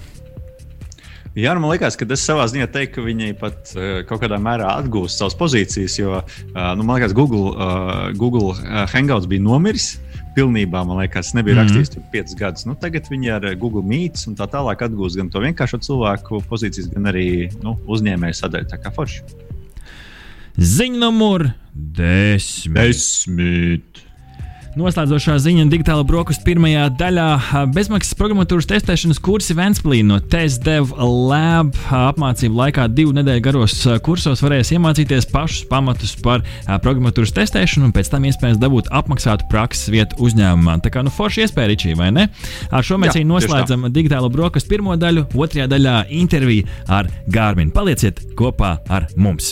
Jā, 1.32 1.54
nu 1.56 1.64
man 1.64 1.72
liekas, 1.72 1.96
ka 1.96 2.04
es 2.12 2.26
savā 2.28 2.44
ziņā 2.52 2.66
teiktu, 2.74 2.98
ka 2.98 3.04
viņi 3.06 3.36
pat 3.40 3.70
uh, 3.78 4.02
kaut 4.08 4.20
kādā 4.20 4.36
mērā 4.36 4.74
atgūst 4.82 5.22
savas 5.22 5.38
pozīcijas, 5.40 5.96
jo 5.96 6.18
uh, 6.20 6.26
nu, 6.76 6.84
man 6.84 6.98
liekas, 6.98 7.16
Google, 7.16 7.54
uh, 7.56 8.10
Google 8.20 8.52
Hangouts 8.92 9.30
bija 9.32 9.46
nomiris. 9.46 9.94
Uh, 9.96 10.11
pilnībā, 10.36 10.84
man 10.88 11.02
liekas, 11.02 11.34
nebija 11.38 11.58
mm 11.58 11.64
rakstījis 11.64 11.94
tur 11.96 12.06
piecus 12.14 12.38
gadus. 12.40 12.68
Nu, 12.68 12.76
tagad 12.80 13.08
viņi 13.12 13.34
ar 13.36 13.48
Google 13.60 13.84
Meets 13.88 14.28
un 14.30 14.38
tā 14.40 14.48
tālāk 14.52 14.84
atgūst 14.88 15.20
gan 15.20 15.32
to 15.32 15.44
vienkāršo 15.44 15.82
cilvēku 15.88 16.44
pozīcijas, 16.50 16.92
gan 16.94 17.10
arī 17.12 17.50
nu, 17.64 17.76
uzņēmēju 17.92 18.40
sadaļu. 18.42 18.70
Tā 18.72 18.80
kā 18.82 18.94
forši. 18.96 19.26
Ziņa 20.58 21.00
numur 21.06 21.48
desmit. 21.74 22.80
Desmit. 22.80 24.06
Noslēdzošā 24.72 25.34
ziņa 25.44 25.66
digitāla 25.68 26.04
brokastu 26.08 26.46
pirmajā 26.46 26.86
daļā- 26.96 27.26
bezmaksas 27.76 28.16
programmatūras 28.16 28.70
testēšanas 28.70 29.20
kursi 29.20 29.52
Ventspīlī 29.58 30.00
no 30.08 30.20
TestDev 30.24 30.94
Lab. 30.96 31.76
Apmācību 31.92 32.56
laikā 32.56 32.88
divu 32.88 33.12
nedēļu 33.18 33.44
garos 33.44 33.76
kursos 34.02 34.40
varēs 34.40 34.72
iemācīties 34.72 35.28
pašus 35.28 35.68
pamatus 35.68 36.16
par 36.24 36.46
programmatūras 36.68 37.36
testēšanu 37.36 37.90
un 37.90 37.92
pēc 37.92 38.14
tam 38.14 38.24
iespējams 38.24 38.64
dabūt 38.64 38.88
apmaksātu 38.88 39.50
prakses 39.52 39.92
vietu 39.92 40.16
uzņēmumā. 40.24 40.80
Tā 40.80 40.90
kā 40.90 41.04
nu 41.04 41.12
forši 41.12 41.44
iespēja 41.44 41.76
ričī, 41.76 41.98
vai 41.98 42.12
ne? 42.12 42.30
Ar 42.72 42.82
šo 42.82 42.96
mēs 42.96 43.18
arī 43.18 43.28
noslēdzam 43.28 43.92
digitālo 43.92 44.32
brokastu 44.32 44.72
pirmo 44.72 44.96
daļu, 44.96 45.28
otrajā 45.36 45.68
daļā 45.68 46.06
intervija 46.10 46.64
ar 46.88 47.12
Gārminu. 47.28 47.76
Palieciet 47.76 48.24
kopā 48.40 48.78
ar 48.88 49.12
mums! 49.18 49.52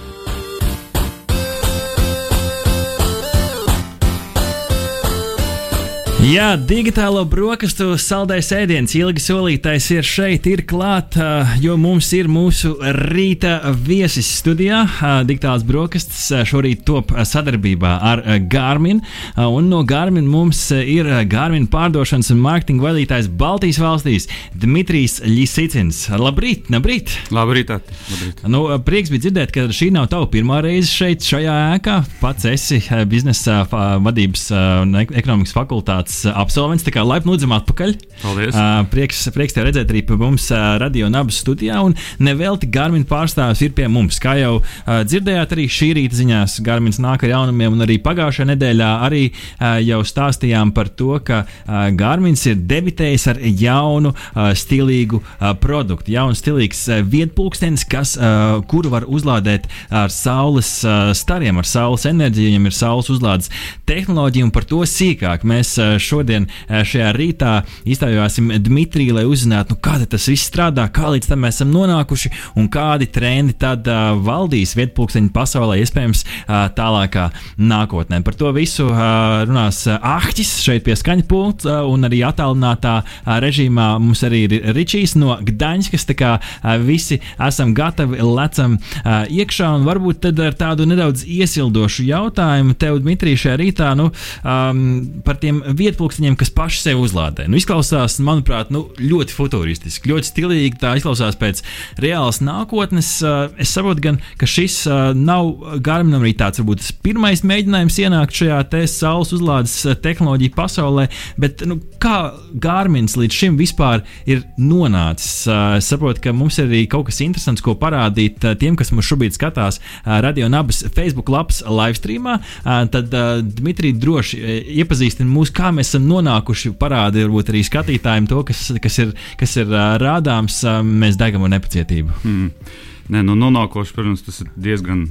Jā, 6.21 6.51
digitālo 6.53 7.23
brokastu 7.25 7.95
saldais 7.99 8.51
ēdiens, 8.53 8.91
ilgi 8.95 9.19
solītais 9.23 9.87
ir 9.95 10.05
šeit, 10.05 10.45
ir 10.47 10.61
klāt, 10.69 11.15
jo 11.59 11.73
mums 11.81 12.11
ir 12.13 12.27
mūsu 12.29 12.75
rīta 13.09 13.55
viesis 13.73 14.29
studijā. 14.37 14.83
Ā, 15.01 15.13
Digitālās 15.25 15.65
brokastis 15.65 16.27
šorīt 16.47 16.83
top 16.85 17.09
sadarbībā 17.25 17.95
ar 18.11 18.21
Garmin, 18.53 19.01
un 19.41 19.71
no 19.73 19.79
Garmin 19.89 20.27
mums 20.29 20.61
ir 20.77 21.09
Garmin 21.31 21.65
pārdošanas 21.73 22.29
un 22.35 22.39
mārketinga 22.45 22.85
vadītājs 22.85 23.31
Baltijas 23.41 23.81
valstīs 23.81 24.29
Dmitrijs 24.53 25.17
Lisicins. 25.25 26.03
Labrīt, 26.21 26.69
labrīt! 26.71 27.17
Labrīt, 27.33 27.73
Ati. 27.79 27.97
Labrīt. 28.13 28.45
Nu, 28.53 28.63
prieks 28.85 29.09
bija 29.15 29.25
dzirdēt, 29.25 29.55
ka 29.57 29.65
šī 29.73 29.89
nav 29.97 30.07
tava 30.13 30.29
pirmā 30.31 30.61
reize 30.69 30.93
šeit, 30.93 31.25
šajā 31.25 31.57
ēkā. 31.79 31.97
Pats 32.21 32.45
esi 32.53 32.79
biznesa 33.09 33.63
vadības 34.05 34.47
un 34.85 35.01
ek- 35.01 35.17
ekonomikas 35.25 35.57
fakultātes 35.57 36.10
eh, 36.25 36.33
absolvents. 36.35 36.85
Tā 36.85 36.93
kā 36.95 37.03
laipni 37.05 37.33
lūdzam 37.33 37.53
atpakaļ. 37.55 37.93
Paldies. 38.21 38.55
Uh, 38.55 38.83
prieks, 38.91 39.23
prieks 39.33 39.55
te 39.55 39.63
redzēt 39.65 39.91
arī 39.91 40.03
pie 40.05 40.17
mums 40.19 40.47
uh, 40.53 40.75
radio 40.81 41.09
nabas 41.11 41.39
studijā. 41.41 41.79
Un 41.85 41.95
nevelti 42.21 42.69
Garmin 42.71 43.05
pārstāvis 43.07 43.63
ir 43.65 43.73
pie 43.77 43.87
mums. 43.91 44.19
Kā 44.21 44.35
jau 44.39 44.57
uh, 44.59 45.01
dzirdējāt, 45.07 45.55
arī 45.55 45.67
šī 45.71 45.91
rīta 45.97 46.19
ziņās 46.19 46.59
Garmins 46.65 47.01
nāk 47.01 47.25
ar 47.25 47.33
jaunumiem. 47.35 47.77
Un 47.77 47.85
arī 47.85 47.97
pagājušajā 48.03 48.51
nedēļā 48.53 48.89
arī 49.07 49.23
uh, 49.31 49.77
jau 49.81 50.01
stāstījām 50.07 50.73
par 50.75 50.91
to, 50.99 51.15
ka 51.25 51.43
uh, 51.45 51.87
Garmins 51.97 52.45
ir 52.49 52.59
debitējis 52.69 53.27
ar 53.33 53.41
jaunu, 53.41 54.13
uh, 54.13 54.51
stilīgu 54.57 55.21
uh, 55.23 55.51
produktu. 55.61 56.13
Jauns, 56.15 56.41
stilīgs 56.43 56.83
uh, 56.91 57.01
vietpulkstenis, 57.05 57.87
kas, 57.89 58.15
uh, 58.19 58.59
kuru 58.69 58.91
var 58.93 59.07
uzlādēt 59.09 59.69
ar 59.89 60.11
saules 60.13 60.73
uh, 60.85 61.11
stariem, 61.17 61.61
ar 61.61 61.69
saules 61.69 62.05
enerģiju. 62.09 62.51
Viņam 62.51 62.69
ir 62.69 62.75
saules 62.75 63.11
uzlādes 63.13 63.51
tehnoloģija, 63.89 64.47
un 64.47 64.53
par 64.55 64.67
to 64.69 64.81
sīkāk 64.87 65.45
mēs 65.47 65.73
uh, 65.81 65.95
šodien, 66.03 66.47
uh, 66.47 66.81
šajā 66.87 67.11
rītā, 67.17 67.53
iztaujāsim 67.85 68.51
Dmitriju, 68.61 69.15
lai 69.19 69.25
uzzinātu, 69.29 69.75
nu, 69.75 69.81
kā 69.83 69.97
tas 70.01 70.27
viss 70.29 70.49
strādā, 70.49 70.87
kā 70.93 71.11
līdz 71.13 71.31
tam 71.31 71.43
mēs 71.45 71.59
esam 71.59 71.71
nonākuši 71.73 72.31
un 72.59 72.69
kādi 72.71 73.07
trendi 73.11 73.55
tad 73.61 73.87
uh, 73.89 74.13
valdīs 74.21 74.75
vietpulksteņu 74.79 75.31
pasaulē, 75.35 75.79
iespējams, 75.81 76.23
uh, 76.25 76.65
tālākā 76.77 77.29
nākotnē. 77.61 78.21
Par 78.25 78.37
to 78.39 78.51
visu 78.55 78.87
uh, 78.89 79.43
runās 79.47 79.83
Ahtis 79.91 80.53
šeit 80.63 80.85
pie 80.85 80.95
skaņa 80.97 81.27
pulta, 81.29 81.81
uh, 81.81 81.91
un 81.91 82.07
arī 82.07 82.23
attālinātā 82.27 82.97
uh, 83.01 83.35
režīmā 83.43 83.93
mums 84.01 84.23
arī 84.27 84.43
ir 84.47 84.57
Ričijs 84.75 85.15
no 85.19 85.37
Gdaņskas. 85.45 86.07
Tā 86.09 86.17
kā 86.17 86.31
uh, 86.39 86.75
visi 86.81 87.19
esam 87.41 87.75
gatavi, 87.77 88.21
lecam 88.25 88.77
uh, 88.77 89.23
iekšā, 89.29 89.71
un 89.77 89.87
varbūt 89.87 90.23
tad 90.27 90.41
ar 90.43 90.57
tādu 90.57 90.87
nedaudz 90.89 91.25
iesildošu 91.27 92.05
jautājumu 92.07 92.75
tev, 92.79 92.99
Dmitrij, 93.01 93.39
šajā 93.45 93.57
rītā 93.61 93.91
nu, 93.97 94.09
um, 94.43 94.81
par 95.25 95.39
tiem 95.41 95.61
vietpulksteņiem, 95.91 96.37
kas 96.39 96.51
paši 96.55 96.81
sev 96.85 97.01
uzlādē. 97.03 97.45
Nu, 97.51 97.59
izklausās, 97.59 98.17
manuprāt, 98.23 98.71
nu, 98.73 98.85
ļoti 98.99 99.35
futūristiski, 99.35 100.11
ļoti 100.11 100.29
stilīgi. 100.31 100.79
Tā 100.81 100.95
izklausās 100.97 101.37
pēc 101.39 101.61
reālas 102.01 102.41
nākotnes. 102.43 103.09
Uh, 103.25 103.51
es 103.61 103.73
saprotu, 103.75 104.03
gan, 104.05 104.19
ka 104.39 104.49
šis 104.49 104.81
uh, 104.87 105.11
nav 105.17 105.51
Garminam 105.83 106.23
arī 106.23 106.33
tāds, 106.37 106.61
varbūt, 106.61 106.85
pirmais 107.05 107.43
mēģinājums 107.47 107.99
ienākt 108.05 108.37
šajā 108.41 108.61
saules 108.91 109.33
uzlādes 109.35 109.75
uh, 109.85 109.95
tehnoloģiju 109.99 110.55
pasaulē, 110.55 111.07
bet 111.41 111.65
nu, 111.67 111.79
kā 112.01 112.31
Garmins 112.61 113.17
līdz 113.19 113.37
šim 113.41 113.57
vispār 113.59 114.05
ir 114.29 114.43
nonācis? 114.59 115.43
Es 115.77 115.89
saprotu, 115.91 116.21
ka 116.23 116.33
mums 116.35 116.57
ir 116.61 116.69
arī 116.69 116.85
kaut 116.89 117.07
kas 117.09 117.21
interesants, 117.23 117.63
ko 117.63 117.75
parādīt 117.79 118.41
tiem, 118.61 118.77
kas 118.79 118.91
mums 118.93 119.07
šobrīd 119.09 119.35
skatās 119.35 119.79
Radio 120.05 120.47
Nabas 120.51 120.83
Facebook 120.95 121.29
lapas 121.31 121.61
live 121.65 121.97
streamā. 121.97 122.37
Tad 122.63 123.13
Dmitrij 123.57 123.95
droši 124.01 124.39
iepazīstina 124.81 125.29
mūs, 125.29 125.51
kā 125.55 125.71
mēs 125.75 125.80
esam 125.81 126.05
nonākuši, 126.09 126.73
parādi 126.79 127.25
varbūt 127.25 127.51
arī 127.53 127.63
skatītājiem 127.67 128.29
to, 128.31 128.43
kas, 128.47 128.67
kas 128.83 128.99
ir, 129.03 129.15
kas 129.39 129.57
ir 129.59 129.71
uh, 129.71 129.95
rādāms. 130.01 130.61
Uh, 130.65 130.79
mēs 130.85 131.19
degam 131.19 131.47
ar 131.47 131.55
nepacietību. 131.57 132.21
Mm. 132.23 132.77
Nē, 133.11 133.25
nu, 133.27 133.35
nonākoši, 133.35 133.95
protams, 133.97 134.23
tas 134.23 134.43
ir 134.43 134.51
diezgan 134.55 135.07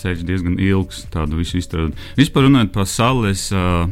ceļš, 0.00 0.24
diezgan 0.26 0.56
ilgs. 0.60 1.04
Tādu 1.12 1.38
visu 1.40 1.60
izstrādāt. 1.60 2.00
Vispār 2.18 2.48
runājot 2.48 2.72
par 2.74 2.88
saules 2.90 3.46
uh, 3.54 3.84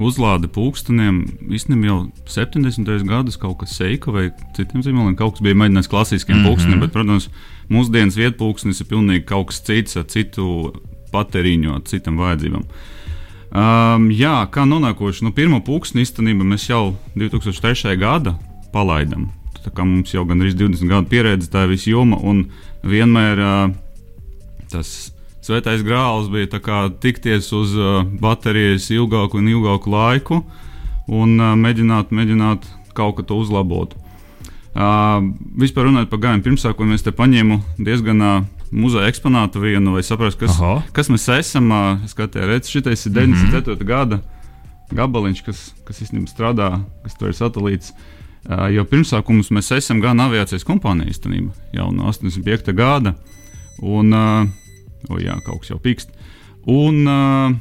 uzlādi 0.00 0.48
pulksteniem, 0.52 1.22
īstenībā 1.52 1.90
jau 1.90 1.98
70. 2.30 2.88
gados 3.08 3.36
kaut 3.40 3.58
kas 3.62 3.74
seika 3.76 4.12
vai 4.14 4.28
citiem 4.56 4.84
zīmoliem, 4.84 5.16
kaut 5.18 5.36
kas 5.36 5.44
bija 5.44 5.58
mēģinājis 5.60 5.90
klasiskiem 5.92 6.36
mm. 6.36 6.40
-hmm. 6.40 6.48
pulksteniem, 6.48 6.84
bet, 6.84 6.94
protams, 6.94 7.28
mūsdienas 7.72 8.16
vietpulkstenis 8.20 8.80
ir 8.80 8.88
pilnīgi 8.90 9.26
kaut 9.28 9.50
kas 9.50 9.60
cits 9.66 10.00
ar 10.00 10.08
citu 10.08 10.72
patēriņu, 11.12 11.74
ar 11.76 11.84
citām 11.90 12.20
vajadzībām. 12.20 12.64
Um, 13.50 14.10
jā, 14.14 14.44
kā 14.54 14.62
nonākuši? 14.62 15.24
Nu, 15.26 15.32
pirmo 15.34 15.58
pulksteni 15.66 16.04
īstenībā 16.04 16.46
mēs 16.46 16.68
jau 16.68 16.92
2003. 17.18 17.96
gada 17.98 18.36
palaidām. 18.70 19.32
Tā 19.64 19.72
kā 19.74 19.84
mums 19.84 20.14
jau 20.14 20.22
gandrīz 20.28 20.54
20 20.54 20.86
gadu 20.88 21.10
pieredze 21.10 21.50
tā 21.50 21.64
visa 21.68 21.90
joma, 21.90 22.16
un 22.22 22.44
vienmēr 22.86 23.42
uh, 23.42 23.72
tas 24.70 25.10
svētais 25.42 25.82
grāls 25.82 26.30
bija 26.30 26.60
kā 26.62 26.84
tikties 27.02 27.50
uz 27.56 27.74
uh, 27.74 28.04
baterijas 28.22 28.86
ilgāku 28.94 29.40
un 29.40 29.50
ilgāku 29.50 29.90
laiku 29.90 30.40
un 31.10 31.34
uh, 31.40 31.56
mēģināt, 31.58 32.14
mēģināt 32.14 32.70
kaut 32.94 33.18
ko 33.18 33.40
uzlabot. 33.42 33.98
Uh, 34.70 35.18
vispār 35.58 35.88
runājot 35.88 36.10
par 36.12 36.22
gājumu 36.22 36.46
pirmsākumu, 36.46 36.94
es 36.94 37.02
te 37.02 37.10
paņēmu 37.10 37.58
diezgan 37.82 38.22
uh, 38.22 38.40
muzeja 38.70 39.08
eksponātu 39.10 39.62
vienu, 39.62 39.96
lai 39.96 40.02
saprastu, 40.06 40.44
kas, 40.44 40.58
Aha. 40.58 40.82
kas 40.96 41.10
mēs 41.12 41.26
esam. 41.38 41.72
Es 42.04 42.14
skatos, 42.14 42.46
redz, 42.50 42.70
šitais 42.70 43.06
ir 43.06 43.16
94. 43.16 43.76
Mm 43.76 43.88
gada 43.90 44.20
gabaliņš, 44.94 45.42
kas, 45.46 45.60
kas 45.86 46.02
īstenībā 46.04 46.30
strādā, 46.30 46.70
kas 47.04 47.18
tur 47.18 47.30
ir 47.30 47.38
satelīts. 47.38 47.94
Uh, 48.40 48.70
jo 48.72 48.86
pirmsākumus 48.88 49.50
mēs 49.52 49.68
esam 49.76 49.98
gan 50.00 50.20
aviācijas 50.24 50.64
kompānija 50.64 51.12
īstenībā 51.12 51.52
jau 51.76 51.90
no 51.92 52.08
85. 52.08 52.72
gada. 52.76 53.14
Un, 53.84 54.14
uh, 54.16 55.10
o 55.12 55.20
jā, 55.20 55.36
kaut 55.44 55.62
kas 55.62 55.74
jau 55.74 55.80
pikst. 55.82 56.14
Un, 56.68 57.02
uh, 57.04 57.52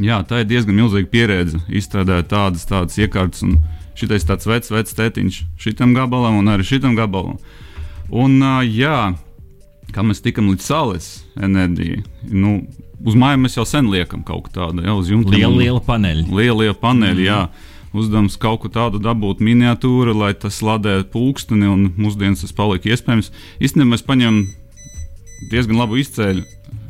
jā, 0.00 0.22
tā 0.28 0.42
ir 0.42 0.48
diezgan 0.48 0.78
milzīga 0.78 1.10
pieredze 1.12 1.60
izstrādāt 1.68 2.30
tādas, 2.32 2.64
tādas 2.68 2.96
iekārtas. 3.00 3.44
Un 3.44 3.58
šitais 3.98 4.24
tāds 4.24 4.48
vecs, 4.48 4.72
vecs 4.72 4.96
tētiņš 4.96 5.42
šitam 5.60 5.92
gabalam 5.96 6.40
un 6.40 6.48
arī 6.48 6.64
šitam 6.64 6.96
gabalam. 6.96 7.36
Un, 8.08 8.40
uh, 8.40 8.64
jā, 8.64 9.12
kā 9.94 10.04
mēs 10.06 10.22
tikam 10.24 10.50
līdz 10.52 10.66
saules 10.66 11.08
enerģijai, 11.40 12.04
nu, 12.30 12.60
uz 13.06 13.18
mājām 13.18 13.46
mēs 13.46 13.58
jau 13.58 13.66
sen 13.68 13.90
liekam 13.92 14.22
kaut 14.26 14.48
ko 14.48 14.54
tādu, 14.60 14.84
jau 14.86 14.96
uz 15.00 15.10
jumta. 15.12 15.34
Liela, 15.34 15.52
liela 15.56 15.82
paneļa. 15.84 16.28
Liela, 16.28 16.56
liela 16.62 16.78
paneļa, 16.78 17.18
mm. 17.18 17.26
jā. 17.26 17.76
Uzdevums 17.90 18.36
kaut 18.38 18.60
ko 18.62 18.68
tādu 18.70 19.00
dabūt 19.02 19.40
miniatūru, 19.42 20.14
lai 20.14 20.30
tas 20.38 20.60
ladē 20.62 21.00
pulksteni, 21.10 21.66
un 21.66 21.88
mūsdienās 21.98 22.44
tas 22.44 22.54
paliek 22.54 22.84
iespējams. 22.86 23.32
Īstenībā 23.58 23.96
mēs 23.96 24.06
paņemam 24.06 24.44
diezgan 25.50 25.80
labu 25.80 25.98
izcēļu. 25.98 26.44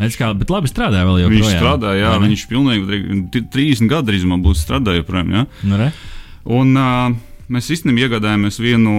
Es 0.04 0.16
kā, 0.20 0.28
bet 0.36 0.52
labi 0.52 0.68
strādā 0.68 1.06
vēl 1.06 1.22
joprojām. 1.22 1.38
Viņš 1.38 1.56
strādā, 1.56 1.94
jā, 1.96 2.12
Vai 2.12 2.28
viņš 2.28 2.44
pilnīgi 2.50 3.00
dri- 3.32 3.46
30 3.54 3.88
gadu 3.88 4.10
drīzumā 4.10 4.40
būs 4.44 4.64
strādājis 4.66 5.00
joprojām. 5.02 5.32
Jā. 5.36 5.46
Nu, 5.68 5.80
re? 5.80 5.90
Un 6.50 6.76
uh, 6.76 7.16
mēs 7.52 7.72
īstenībā 7.72 8.08
iegādājāmies 8.08 8.60
vienu 8.60 8.94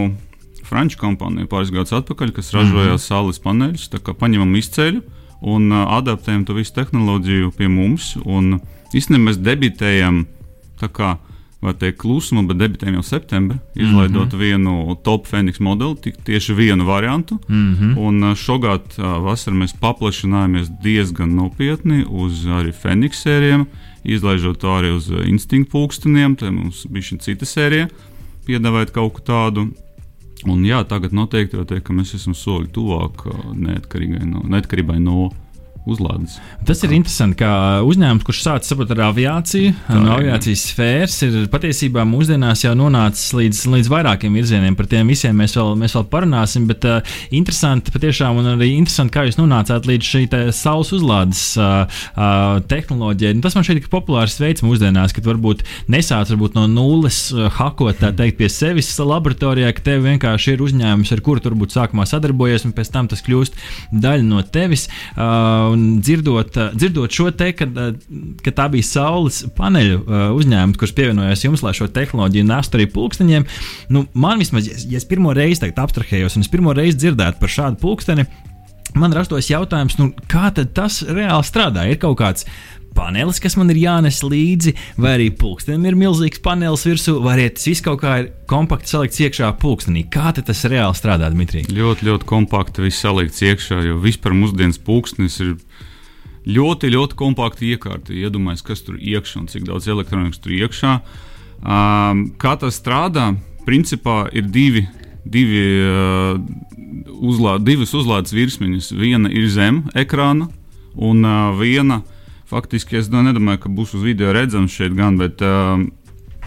franču 0.72 1.00
kompāniju 1.02 1.50
pāris 1.52 1.74
gadus 1.74 1.94
atpakaļ, 2.00 2.32
kas 2.36 2.54
ražoja 2.56 2.94
mm 2.94 2.98
-hmm. 2.98 3.08
saules 3.08 3.40
paneļus. 3.44 3.90
Tā 3.92 4.00
kā 4.00 4.16
paņemam 4.18 4.56
izceļu 4.56 5.02
un 5.42 5.72
uh, 5.72 5.88
adaptējam 5.98 6.46
to 6.46 6.54
visu 6.54 6.74
tehnoloģiju 6.78 7.52
pie 7.58 7.68
mums. 7.68 8.16
Un 8.26 8.62
īstenībā 8.94 9.32
mēs 9.32 9.42
debitējam 9.42 10.26
tā 10.82 10.90
kā 10.90 11.18
var 11.62 11.76
teikt, 11.78 12.00
klusuma, 12.02 12.42
bet 12.50 12.58
debitējam 12.58 12.98
jau 12.98 13.04
septembrī, 13.06 13.60
izlaidot 13.76 14.34
mm 14.34 14.40
-hmm. 14.40 14.40
vienu 14.40 14.96
top 15.04 15.28
Phoenix 15.28 15.60
modeli, 15.60 16.14
tieši 16.24 16.54
vienu 16.54 16.86
variantu. 16.86 17.40
Mm 17.48 17.76
-hmm. 17.76 17.98
Un 17.98 18.24
uh, 18.24 18.36
šogad 18.36 18.82
uh, 18.98 19.06
vasarā 19.06 19.56
mēs 19.56 19.76
paplašinājāmies 19.82 20.72
diezgan 20.84 21.36
nopietni 21.36 22.06
uz 22.10 22.46
arī 22.46 22.74
Phoenix 22.74 23.26
sērijām, 23.26 23.66
izlaižot 24.04 24.58
to 24.58 24.68
arī 24.68 24.96
uz 24.96 25.12
instinktu 25.26 25.72
pulksteniem. 25.72 26.36
Tad 26.36 26.54
mums 26.54 26.86
bija 26.90 27.04
šī 27.04 27.20
cita 27.20 27.46
sērija, 27.46 27.88
piedāvājot 28.48 28.92
kaut 28.92 29.14
ko 29.14 29.22
tādu. 29.22 29.68
Un 30.50 30.64
jā, 30.66 30.80
tagad 30.90 31.14
noteikti 31.14 31.60
var 31.60 31.68
teikt, 31.70 31.86
ka 31.86 31.94
mēs 31.94 32.16
esam 32.18 32.34
soli 32.38 32.72
tuvāk 32.74 33.28
neatkarībai 33.54 34.26
no, 34.26 34.42
neatkarībai 34.50 34.98
no 35.04 35.30
uzlādes. 35.90 36.38
Tas 36.68 36.82
ir 36.86 36.94
interesanti, 36.94 37.40
ka 37.42 37.82
uzņēmums, 37.88 38.26
kurš 38.26 38.42
sācis 38.46 38.72
saprot 38.72 38.92
ar 38.94 39.04
aviāciju, 39.08 39.74
Tā, 39.88 39.98
no 39.98 40.14
aviācijas 40.18 40.66
sfēras, 40.70 41.16
ir 41.26 41.48
patiesībā 41.52 42.04
mūsdienās 42.08 42.66
jau 42.66 42.74
nonācis 42.78 43.32
līdz, 43.38 43.64
līdz 43.74 43.90
vairākiem 43.92 44.38
virzieniem. 44.38 44.78
Par 44.78 44.90
tiem 44.92 45.10
visiem 45.10 45.38
mēs 45.42 45.56
vēl, 45.58 45.74
mēs 45.82 45.96
vēl 45.98 46.06
parunāsim, 46.12 46.68
bet 46.70 46.86
uh, 46.86 47.16
interesanti 47.34 47.94
patiešām 47.96 48.42
un 48.42 48.52
arī 48.54 48.72
interesanti, 48.76 49.16
kā 49.16 49.26
jūs 49.26 49.40
nonācāt 49.40 49.90
līdz 49.90 50.12
šī 50.12 50.24
saules 50.56 50.94
uzlādes 50.96 51.42
uh, 51.58 51.88
uh, 52.14 52.62
tehnoloģijai. 52.70 53.34
Nu, 53.38 53.46
tas 53.46 53.58
man 53.58 53.66
šeit 53.66 53.82
ir 53.82 53.90
populārs 53.92 54.38
veids 54.42 54.66
mūsdienās, 54.66 55.16
kad 55.18 55.26
varbūt 55.28 55.66
nesāc 55.92 56.30
varbūt 56.36 56.60
no 56.60 56.68
nulles 56.70 57.24
uh, 57.34 57.50
hakot, 57.58 57.98
tā 58.04 58.14
teikt, 58.16 58.38
pie 58.38 58.52
sevis 58.54 58.94
laboratorijā, 59.02 59.74
ka 59.74 59.86
tev 59.90 60.06
vienkārši 60.06 60.56
ir 60.56 60.66
uzņēmums, 60.68 61.12
ar 61.16 61.26
kuru 61.26 61.42
turbūt 61.44 61.74
sākumā 61.74 62.06
sadarbojies, 62.10 62.68
un 62.70 62.78
pēc 62.78 62.94
tam 62.94 63.10
tas 63.12 63.26
kļūst 63.26 63.58
daļa 63.92 64.28
no 64.30 64.46
tevis. 64.46 64.88
Uh, 65.16 65.71
un 65.72 65.86
dzirdot, 66.04 66.58
eh, 66.58 66.76
dzirdot 66.76 67.16
šo 67.16 67.32
te, 67.38 67.52
kad, 67.58 67.78
eh, 67.78 67.96
ka 68.44 68.54
tā 68.58 68.68
bija 68.74 68.88
saules 68.88 69.42
paneļu 69.58 69.98
eh, 70.02 70.24
uzņēmums, 70.38 70.80
kurš 70.80 70.94
pievienojās 70.98 71.46
jums, 71.46 71.64
lai 71.66 71.74
šo 71.78 71.90
tehnoloģiju 71.92 72.48
nestu 72.50 72.80
arī 72.80 72.88
pulksteņiem, 72.92 73.48
nu, 73.96 74.06
man 74.14 74.42
vismaz, 74.42 74.70
ja, 74.70 74.78
ja 74.94 75.02
es 75.02 75.08
pirmo 75.10 75.34
reizi 75.38 75.72
abstrahējos 75.72 76.38
un 76.38 76.46
es 76.46 76.52
pirmo 76.52 76.76
reizi 76.78 77.06
dzirdētu 77.06 77.42
par 77.42 77.52
šādu 77.52 77.82
pulksteni, 77.82 78.28
man 79.00 79.16
rastos 79.16 79.50
jautājums, 79.50 79.98
nu, 80.00 80.12
kā 80.32 80.50
tas 80.52 81.02
reāli 81.08 81.48
strādā? 81.48 81.88
Ir 81.88 82.00
kaut 82.02 82.20
kāds 82.20 82.48
panelis, 82.96 83.40
kas 83.42 83.56
man 83.60 83.72
ir 83.74 83.80
jānes 83.82 84.22
līdzi, 84.26 84.74
vai 85.02 85.16
arī 85.18 85.30
pulkstenim 85.36 85.86
ir 85.90 85.98
milzīgs 86.00 86.42
panelis 86.44 86.86
virsū, 86.88 87.18
vai 87.24 87.38
arī 87.38 87.48
tas 87.56 87.68
viss 87.70 87.86
kaut 87.86 88.02
kā 88.04 88.18
ir 88.22 88.30
kompakti 88.50 88.92
salikts 88.94 89.22
iekšā 89.24 89.52
pulkstenī. 89.62 90.06
Kā 90.12 90.34
tas 90.36 90.66
reāli 90.70 90.98
strādā, 90.98 91.32
Dmitrij? 91.34 91.70
Ļoti, 91.72 92.08
ļoti 92.10 92.30
kompakti 92.30 92.86
viss 92.86 93.04
salikts 93.04 93.44
iekšā, 93.46 93.82
jo 93.88 94.00
vispār 94.04 94.36
mūsdienas 94.38 94.82
pulkstenis 94.86 95.40
ir 95.44 95.56
ļoti, 96.46 96.92
ļoti 96.96 97.20
kompakti 97.20 97.74
iekārta. 97.76 98.16
Iedomājieties, 98.16 98.66
kas 98.68 98.86
tur 98.88 98.98
iekšā 99.00 99.44
un 99.44 99.52
cik 99.52 99.68
daudz 99.70 99.90
elektronikas 99.92 100.42
tur 100.44 100.56
iekšā. 100.58 100.96
Um, 101.62 102.32
kā 102.42 102.56
tas 102.60 102.80
strādā? 102.82 103.32
Principā 103.68 104.24
ir 104.34 104.48
divi, 104.50 104.88
divi, 105.22 105.62
uh, 105.86 106.40
uzlā, 107.22 107.60
divas 107.62 107.94
uzlādes 107.94 108.34
virsmiņas. 108.34 108.90
Viena 108.98 109.30
ir 109.30 109.46
zem 109.54 109.84
ekrāna, 109.94 110.50
un 110.98 111.22
uh, 111.22 111.54
viena 111.60 112.02
ir 112.02 112.20
Faktiski 112.52 112.98
es 113.00 113.08
nedomāju, 113.08 113.62
ka 113.64 113.70
būs 113.72 113.94
uz 113.96 114.04
video 114.04 114.34
redzams 114.36 114.74
šeit 114.76 114.92
gan, 114.98 115.16
bet 115.20 115.40
uh, 115.46 115.80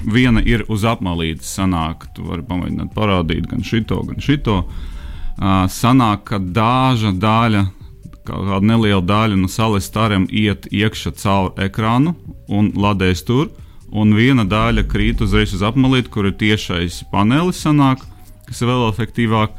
viena 0.05 0.43
ir 0.45 0.67
uz 0.69 0.85
apmalītes. 0.85 1.49
Sanāk, 1.57 2.11
tu 2.13 2.27
vari 2.29 2.45
pamēģināt 2.45 2.93
parādīt 2.93 3.49
gan 3.49 3.65
šito, 3.65 4.03
gan 4.05 4.21
šito. 4.21 4.59
Uh, 4.65 5.65
sanāk, 5.73 6.27
ka 6.29 6.39
daža 6.39 7.15
daļa, 7.17 7.65
kāda 8.29 8.61
neliela 8.65 9.01
daļa 9.05 9.39
no 9.41 9.49
sales 9.49 9.89
stariem 9.89 10.27
iet 10.29 10.69
iekšā 10.73 11.15
caur 11.23 11.53
ekrānu 11.61 12.15
un 12.53 12.73
ladēs 12.77 13.25
tur. 13.25 13.49
Un 13.95 14.13
viena 14.17 14.45
daļa 14.45 14.85
krīt 14.91 15.23
uzreiz 15.25 15.55
uz 15.57 15.63
apmalīti, 15.65 16.11
kur 16.11 16.29
ir 16.29 16.37
tiešais 16.37 17.05
panelis, 17.13 17.61
sanāk, 17.65 18.03
kas 18.49 18.61
ir 18.61 18.69
vēl 18.69 18.89
efektīvāk 18.91 19.57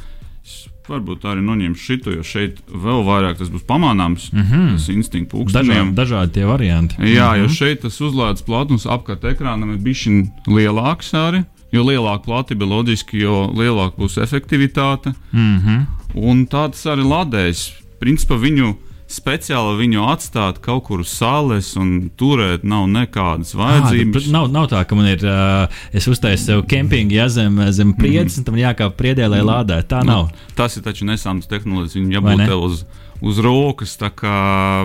varbūt 0.90 1.26
arī 1.30 1.44
noņemšu 1.46 1.84
šito, 1.84 2.14
jo 2.16 2.24
šeit 2.26 2.62
vēl 2.70 3.04
vairāk 3.08 3.40
tas 3.40 3.50
būs 3.54 3.66
pamanāms. 3.68 4.30
Mm 4.34 4.42
-hmm. 4.42 4.72
Tas 4.76 4.90
instinkts 4.90 5.34
pūkstņiem. 5.34 5.68
Dažādi, 5.68 5.96
dažādi 5.96 6.32
tie 6.32 6.46
varianti. 6.46 6.96
Jā, 7.00 7.06
mm 7.06 7.36
-hmm. 7.36 7.42
jo 7.42 7.50
šeit 7.50 7.82
tas 7.82 8.02
uzlādes 8.02 8.46
platums 8.46 8.86
apkārt 8.86 9.24
ekrānam 9.24 9.74
ir 9.74 9.78
bijis 9.78 10.08
lielāks 10.48 11.14
arī. 11.14 11.46
Jo 11.72 11.84
lielāka 11.84 12.24
platība 12.24 12.66
loģiski, 12.66 13.18
jo 13.20 13.52
lielāka 13.56 13.98
būs 13.98 14.22
efektivitāte. 14.22 15.14
Mm 15.32 15.60
-hmm. 15.60 15.86
Un 16.16 16.48
tāds 16.48 16.86
arī 16.86 17.04
ladējs. 17.04 17.74
Principā 18.00 18.38
viņu 18.40 18.76
speciāli 19.12 19.76
viņu 19.84 20.06
atstāt 20.10 20.60
kaut 20.66 20.88
kur 20.88 21.04
uz 21.04 21.12
saules 21.14 21.72
un 21.78 22.10
turēt 22.18 22.66
nav 22.66 22.88
nekādas 22.90 23.54
vajadzības. 23.58 24.30
À, 24.30 24.34
nav, 24.34 24.50
nav 24.54 24.68
tā, 24.72 24.82
ka 24.88 24.98
man 24.98 25.10
ir, 25.12 25.26
uh, 25.30 25.82
es 25.96 26.08
uztaisu 26.10 26.44
sev 26.50 26.64
kempingu, 26.70 27.14
ja 27.20 27.28
zem, 27.30 27.60
zem 27.76 27.94
priedes, 27.98 28.36
mm. 28.36 28.42
un 28.42 28.48
tam 28.50 28.60
jākāp 28.60 28.98
priedē, 28.98 29.30
lai 29.32 29.44
lādē. 29.46 29.80
Tā 29.86 30.02
nu, 30.06 30.12
nav. 30.12 30.48
Tas 30.58 30.78
ir 30.78 30.86
taču 30.86 31.08
nesams 31.10 31.50
tehnoloģijas, 31.52 31.98
viņam 32.00 32.16
jābūt 32.18 32.44
tev 32.50 32.66
uz, 32.66 32.82
uz 33.22 33.44
rokas, 33.46 33.94
tā 34.02 34.10
kā 34.14 34.40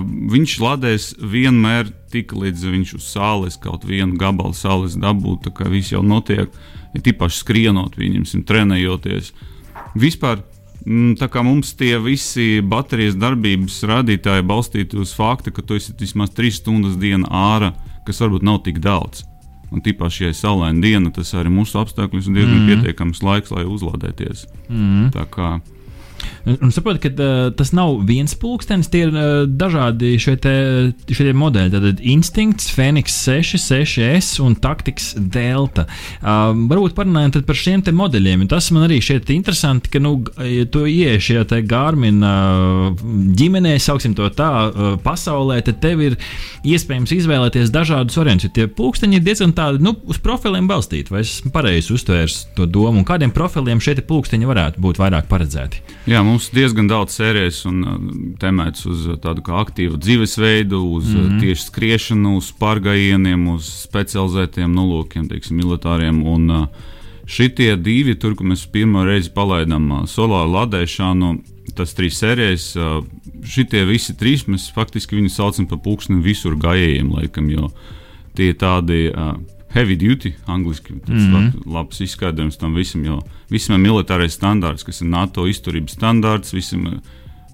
viņš 0.04 0.58
ladēs 0.66 1.08
vienmēr 1.20 1.88
tik 2.12 2.36
līdz 2.36 2.68
viņš 2.76 2.94
uz 3.00 3.08
saules 3.08 3.56
kaut 3.62 3.88
vienu 3.88 4.20
gabalu 4.20 4.52
saules 4.58 4.98
dabūt, 5.00 5.46
tā 5.48 5.54
kā 5.56 5.72
viss 5.72 5.94
jau 5.94 6.04
notiek, 6.04 6.52
ja 6.92 7.04
tipaši 7.08 7.40
skrienot, 7.40 7.96
viņam 7.96 8.28
trenējoties. 8.44 9.32
Vispār 9.96 10.42
Mm, 10.42 10.49
tā 11.20 11.28
kā 11.28 11.42
mums 11.44 11.74
tie 11.76 11.96
visi 12.00 12.60
baterijas 12.64 13.18
darbības 13.20 13.80
rādītāji 13.90 14.46
balstīti 14.48 15.00
uz 15.00 15.12
faktu, 15.16 15.52
ka 15.52 15.64
tu 15.64 15.76
esi 15.76 15.92
vismaz 15.98 16.32
3 16.36 16.54
stundas 16.56 16.96
dienā 17.00 17.28
ārā, 17.28 17.74
kas 18.06 18.22
varbūt 18.24 18.46
nav 18.46 18.62
tik 18.64 18.80
daudz. 18.84 19.26
Un 19.70 19.84
ja 20.18 20.30
ir 20.32 20.34
saulaina 20.34 20.82
diena, 20.82 21.12
tas 21.14 21.30
arī 21.38 21.52
mūsu 21.52 21.78
apstākļos 21.78 22.26
ir 22.26 22.40
diezgan 22.40 22.56
mm 22.58 22.70
pietiekams 22.70 23.22
laiks, 23.22 23.52
lai 23.54 23.62
uzlādēties. 23.70 24.46
Mm. 24.68 25.12
Tā 25.14 25.26
kā 25.30 25.60
Un 26.48 26.72
saprotu, 26.72 27.02
ka 27.04 27.10
uh, 27.12 27.50
tas 27.56 27.72
nav 27.76 27.98
viens 28.08 28.32
pulkstenis, 28.38 28.88
tie 28.92 29.04
ir 29.06 29.12
uh, 29.12 29.44
dažādi 29.44 30.14
šie, 30.20 30.36
te, 30.40 30.54
šie 31.12 31.34
modeļi. 31.36 31.72
Tad 31.74 32.00
instinkts, 32.00 32.70
Phoenix 32.72 33.16
6, 33.26 33.58
6S 33.60 34.40
un 34.44 34.56
taktikas 34.56 35.12
Delta. 35.20 35.84
Uh, 36.20 36.54
varbūt 36.70 36.96
parunājam 36.96 37.44
par 37.46 37.58
šiem 37.58 37.84
modeļiem. 37.96 38.46
Tas 38.50 38.70
man 38.74 38.86
arī 38.86 39.00
šķiet 39.04 39.32
interesanti, 39.34 39.92
ka, 39.92 40.00
nu, 40.02 40.16
ja 40.40 40.64
tu 40.70 40.86
ienāc 40.88 41.26
šajā 41.26 41.60
Garmin 41.68 42.24
uh, 42.24 42.96
ģimenē, 43.36 43.76
sauksim 43.82 44.16
to 44.16 44.28
tā, 44.36 44.50
pasaulē, 45.04 45.60
tad 45.66 45.80
tev 45.82 46.00
ir 46.04 46.16
iespējams 46.66 47.12
izvēlēties 47.16 47.72
dažādus 47.74 48.16
variantus. 48.20 48.48
Jo 48.48 48.56
tie 48.56 48.66
pulksteņi 48.80 49.18
ir 49.18 49.26
diezgan 49.26 49.52
tādi, 49.56 49.82
nu, 49.84 49.94
uz 50.08 50.20
profiliem 50.22 50.68
balstīti. 50.70 51.12
Vai 51.12 51.22
es 51.24 51.36
esmu 51.36 51.52
pareizi 51.54 51.92
uztvērs 51.94 52.40
to 52.56 52.66
domu? 52.66 53.02
Un 53.02 53.08
kādiem 53.08 53.32
profiliem 53.34 53.82
šie 53.82 53.98
pulksteņi 54.06 54.48
varētu 54.48 54.82
būt 54.82 55.00
vairāk 55.00 55.28
paredzēti? 55.30 55.84
Jā, 56.10 56.22
mums 56.30 56.48
diezgan 56.54 56.88
daudz 56.90 57.18
sērijas 57.18 57.64
un 57.68 57.82
uh, 57.82 57.98
temēts 58.40 58.86
uz 58.88 59.04
uh, 59.08 59.18
tādu 59.20 59.44
kā 59.46 59.58
aktīvu 59.64 59.98
dzīvesveidu, 60.00 60.80
uz 60.96 61.10
mm 61.10 61.20
-hmm. 61.20 61.42
tieši 61.42 61.66
skriešanu, 61.66 62.36
uz 62.38 62.52
pārgājieniem, 62.60 63.48
uz 63.54 63.68
specializētiem 63.84 64.72
nolūkiem, 64.74 65.28
teiksim, 65.28 65.60
militāriem. 65.60 66.24
Un, 66.26 66.66
Šitie 67.30 67.76
divi, 67.76 68.16
tur, 68.18 68.34
kur 68.34 68.46
mēs 68.50 68.64
pirmo 68.66 69.04
reizi 69.06 69.30
palaidām 69.30 69.84
solāru 70.10 70.50
ladēšanu, 70.50 71.28
tas 71.78 71.94
trīs 71.94 72.18
sērijas, 72.18 72.64
šitie 73.46 73.84
visi 73.86 74.16
trīs, 74.18 74.48
mēs 74.50 74.64
faktiski 74.74 75.14
viņus 75.14 75.36
saucam 75.38 75.68
par 75.70 75.78
pulksteni 75.84 76.24
visur 76.24 76.56
gājējiem, 76.58 77.12
laikam, 77.14 77.46
jo 77.52 77.70
tie 78.34 78.50
ir 78.50 78.58
tādi 78.58 79.12
uh, 79.12 79.36
heavy 79.74 79.96
duty, 79.96 80.34
angļuiski. 80.50 80.98
Tas 81.06 81.14
mm 81.14 81.34
-hmm. 81.34 81.52
lab, 81.66 81.74
labs 81.74 82.00
izskaidrojums 82.00 82.58
tam 82.58 82.74
visam, 82.74 83.04
jo 83.04 83.20
visam 83.50 83.76
ir 83.76 83.90
militārais 83.90 84.36
standārts, 84.38 84.84
kas 84.84 85.00
ir 85.00 85.08
NATO 85.08 85.46
izturības 85.46 85.96
standārts, 85.98 86.54
visam 86.54 86.86
ir 86.86 86.98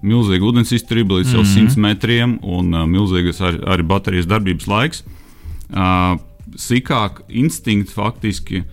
milzīga 0.01 0.45
ūdens 0.45 0.73
izturība 0.73 1.19
līdz 1.19 1.33
mm 1.33 1.43
-hmm. 1.43 1.69
100 1.69 1.77
metriem 1.77 2.39
un 2.41 2.73
uh, 2.73 2.85
milzīgas 2.85 3.41
arī, 3.41 3.61
arī 3.65 3.83
baterijas 3.83 4.25
darbības 4.25 4.67
laiks. 4.67 5.03
Uh, 5.69 6.17
Sikāk 6.55 7.21
instinkti 7.27 7.93
faktiski 7.93 8.63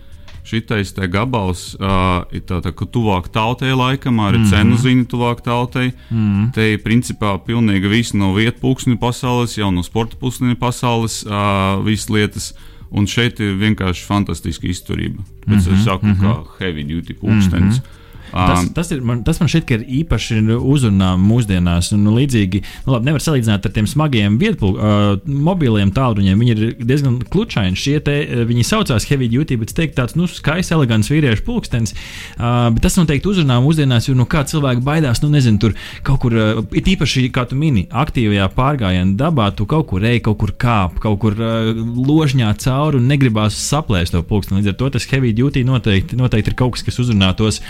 šitais 0.43 0.93
gabals 1.11 1.75
uh, 1.75 2.23
ir 2.31 2.41
tā, 2.41 2.61
tā, 2.61 2.71
tuvāk 2.71 3.27
tautai 3.27 3.73
laikam, 3.75 4.19
arī 4.19 4.37
mm 4.37 4.43
-hmm. 4.43 4.49
cenu 4.49 4.75
ziņa 4.77 5.05
tuvāk 5.05 5.41
tautai. 5.41 5.91
Mm 6.09 6.17
-hmm. 6.17 6.51
Te 6.53 6.73
ir 6.73 6.79
principā 6.79 7.37
pilnīgi 7.45 7.89
viss 7.89 8.13
no 8.13 8.33
vietu 8.33 8.59
pulksni 8.61 8.97
pasaules, 8.97 9.57
jau 9.57 9.71
no 9.71 9.83
sporta 9.83 10.15
pulksni 10.17 10.55
pasaules, 10.55 11.25
uh, 11.25 11.85
visas 11.85 12.09
lietas. 12.09 12.51
Uh, 12.51 12.74
Un 12.95 13.07
šeit 13.11 13.39
ir 13.43 13.57
vienkārši 13.59 14.05
fantastiska 14.07 14.67
izturība. 14.71 15.23
Pēc 15.45 15.55
mm 15.55 15.59
-hmm, 15.59 15.73
es 15.73 15.83
saku, 15.83 16.05
mm 16.05 16.13
-hmm. 16.13 16.23
kā 16.23 16.63
heavy 16.63 16.83
duty 16.83 17.13
pulkstenis. 17.13 17.79
Mm 17.79 17.83
-hmm. 17.83 18.04
Tas, 18.35 18.67
tas, 18.75 18.91
ir, 18.91 18.99
man, 19.05 19.21
tas 19.23 19.39
man 19.39 19.49
šķiet, 19.51 19.65
ka 19.67 19.77
ir 19.77 19.85
īpaši 20.01 20.41
uzrunā 20.59 21.13
mūsdienās. 21.21 21.93
Un, 21.95 22.03
nu, 22.03 22.15
līdzīgi, 22.17 22.61
nu, 22.85 22.95
labi, 22.95 23.07
nevar 23.09 23.23
salīdzināt 23.23 23.67
ar 23.67 23.73
tiem 23.75 23.87
smagiem 23.87 24.35
vietpulk, 24.41 24.75
uh, 24.75 25.05
mobiliem 25.25 25.93
tālruņiem. 25.95 26.41
Viņi 26.43 26.55
ir 26.55 26.73
diezgan 26.83 27.17
klučaini. 27.31 27.79
Šie 27.79 27.97
te, 28.03 28.17
viņi 28.49 28.65
saucās 28.67 29.07
heavy 29.07 29.29
duty, 29.31 29.55
bet 29.61 29.71
es 29.71 29.77
teiktu, 29.77 29.95
tāds 30.01 30.17
nu, 30.19 30.27
skaists, 30.27 30.73
elegants 30.75 31.11
vīriešu 31.13 31.45
pulkstenis. 31.47 31.95
Uh, 32.35 32.67
bet 32.75 32.83
tas 32.85 32.99
noteikti 32.99 33.31
uzrunā 33.31 33.61
mūsdienās, 33.63 34.09
jo 34.09 34.17
nu, 34.19 34.27
kā 34.29 34.43
cilvēki 34.47 34.83
baidās, 34.85 35.23
nu 35.23 35.31
nezinu, 35.31 35.61
tur 35.63 35.77
kaut 36.05 36.19
kur, 36.25 36.35
uh, 36.35 36.61
it 36.75 36.91
īpaši, 36.91 37.29
kā 37.35 37.47
tu 37.47 37.59
mini, 37.59 37.85
aktīvajā 37.95 38.49
pārgājienā 38.57 39.15
dabā, 39.19 39.47
tu 39.55 39.67
kaut 39.69 39.87
kur 39.93 40.03
ej, 40.03 40.19
kaut 40.27 40.41
kur 40.43 40.51
kāp, 40.59 40.99
kaut 41.03 41.21
kur 41.23 41.39
uh, 41.39 41.71
ložņā 41.95 42.51
cauri 42.65 42.99
un 42.99 43.07
negribās 43.09 43.55
saplēst 43.63 44.15
to 44.15 44.23
pulksteni. 44.27 44.59
Līdz 44.59 44.73
ar 44.73 44.77
to 44.81 44.91
tas 44.97 45.07
heavy 45.11 45.31
duty 45.35 45.63
noteikti, 45.67 46.19
noteikti 46.19 46.51
ir 46.51 46.59
kaut 46.59 46.75
kas, 46.75 46.85
kas 46.87 46.99
uzrunā 47.03 47.31
tos 47.39 47.61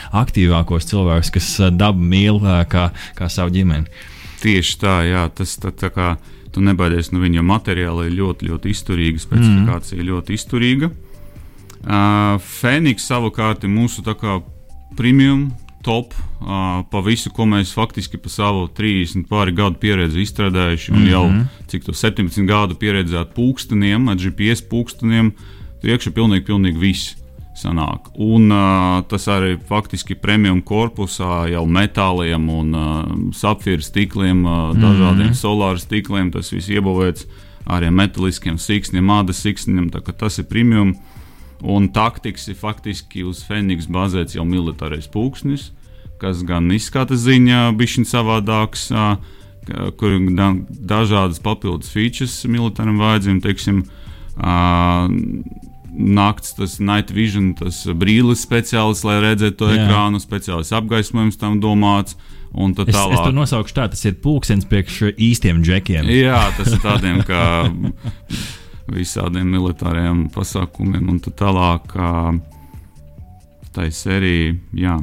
aktīvākos 0.55 0.87
cilvēkus, 0.89 1.31
kas 1.33 1.49
dabu 1.75 2.03
mīl 2.03 2.39
kā, 2.69 2.91
kā 3.15 3.29
savu 3.29 3.53
ģimeni. 3.55 3.87
Tieši 4.41 4.79
tā, 4.79 5.03
jā, 5.07 5.27
tas 5.33 5.57
tā, 5.57 5.71
tā 5.71 5.89
kā 5.89 6.15
tu 6.51 6.61
nebaidies 6.61 7.11
no 7.11 7.19
viņa 7.19 7.43
materiāla, 7.43 8.05
ir 8.07 8.15
ļoti, 8.15 8.47
ļoti 8.49 8.71
izturīga, 8.71 9.19
specifikācija 9.19 9.99
mm. 9.99 10.07
ļoti 10.09 10.33
izturīga. 10.37 10.91
Uh, 11.85 12.39
Fēniks 12.41 13.05
savukārt 13.05 13.63
ir 13.63 13.69
mūsu 13.69 14.01
premium 14.95 15.51
top 15.85 16.15
uh, 16.15 16.81
pa 16.89 17.01
visu, 17.05 17.29
ko 17.29 17.45
mēs 17.45 17.73
faktiski 17.75 18.17
pa 18.17 18.29
savu 18.29 18.65
30 18.73 19.27
pāri 19.29 19.53
gadu 19.53 19.77
pieredzi 19.77 20.23
izstrādājuši. 20.23 20.91
Un 20.91 20.97
mm 20.97 21.03
-hmm. 21.03 21.11
jau 21.11 21.27
mhm. 21.29 21.41
cik 21.67 21.83
to 21.85 21.91
17 21.91 22.47
gadu 22.47 22.75
pieredzēt 22.75 23.35
pulksteniem, 23.35 24.07
GPS 24.15 24.61
pulksteniem, 24.61 25.33
tur 25.81 25.89
iekšā 25.89 26.11
pilnīgi, 26.11 26.45
pilnīgi 26.45 26.79
viss 26.79 27.24
sanāk. 27.55 28.11
Un 28.21 28.51
uh, 28.51 28.99
tas 29.09 29.27
arī 29.31 29.55
faktiski 29.69 30.17
premium 30.19 30.61
korpusā 30.65 31.45
jau 31.51 31.63
metāliem 31.67 32.49
un 32.51 32.75
uh, 32.75 33.01
sapfīra 33.35 33.83
stikliem, 33.83 34.43
uh, 34.45 34.71
dažādiem 34.75 35.29
mm 35.29 35.33
-hmm. 35.33 35.41
solāru 35.41 35.79
stikliem. 35.79 36.31
Tas 36.31 36.51
viss 36.51 36.69
iebūvēts 36.69 37.25
arī 37.65 37.89
metāliskiem 37.89 38.57
siksniem, 38.57 39.09
ādas 39.09 39.41
siksniem. 39.41 39.89
Tas 39.89 40.39
ir 40.39 40.45
premium. 40.45 40.95
Un 41.63 41.87
taktiks 41.89 42.47
ir 42.47 42.55
faktiski 42.55 43.23
uz 43.23 43.45
Fēniks 43.47 43.87
bāzēts 43.87 44.35
jau 44.35 44.43
militārais 44.45 45.07
pūksnis, 45.07 45.71
kas 46.19 46.43
gan 46.43 46.71
izskata 46.71 47.15
ziņā 47.15 47.71
bišķiņ 47.77 48.05
savādāks, 48.05 48.91
uh, 48.91 49.15
kur 49.97 50.11
ir 50.11 50.35
da 50.35 50.53
dažādas 50.69 51.39
papildus 51.39 51.89
features 51.89 52.45
militāram 52.45 52.99
vajadzībam, 52.99 53.41
teiksim, 53.41 53.85
uh, 54.37 55.09
nakts, 55.95 56.53
tas 56.57 56.77
night 56.83 57.11
vision, 57.15 57.53
tas 57.57 57.83
brīlis 57.97 58.43
speciāls, 58.45 59.03
lai 59.07 59.19
redzētu 59.23 59.59
to 59.61 59.69
Jā. 59.71 59.79
ekrānu, 59.83 60.21
speciāls 60.23 60.73
apgaismojums 60.75 61.39
tam 61.41 61.59
domāts. 61.63 62.17
Es, 62.55 62.95
es 63.19 63.19
to 63.19 63.33
nosaukšu 63.35 63.75
tā, 63.75 63.89
tas 63.91 64.05
ir 64.07 64.13
pulkstenis 64.23 64.67
priekš 64.69 65.09
īstiem 65.19 65.59
džekiem. 65.65 66.07
Jā, 66.07 66.39
tas 66.55 66.71
ir 66.71 66.79
tādiem 66.83 67.19
kā 67.27 67.65
visādiem 68.95 69.49
militāriem 69.51 70.29
pasākumiem 70.31 71.09
un 71.11 71.19
tā 71.23 71.33
tālāk. 71.35 71.97
Tā 73.75 73.89
ir 73.89 73.95
sērija, 73.97 74.55
jā. 74.79 74.95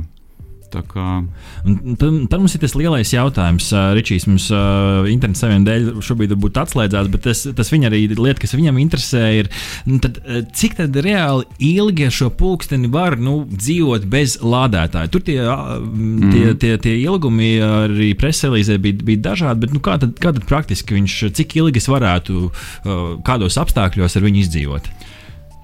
Tad, 0.73 0.89
tad 2.31 2.39
mums 2.41 2.55
ir 2.57 2.63
tas 2.63 2.75
lielais 2.79 3.13
jautājums. 3.13 3.69
Ričijs 3.97 4.27
mums 4.29 4.49
uh, 4.55 5.09
interneta 5.11 5.45
saviem 5.45 5.67
dēļ 5.67 5.89
šobrīd 6.05 6.35
būtu 6.41 6.63
atslēdzās, 6.63 7.11
bet 7.13 7.25
tas, 7.27 7.45
tas 7.59 7.73
viņa 7.73 7.91
arī 7.91 8.03
lieta, 8.15 8.41
kas 8.43 8.57
viņam 8.57 8.81
interesē, 8.83 9.23
ir, 9.43 9.51
nu, 9.89 9.99
tad, 10.03 10.21
cik 10.57 10.79
tad 10.81 10.97
reāli 11.05 11.47
ilgi 11.73 12.09
šo 12.13 12.31
pulksteni 12.39 12.91
var 12.93 13.19
nu, 13.21 13.43
dzīvot 13.53 14.09
bez 14.13 14.39
lādētāja. 14.43 15.13
Tur 15.13 15.25
tie, 15.27 15.39
mm. 15.45 16.33
tie, 16.33 16.45
tie, 16.63 16.75
tie 16.83 16.97
ilgumi 17.03 17.55
arī 17.67 18.13
preselīzē 18.19 18.79
bija, 18.83 19.03
bija 19.13 19.27
dažādi, 19.31 19.67
bet 19.67 19.77
nu, 19.77 19.83
kā, 19.85 19.99
tad, 20.03 20.17
kā 20.23 20.35
tad 20.35 20.47
praktiski 20.49 20.99
viņš, 20.99 21.19
cik 21.37 21.59
ilgi 21.61 21.83
es 21.83 21.91
varētu, 21.93 22.47
uh, 22.49 23.03
kādos 23.27 23.61
apstākļos 23.61 24.19
ar 24.19 24.31
viņu 24.31 24.47
izdzīvot? 24.47 24.93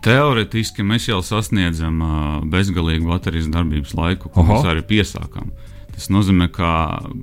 Teorētiski 0.04 0.84
mēs 0.86 1.08
jau 1.08 1.18
sasniedzam 1.26 1.98
uh, 2.04 2.12
bezgalīgu 2.46 3.08
baterijas 3.10 3.48
darbības 3.50 3.96
laiku, 3.98 4.30
ko 4.30 4.44
Oho. 4.44 4.54
mēs 4.54 4.68
arī 4.70 4.84
piesākām. 4.86 5.50
Tas 5.94 6.06
nozīmē, 6.14 6.46
ka, 6.54 6.70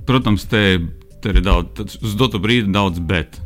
protams, 0.08 0.44
te, 0.52 0.82
te 1.24 1.32
ir 1.32 1.40
daudz, 1.46 1.96
uz 2.04 2.16
dotu 2.20 2.42
brīdi 2.44 2.74
daudz 2.76 3.00
bet. 3.00 3.40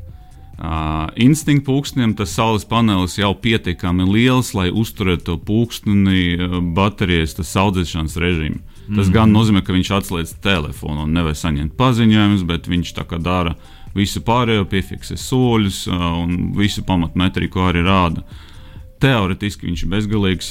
Uh, 0.60 1.06
Instinkta 1.22 1.70
pulkstenim 1.70 2.16
tas 2.20 2.34
saules 2.36 2.66
panelis 2.68 3.20
jau 3.20 3.30
pietiekami 3.38 4.10
liels, 4.10 4.50
lai 4.58 4.68
uzturētu 4.74 5.28
to 5.30 5.38
pulksteni 5.46 6.34
uh, 6.34 6.58
baterijas 6.76 7.38
audzēšanas 7.38 8.18
režīmu. 8.20 8.60
Tas 8.90 8.90
mm 8.90 8.98
-hmm. 8.98 9.14
gan 9.14 9.32
nozīmē, 9.32 9.62
ka 9.62 9.78
viņš 9.78 9.94
atslēdz 10.00 10.36
telefonu 10.42 11.06
un 11.06 11.14
nevar 11.14 11.38
saņemt 11.38 11.78
paziņojumus, 11.78 12.44
bet 12.44 12.68
viņš 12.68 12.94
tā 12.98 13.06
kā 13.06 13.22
dara 13.22 13.56
visu 13.94 14.20
pārējo, 14.20 14.66
piefiksē 14.66 15.16
soļus 15.18 15.88
uh, 15.88 16.18
un 16.24 16.54
visu 16.58 16.84
pamatmetriku 16.84 17.60
arī 17.60 17.86
rāda. 17.86 18.26
Uh, 18.26 18.49
Teorētiski 19.00 19.70
viņš 19.70 19.84
ir 19.86 19.92
bezgalīgs. 19.94 20.50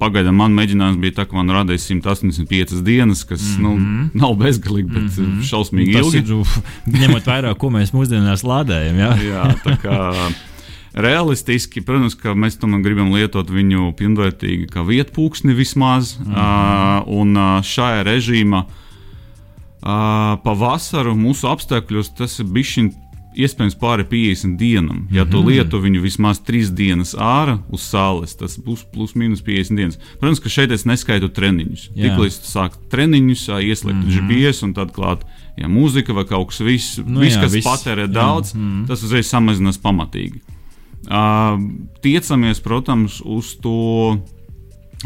Pagaidām 0.00 0.36
man 0.36 0.56
mēģinājums 0.56 1.00
bija 1.00 1.18
tā, 1.20 1.24
ka 1.28 1.38
man 1.38 1.52
radīs 1.56 1.86
185 1.88 2.82
dienas, 2.84 3.24
kas 3.24 3.40
mm 3.40 3.54
-hmm. 3.54 3.62
nu, 3.62 3.76
mhm. 3.76 4.10
nav 4.20 4.34
bezgalīgi, 4.42 4.88
bet 4.88 5.02
mm 5.02 5.24
-hmm. 5.24 5.42
šausmīgi 5.50 5.92
nu, 5.92 5.98
ilgi. 5.98 6.18
Ir, 6.18 7.00
ņemot 7.00 7.30
vērā, 7.32 7.54
ko 7.56 7.70
mēs 7.70 7.94
mūsdienās 7.96 8.44
lādējam. 8.44 8.98
Jā, 9.00 9.12
jā 9.24 9.54
tā 9.64 9.78
kā. 9.80 9.96
Realistiski, 10.96 11.80
protams, 11.84 12.14
ka 12.14 12.32
mēs 12.32 12.56
tomēr 12.56 12.80
gribam 12.80 13.12
lietot 13.12 13.50
viņu 13.50 13.92
pilnvērtīgi 13.98 14.66
kā 14.72 14.80
vietpūksni 14.80 15.52
vismaz. 15.54 16.16
Mm 16.18 16.32
uh, 16.32 17.04
un 17.06 17.36
šajā 17.62 18.02
režīmā 18.04 18.64
uh, 18.64 20.38
pavasaru 20.44 21.14
mūsu 21.14 21.48
apstākļos 21.50 22.14
tas 22.16 22.38
ir 22.40 22.48
bijis 22.50 22.90
iespējams 23.36 23.76
pāri 23.80 24.04
50 24.08 24.56
dienām. 24.60 25.06
Ja 25.10 25.24
mm 25.24 25.28
-hmm. 25.28 25.32
tu 25.32 25.38
mhm. 25.38 25.48
lieto 25.48 25.80
viņu 25.80 26.02
vismaz 26.02 26.40
3 26.40 26.70
dienas 26.74 27.14
ārā 27.14 27.58
uz 27.68 27.82
saules, 27.82 28.36
tas 28.36 28.58
būs 28.58 28.84
plus 28.92 29.14
mīnus 29.14 29.42
50 29.44 29.76
dienas. 29.76 29.98
Protams, 30.20 30.40
ka 30.40 30.48
šeit 30.48 30.70
es 30.70 30.84
neskaitu 30.84 31.28
treniņus. 31.28 31.90
Tiklīdz 31.94 32.40
tu 32.40 32.50
sāk 32.50 32.76
treniņus, 32.90 33.48
ieslēgt 33.48 33.96
mm 33.96 34.08
-hmm. 34.08 34.28
GPS 34.28 34.62
un 34.62 34.74
tad 34.74 34.92
klāt 34.92 35.24
ja, 35.56 35.68
mūzika 35.68 36.14
vai 36.14 36.24
kaut 36.24 36.48
kas, 36.48 36.60
viss, 36.60 36.98
nu, 36.98 37.20
vis, 37.20 37.34
jā, 37.34 37.42
kas 37.42 37.52
viss, 37.52 37.66
patērē 37.66 38.06
daudz, 38.06 38.54
jā. 38.54 38.58
mm 38.58 38.70
-hmm. 38.70 38.86
tas 38.86 39.02
uzreiz 39.02 39.26
samazinās 39.26 39.78
pamatīgi. 39.78 40.40
Uh, 41.06 41.60
tiecamies, 42.02 42.60
protams, 42.60 43.20
uz 43.24 43.54
to 43.62 44.18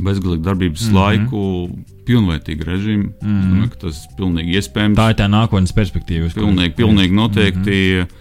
bezgalīgu 0.00 0.42
darbības 0.42 0.86
mm 0.86 0.90
-hmm. 0.90 1.00
laiku, 1.00 1.70
pilnvērtīgu 2.06 2.64
režīmu. 2.64 3.04
Mm 3.04 3.28
-hmm. 3.28 3.38
Es 3.38 3.44
mhm. 3.44 3.54
domāju, 3.54 3.70
ka 3.70 3.76
tas 3.76 4.04
ir 4.04 4.16
pilnīgi 4.16 4.56
iespējams. 4.58 4.98
Tā 4.98 5.10
ir 5.10 5.16
tā 5.16 5.28
nākotnes 5.28 5.74
perspektīva. 5.76 6.32
Pilnīgi, 6.34 6.74
pilnīgi 6.74 7.14
noteikti. 7.14 7.70
Mm 7.70 8.06
-hmm. 8.06 8.19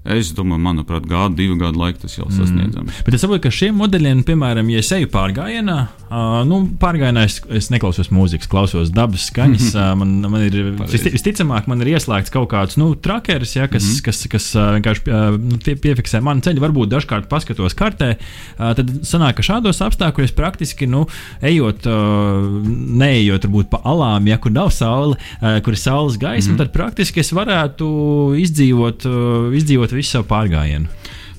Es 0.00 0.30
domāju, 0.32 0.62
manuprāt, 0.64 1.04
gadu, 1.04 1.36
divu 1.36 1.58
gadu 1.60 1.76
laikā 1.76 2.06
tas 2.06 2.14
jau 2.16 2.24
mm. 2.24 2.32
sasniedzams. 2.32 2.88
Mm. 2.88 3.04
Bet 3.04 3.16
es 3.16 3.20
saprotu, 3.20 3.42
ka 3.44 3.50
šiem 3.52 3.76
modeļiem, 3.76 4.22
piemēram, 4.24 4.70
ja 4.72 4.80
es 4.80 4.88
eju 4.96 5.10
pārgājienā, 5.12 5.74
uh, 6.08 6.38
nu, 6.48 6.62
pārgājienā 6.80 7.26
es, 7.28 7.36
es 7.52 7.68
neklausos 7.68 8.08
mūzikas, 8.08 8.48
klausos 8.48 8.92
dabas 8.96 9.26
skaņas. 9.28 9.66
uh, 9.76 9.90
man, 10.00 10.14
man 10.32 10.46
ir 10.46 10.72
visticamāk, 10.80 11.68
man 11.68 11.84
ir 11.84 11.92
ieslēgts 11.92 12.32
kaut 12.32 12.48
kāds 12.54 12.78
nu, 12.80 12.94
trakeris, 12.96 13.52
ja, 13.58 13.66
kas, 13.68 13.84
mm. 13.84 13.98
kas, 14.06 14.22
kas 14.32 14.46
uh, 14.56 14.70
vienkārši 14.78 15.04
uh, 15.12 15.36
pie, 15.66 15.76
piefiksē 15.84 16.22
manu 16.24 16.46
ceļu. 16.48 16.64
Varbūt 16.64 16.94
dažkārt 16.94 17.28
paskatos 17.28 17.76
kartē. 17.76 18.14
Uh, 18.56 18.72
tad 18.80 18.94
sanāk, 19.04 19.36
ka 19.36 19.46
šādos 19.50 19.82
apstākļos 19.84 20.32
praktiski 20.32 20.88
nu, 20.88 21.04
ejot, 21.44 21.84
uh, 21.92 22.48
neejot 22.72 23.44
varbūt 23.50 23.70
pa 23.76 23.82
alām, 23.92 24.32
ja 24.32 24.40
kur 24.40 24.56
nav 24.56 24.72
saule, 24.72 25.20
uh, 25.42 25.60
kur 25.60 25.76
ir 25.76 25.84
saules 25.84 26.16
gaisma, 26.16 26.56
mm. 26.56 26.64
tad 26.64 26.72
praktiski 26.72 27.20
es 27.20 27.34
varētu 27.36 27.92
izdzīvot. 28.40 29.04
Uh, 29.04 29.60
izdzīvot 29.60 29.89
veidot 29.90 29.98
visu 29.98 30.18
savu 30.18 30.28
pārgājienu? 30.30 30.88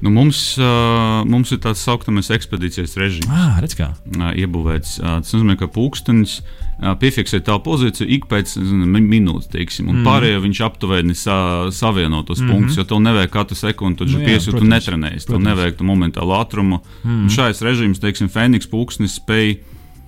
Nu, 0.01 0.09
mums, 0.09 0.57
uh, 0.57 1.21
mums 1.29 1.51
ir 1.53 1.59
tāds 1.61 1.83
saucamais 1.85 2.31
ekspedīcijas 2.33 2.95
režīms. 2.97 3.29
Ah, 3.29 3.59
redz, 3.61 3.75
kā. 3.77 3.91
Uh, 4.09 4.31
iebūvēts. 4.33 4.95
Uh, 4.97 5.19
tas 5.21 5.35
nozīmē, 5.35 5.59
ka 5.59 5.67
pulkstenis 5.69 6.39
uh, 6.41 6.95
piefiksē 6.97 7.37
tā 7.45 7.59
pozīciju 7.61 8.09
ik 8.09 8.25
pēc 8.31 8.55
minūtes, 8.57 9.51
teiksim, 9.53 9.91
un 9.91 9.99
mm. 9.99 10.07
pārējo 10.07 10.39
viņš 10.47 10.61
aptuveni 10.65 11.13
sa, 11.13 11.35
savieno 11.69 12.23
tos 12.25 12.41
mm 12.41 12.47
-hmm. 12.47 12.51
punktus, 12.51 12.79
jo 12.81 12.87
tev 12.89 13.03
nevajag 13.05 13.29
katru 13.29 13.59
sekundi, 13.59 13.99
tu 14.01 14.09
nu, 14.09 14.25
piesūti, 14.25 14.57
tu 14.57 14.71
netrenējies, 14.73 15.29
tev 15.29 15.37
nevajag 15.37 15.77
tu 15.77 15.85
momentālu 15.85 16.33
ātrumu. 16.33 16.81
Mm. 17.05 17.29
Šais 17.29 17.61
režīms, 17.61 18.01
teiksim, 18.01 18.25
Fēniks 18.25 18.73
pulkstenis 18.73 19.21
spēj 19.21 19.59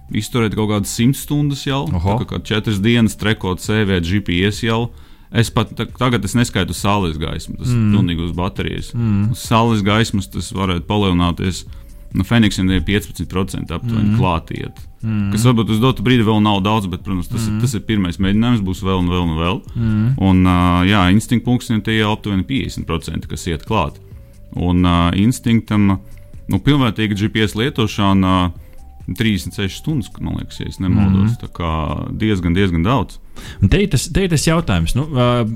izturēt 0.10 0.58
kaut 0.58 0.74
kādas 0.74 0.90
simt 0.90 1.22
stundas 1.22 1.68
jau, 1.68 1.86
kā, 1.86 2.26
kā 2.26 2.42
četras 2.42 2.82
dienas 2.82 3.14
trekot 3.16 3.62
CV 3.62 4.02
GPS 4.02 4.66
jau. 4.66 4.90
Es 5.34 5.50
pat 5.50 5.72
tagad 5.74 6.26
es 6.26 6.36
neskaitu 6.38 6.76
saules 6.78 7.18
gaismu. 7.18 7.58
Tas 7.58 7.72
mm. 7.72 7.86
ir 7.88 7.96
pilnīgi 7.98 8.26
uz 8.28 8.34
baterijas. 8.38 8.92
Mm. 8.94 9.32
Uz 9.34 9.46
saules 9.48 9.82
gaismas 9.86 10.30
tas 10.30 10.52
varētu 10.54 10.86
palielināties. 10.90 11.64
No 12.14 12.26
Feniksiem 12.28 12.70
ir 12.70 12.84
15% 12.86 13.74
aptuveni 13.74 14.12
mm. 14.12 14.18
klātiet. 14.20 14.82
Mm. 15.02 15.32
Kas 15.34 15.48
varbūt 15.48 15.74
uz 15.74 15.82
dotu 15.82 16.06
brīdi 16.06 16.26
vēl 16.28 16.38
nav 16.46 16.60
daudz, 16.62 16.86
bet, 16.92 17.02
protams, 17.02 17.32
tas, 17.32 17.48
mm. 17.48 17.58
ir, 17.58 17.64
tas 17.66 17.74
ir 17.74 17.86
pirmais 17.88 18.20
mēģinājums, 18.22 18.62
būs 18.64 18.84
vēl 18.86 19.02
un 19.02 19.10
vēl 19.10 19.24
un 19.26 19.40
vēl. 19.40 19.62
Mm. 19.74 20.04
Un, 20.30 20.44
uh, 20.46 20.84
jā, 20.86 21.08
instinkta 21.16 21.50
punktiem 21.50 21.82
tie 21.82 21.98
jau 21.98 22.14
aptuveni 22.14 22.46
50%, 22.46 23.26
kas 23.32 23.48
iet 23.50 23.66
klāt. 23.66 23.98
Un 24.54 24.86
uh, 24.86 25.08
instinktam, 25.18 25.96
nu, 26.46 26.62
pilnvērtīga 26.62 27.18
GPS 27.18 27.58
lietošana. 27.58 28.36
Uh, 28.44 28.60
36 29.08 29.82
stundas, 29.82 30.12
man 30.20 30.38
liekas, 30.40 30.60
ja 30.60 30.70
nemaldos. 30.80 31.34
Mm. 31.34 31.40
Tā 31.42 31.50
kā 31.52 31.72
diezgan, 32.20 32.56
diezgan 32.56 32.86
daudz. 32.86 33.20
Te 33.70 33.80
ir 33.82 33.90
tas, 33.92 34.06
te 34.14 34.26
ir 34.26 34.32
tas 34.32 34.44
jautājums, 34.46 34.94
nu, 34.98 35.06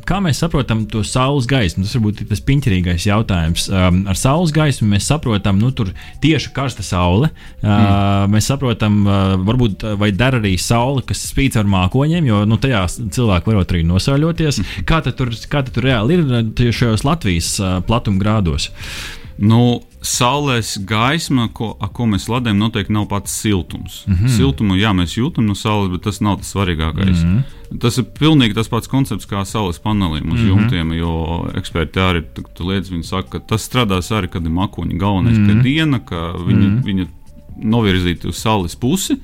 kā 0.07 0.19
mēs 0.23 0.39
saprotam 0.41 0.85
to 0.89 1.03
saules 1.07 1.47
gaismu. 1.49 1.83
Tas 1.85 1.95
varbūt 1.97 2.23
ir 2.23 2.29
tas 2.31 2.41
piņķerīgais 2.47 3.07
jautājums. 3.09 3.67
Ar 3.71 4.19
saules 4.19 4.53
gaismu 4.55 4.87
mēs 4.93 5.09
saprotam, 5.11 5.59
nu, 5.61 5.71
tur 5.75 5.91
tieši 6.23 6.53
karsta 6.55 6.85
saule. 6.85 7.29
Mm. 7.61 8.33
Mēs 8.33 8.49
saprotam, 8.51 9.01
varbūt, 9.47 9.85
vai 9.99 10.11
dara 10.15 10.41
arī 10.41 10.55
saule, 10.61 11.03
kas 11.07 11.25
spīd 11.29 11.59
ar 11.59 11.69
mākoņiem, 11.69 12.27
jo 12.31 12.41
nu, 12.49 12.59
tajā 12.61 12.85
cilvēki 13.17 13.51
var 13.51 13.61
arī 13.65 13.83
nosauļoties. 13.87 14.61
Mm. 14.63 14.87
Kā 14.89 15.01
tad 15.05 15.19
tur, 15.19 15.33
kā 15.47 15.63
tad 15.67 15.75
tur 15.75 15.87
reāli 15.89 16.19
ir 16.19 16.73
šajos 16.81 17.05
Latvijas 17.07 17.55
platuma 17.87 18.23
grādos? 18.23 18.71
Nu, 19.37 19.83
Saules 20.01 20.77
gaisma, 20.85 21.47
ko, 21.53 21.71
ko 21.93 22.05
mēs 22.05 22.27
ladējam, 22.29 22.59
noteikti 22.61 22.93
nav 22.93 23.07
pats 23.09 23.33
siltums. 23.41 24.03
Mm 24.05 24.13
-hmm. 24.13 24.33
Siltumu, 24.35 24.75
jā, 24.77 24.91
mēs 24.93 25.17
jūtam 25.17 25.47
no 25.49 25.55
saules, 25.55 25.89
bet 25.91 26.03
tas 26.05 26.21
nav 26.21 26.37
tas 26.37 26.53
svarīgākais. 26.53 27.23
Mm 27.23 27.37
-hmm. 27.37 27.79
Tas 27.79 27.97
ir 27.97 28.03
pilnīgi 28.19 28.53
tas 28.53 28.69
pats 28.69 28.87
koncepts 28.87 29.27
kā 29.27 29.45
saules 29.45 29.79
paneliem 29.79 30.31
uz 30.31 30.39
mm 30.39 30.45
-hmm. 30.45 30.47
jumtiem, 30.47 30.93
jo 30.93 31.49
eksperti 31.55 31.99
arī 31.99 32.23
lietas 32.59 32.91
viņi 32.91 33.03
saka, 33.03 33.29
ka 33.29 33.39
tas 33.39 33.69
strādās 33.69 34.11
arī, 34.11 34.27
kad 34.27 34.45
ir 34.45 34.51
makoņi. 34.51 34.97
Galvenais, 34.97 35.37
mm 35.37 35.45
-hmm. 35.45 35.57
ka 35.57 35.63
diena, 35.63 35.99
ka 35.99 36.15
viņa, 36.15 36.67
mm 36.67 36.77
-hmm. 36.77 36.85
viņa 36.85 37.07
novirzīta 37.63 38.27
uz 38.27 38.35
saules 38.35 38.75
pusi, 38.75 39.17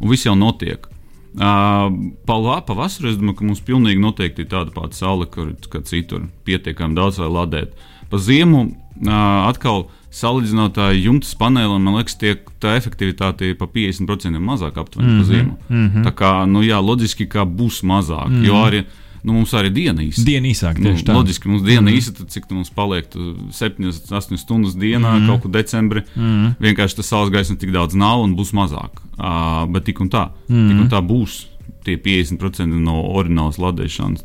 un 0.00 0.10
viss 0.10 0.26
jau 0.26 0.34
notiek. 0.34 0.86
Uh, 1.34 1.92
Pavasarī 2.26 3.12
es 3.12 3.16
domāju, 3.16 3.34
ka 3.34 3.44
mums 3.44 3.60
pilnīgi 3.60 4.00
noteikti 4.00 4.42
ir 4.42 4.48
tāda 4.48 4.72
pati 4.74 4.96
saule, 4.96 5.26
kur 5.26 5.52
citur 5.84 6.22
pietiekami 6.44 6.94
daudz 6.94 7.18
vai 7.18 7.28
ladēt. 7.28 7.68
Pa 8.10 8.18
ziemu 8.18 8.62
uh, 8.62 9.48
atkal 9.48 9.90
salīdzinot 10.14 10.78
ar 10.80 10.94
jumtas 10.96 11.34
paneliem, 11.38 11.82
man 11.84 11.98
liekas, 11.98 12.16
tiek 12.20 12.46
tā 12.62 12.76
efektivitāte 12.78 13.50
pa 13.58 13.68
50% 13.68 14.40
mazāk 14.40 14.78
aptuveni 14.80 15.10
mm 15.10 15.18
-hmm. 15.18 15.26
pa 15.26 15.32
ziemu. 15.32 15.58
Mm 15.68 15.88
-hmm. 15.88 16.04
Tā 16.04 16.12
kā, 16.12 16.46
nu 16.46 16.62
jā, 16.62 16.80
loģiski, 16.80 17.28
ka 17.28 17.44
būs 17.44 17.82
mazāk, 17.84 18.28
mm 18.28 18.34
-hmm. 18.34 18.46
jo 18.46 18.54
arī. 18.54 18.84
Nu, 19.22 19.32
mums 19.32 19.52
arī 19.52 19.70
diena 19.72 20.02
īsa. 20.02 20.24
Diena 20.24 20.46
īsāka. 20.46 20.78
Nu, 20.78 20.94
loģiski, 21.14 21.48
mums 21.48 21.62
diena 21.62 21.90
mm 21.90 21.94
īsa, 21.94 22.14
tad 22.16 22.30
cik 22.30 22.50
mums 22.50 22.70
paliek 22.70 23.06
7, 23.50 23.92
8 24.10 24.36
stundas 24.36 24.74
dienā, 24.74 25.18
mm 25.18 25.26
kaut 25.26 25.42
kur 25.42 25.50
decembrī. 25.50 26.02
Mm. 26.16 26.54
Vienkārši 26.60 26.96
tas 26.96 27.06
saules 27.06 27.30
gaisma 27.30 27.56
tik 27.56 27.72
daudz 27.74 27.94
nav 27.94 28.22
un 28.22 28.36
būs 28.36 28.54
mazāk. 28.54 29.02
Uh, 29.18 29.66
bet 29.72 29.84
tik 29.84 30.00
un 30.00 30.08
tā, 30.08 30.30
mm 30.48 30.68
tik 30.68 30.80
un 30.80 30.88
tā 30.88 31.02
būs 31.02 31.46
tie 31.84 31.96
50% 31.96 32.66
no 32.66 33.02
orinālas 33.02 33.58
ladēšanas 33.58 34.24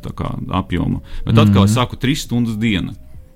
apjoma. 0.50 1.00
Bet 1.24 1.38
atkal 1.38 1.62
mm 1.62 1.64
es 1.64 1.74
saku, 1.74 1.96
3 1.96 2.14
stundas 2.14 2.56
dienā. 2.56 2.94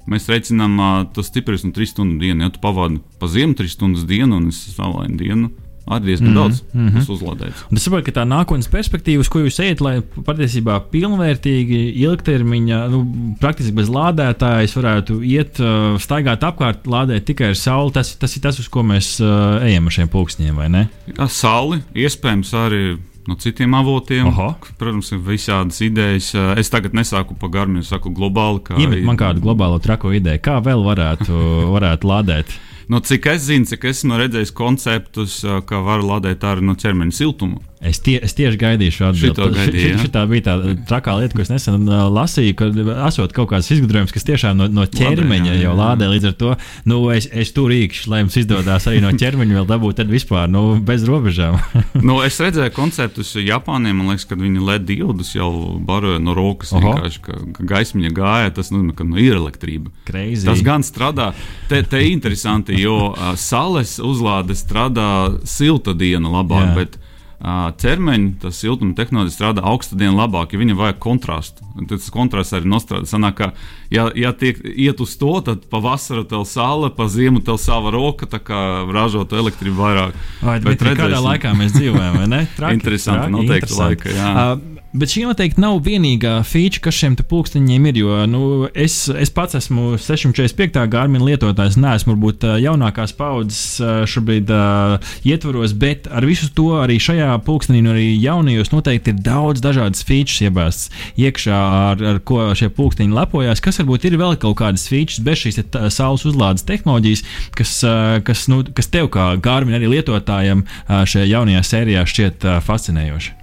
Mēs 0.08 0.28
reiķinām 0.30 0.76
uh, 0.80 0.98
to 1.12 1.24
stiprumu 1.26 1.68
no 1.68 1.76
3 1.76 1.92
stundu 1.92 2.20
dienu. 2.22 2.46
Ja 2.46 2.52
tu 2.52 2.60
pavadi 2.62 3.00
pa 3.20 3.28
ziemu 3.28 3.56
3 3.58 3.74
stundas 3.74 4.06
dienu 4.08 4.38
un 4.38 4.48
es 4.52 4.60
savulainu 4.72 5.18
dienu, 5.20 5.50
arī 5.88 6.10
diezgan 6.10 6.28
mm 6.28 6.32
-hmm. 6.32 6.40
daudz 6.40 6.62
mm 6.72 6.88
-hmm. 6.88 7.10
uzlādēts. 7.14 7.64
Es 7.76 7.82
saprotu, 7.82 8.04
ka 8.04 8.20
tā 8.20 8.24
nākotnes 8.28 8.68
perspektīva, 8.70 9.20
uz 9.20 9.28
ko 9.28 9.38
jūs 9.38 9.60
ejat, 9.62 9.80
lai 9.80 10.00
patiesībā 10.00 10.80
pilnvērtīgi, 10.92 11.80
ilgtermiņā, 12.04 12.80
nu, 12.90 12.98
praktiski 13.40 13.72
bez 13.72 13.88
lādētājas 13.88 14.76
varētu 14.76 15.22
iet, 15.22 15.60
uh, 15.60 16.00
staigāt 16.00 16.42
apkārt, 16.42 16.86
lādēt 16.86 17.24
tikai 17.24 17.48
ar 17.48 17.56
sauli. 17.56 17.92
Tas, 17.92 18.16
tas 18.16 18.36
ir 18.36 18.42
tas, 18.42 18.58
uz 18.58 18.68
ko 18.68 18.82
mēs 18.82 19.20
uh, 19.20 19.62
ejam 19.62 19.86
ar 19.86 19.92
šiem 19.92 20.08
pulksteņiem, 20.08 20.56
vai 20.56 20.68
ne? 20.68 20.88
Jā, 21.06 21.28
sauli, 21.28 21.82
iespējams, 21.94 22.54
arī 22.54 22.98
no 23.28 23.36
citiem 23.36 23.74
avotiem. 23.76 24.30
Aha. 24.32 24.48
Protams, 24.80 25.12
ir 25.12 25.20
visādas 25.26 25.82
idejas. 25.84 26.32
Es 26.58 26.72
tagad 26.72 26.96
nesāku 26.96 27.36
par 27.38 27.52
garmu, 27.52 27.82
es 27.84 27.92
saku 27.92 28.12
globāli. 28.16 28.64
Iemet 28.80 29.04
man 29.06 29.20
kādu 29.20 29.44
globālo 29.44 29.80
trako 29.84 30.14
ideju, 30.16 30.42
kā 30.48 30.58
vēl 30.64 30.84
varētu, 30.86 31.44
varētu 31.76 32.12
lādēt. 32.12 32.56
No 32.88 33.02
cik 33.04 33.26
es 33.34 33.44
zinu, 33.44 33.68
cik 33.68 33.84
esmu 33.90 34.16
redzējis 34.16 34.54
konceptus, 34.56 35.42
ka 35.68 35.82
var 35.84 36.00
lādēt 36.00 36.46
arī 36.48 36.64
no 36.64 36.72
ķermeņa 36.78 37.18
siltuma. 37.18 37.60
Es, 37.78 38.00
tie, 38.02 38.16
es 38.18 38.34
tieši 38.34 38.58
gaidīju 38.58 38.90
šo 38.90 39.08
atbildību. 39.12 39.68
Šī 40.02 40.22
bija 40.26 40.44
tā 40.48 40.54
trakā 40.88 41.14
lieta, 41.20 41.36
ko 41.36 41.44
es 41.44 41.50
nesen 41.52 41.84
uh, 41.86 42.08
lasīju, 42.10 42.56
ka 42.58 42.66
esot 43.06 43.34
kaut 43.36 43.52
kāds 43.52 43.70
izgudrojums, 43.70 44.10
kas 44.14 44.26
tiešām 44.26 44.58
no, 44.58 44.66
no 44.72 44.86
ķermeņa 44.90 45.54
jau 45.60 45.76
lādē. 45.78 46.08
Līdz 46.10 46.30
ar 46.32 46.34
to 46.40 46.56
nu, 46.90 46.98
es, 47.14 47.28
es 47.30 47.52
tur 47.54 47.70
rīkšu, 47.70 48.10
lai 48.10 48.24
jums 48.24 48.38
izdodas 48.42 48.88
arī 48.90 48.98
no 49.04 49.12
ķermeņa 49.14 49.60
vēl 49.60 49.70
dabūt 49.70 50.02
vispār 50.10 50.50
nu, 50.50 50.64
bez 50.82 51.06
robežām. 51.06 51.60
nu, 52.08 52.18
es 52.26 52.40
redzēju 52.42 52.74
konceptus 52.74 53.36
Japāniem, 53.38 54.00
man 54.00 54.10
liekas, 54.10 54.26
kad 54.26 54.42
viņi 54.42 54.64
LED 54.72 54.88
dildus 54.90 55.34
jau 55.36 55.52
baroja 55.78 56.18
no 56.22 56.34
rokas. 56.34 56.74
Vienkārši, 56.74 57.24
ka, 57.28 57.38
gaismiņa 57.62 58.14
gāja, 58.16 58.54
tas 58.58 58.72
nozīmē, 58.74 58.96
ka 58.98 59.06
nu, 59.06 59.20
ir 59.22 59.38
elektrība. 59.38 59.94
Crazy. 60.08 60.48
Tas 60.50 60.64
gan 60.66 60.82
strādā. 60.86 61.30
Te, 61.70 61.84
te 61.86 62.02
interesanti, 62.10 62.74
jo 62.82 63.12
uh, 63.12 63.36
saules 63.38 64.00
uzlāde 64.02 64.58
strādā 64.58 65.10
silta 65.46 65.94
diena 65.94 66.40
labāk. 66.40 66.74
Yeah 66.74 67.04
ķermeņa, 67.38 68.30
tas 68.42 68.58
siltuma 68.58 68.96
tehnoloģija 68.98 69.34
strādā 69.36 69.62
augsta 69.70 69.94
diena 69.98 70.24
labāk, 70.24 70.52
ja 70.52 70.58
viņam 70.58 70.80
vajag 70.80 70.96
kontrastu. 71.02 71.66
Tad 71.78 71.92
tas 71.92 72.08
kontrasts 72.10 72.56
arī 72.58 72.66
nostrādā. 72.66 73.06
Sanāk, 73.06 73.36
ka, 73.38 73.50
ja, 73.94 74.08
ja 74.18 74.32
tiek 74.34 74.58
iet 74.66 74.98
uz 75.04 75.14
to, 75.20 75.36
tad 75.46 75.68
pavasarī 75.70 76.24
tev 76.26 76.42
sāla, 76.50 76.90
pa 76.94 77.06
ziemu 77.06 77.44
tev 77.46 77.60
sava 77.62 77.92
roka, 77.94 78.26
tā 78.26 78.42
kā 78.42 78.62
ražot 78.90 79.36
elektrību 79.38 79.78
vairāk. 79.78 80.18
Vai, 80.42 80.58
bet, 80.64 80.82
bet 80.82 80.98
kādā 80.98 81.22
laikā 81.22 81.54
mēs 81.54 81.78
dzīvojam, 81.78 82.18
vai 82.24 82.26
ne? 82.34 82.42
Traki, 82.58 82.80
Interesanti, 82.80 83.28
traki, 83.28 83.36
noteikti 83.36 83.78
laika. 83.78 84.18
Jā. 84.18 84.34
Uh, 84.34 84.78
Bet 84.98 85.12
šī 85.12 85.20
noteikti 85.28 85.62
nav 85.62 85.76
vienīgā 85.86 86.32
feature, 86.42 86.80
kas 86.82 86.96
šiem 86.98 87.14
pulksteņiem 87.30 87.84
ir. 87.90 87.98
Jo 88.00 88.14
nu, 88.26 88.40
es, 88.74 88.96
es 89.06 89.30
pats 89.30 89.54
esmu 89.54 89.92
645. 90.02 90.80
gārmina 90.90 91.28
lietotājs, 91.28 91.76
neesmu 91.78 92.16
varbūt 92.16 92.46
jaunākās 92.64 93.14
paudzes 93.14 93.78
šobrīd 94.10 94.50
uh, 94.50 95.12
ietvaros, 95.28 95.76
bet 95.78 96.08
ar 96.10 96.26
visu 96.26 96.48
to 96.56 96.72
arī 96.80 96.98
šajā 97.02 97.30
pulkstenī, 97.46 97.84
un 97.84 97.92
arī 97.92 98.08
jaunajos 98.16 98.72
noteikti 98.74 99.14
ir 99.14 99.22
daudz 99.22 99.62
dažādas 99.62 100.02
features 100.08 100.42
iebāztas 100.48 100.90
iekšā, 101.14 101.62
ar, 101.92 102.04
ar 102.14 102.18
ko 102.26 102.48
šie 102.58 102.72
pulksteņi 102.74 103.14
lepojas. 103.20 103.62
Kas 103.62 103.78
varbūt 103.84 104.10
ir 104.10 104.18
vēl 104.18 104.34
kaut 104.42 104.58
kādas 104.64 104.88
features 104.90 105.22
bez 105.22 105.44
šīs 105.44 105.62
saules 105.94 106.26
uzlādes 106.26 106.66
tehnoloģijas, 106.66 107.22
kas, 107.54 107.78
uh, 107.86 108.18
kas, 108.26 108.48
nu, 108.50 108.64
kas 108.74 108.90
tev 108.90 109.12
kā 109.14 109.30
gārmina 109.38 109.78
arī 109.78 109.94
lietotājiem 109.94 110.66
uh, 110.66 111.04
šajā 111.06 111.30
jaunajā 111.36 111.66
sērijā 111.70 112.08
šķiet 112.14 112.48
uh, 112.48 112.64
fascinējoši. 112.66 113.37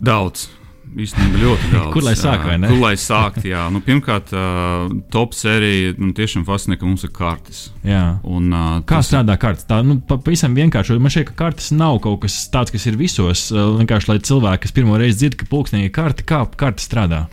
Daudz. 0.00 0.48
Īstenībā 0.88 1.40
ļoti 1.42 1.68
daudz. 1.74 1.90
Kur 1.92 2.04
lai 2.06 2.14
sāk, 2.16 2.44
vai 2.48 2.54
ne? 2.60 2.70
Kur 2.70 2.80
lai 2.80 2.94
sākt, 2.98 3.42
jā. 3.44 3.66
Nu, 3.72 3.82
pirmkārt, 3.84 4.30
uh, 4.32 4.88
top 5.12 5.34
sērija 5.36 5.92
man 5.98 6.14
tiešām 6.16 6.46
fascinē, 6.48 6.78
ka 6.80 6.88
mums 6.88 7.04
ir 7.04 7.12
kartes. 7.14 7.66
Jā. 7.86 8.04
Un, 8.24 8.48
uh, 8.56 8.78
Kā 8.88 9.02
strādā 9.04 9.36
kartes? 9.40 9.66
Tā, 9.68 9.82
nu, 9.84 9.98
pavisam 10.08 10.56
vienkārši. 10.56 10.96
Man 11.02 11.12
šķiet, 11.12 11.34
ka 11.34 11.36
kartes 11.44 11.68
nav 11.76 12.00
kaut 12.06 12.22
kas 12.24 12.38
tāds, 12.54 12.72
kas 12.74 12.88
ir 12.88 12.96
visos. 13.00 13.48
Uh, 13.52 13.74
vienkārši, 13.82 14.10
lai 14.14 14.18
cilvēki, 14.30 14.64
kas 14.64 14.76
pirmo 14.80 14.96
reizi 15.00 15.20
dzird, 15.26 15.36
ka 15.42 15.50
pulkstenī 15.52 15.90
ir 15.90 15.94
karte, 15.94 16.24
kā 16.28 16.40
karte 16.56 16.84
strādā. 16.84 17.26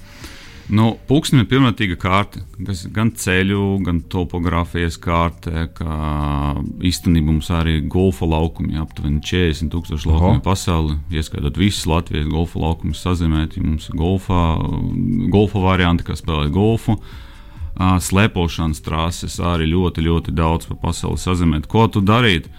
Nu, 0.73 0.95
Pūksteni 1.05 1.43
ir 1.43 1.49
pilnvērtīga 1.51 1.95
kārta, 2.01 2.39
kas 2.65 2.85
gan 2.93 3.11
ceļu, 3.13 3.59
gan 3.85 3.99
topogrāfijas 4.09 4.95
kārta, 5.01 5.67
kā 5.77 5.97
īstenībā 6.81 7.29
mums 7.29 7.51
arī 7.53 7.75
golfa 7.85 8.25
laukumi, 8.25 8.79
aptuveni 8.81 9.21
40 9.21 9.69
tūkstoši 9.73 10.09
laukumu 10.09 10.41
pasauli, 10.45 10.97
ieskaitot 11.13 11.59
visus 11.61 11.85
Latvijas 11.89 12.25
golfa 12.31 12.63
laukumus 12.63 13.03
sazīmēti. 13.05 13.61
Mums 13.61 13.91
ir 13.91 13.99
golfa, 14.01 14.41
golfa 15.33 15.61
varianti, 15.67 16.07
kā 16.07 16.17
spēlēt 16.17 16.49
golfu. 16.55 16.97
Slēpošanas 17.77 18.81
trases 18.81 19.37
arī 19.43 19.69
ļoti, 19.69 20.01
ļoti 20.07 20.33
daudz 20.33 20.71
pa 20.71 20.79
pasauli 20.87 21.21
sazīmēt. 21.21 21.69
Ko 21.69 21.85
tu 21.91 22.01
darītu? 22.01 22.49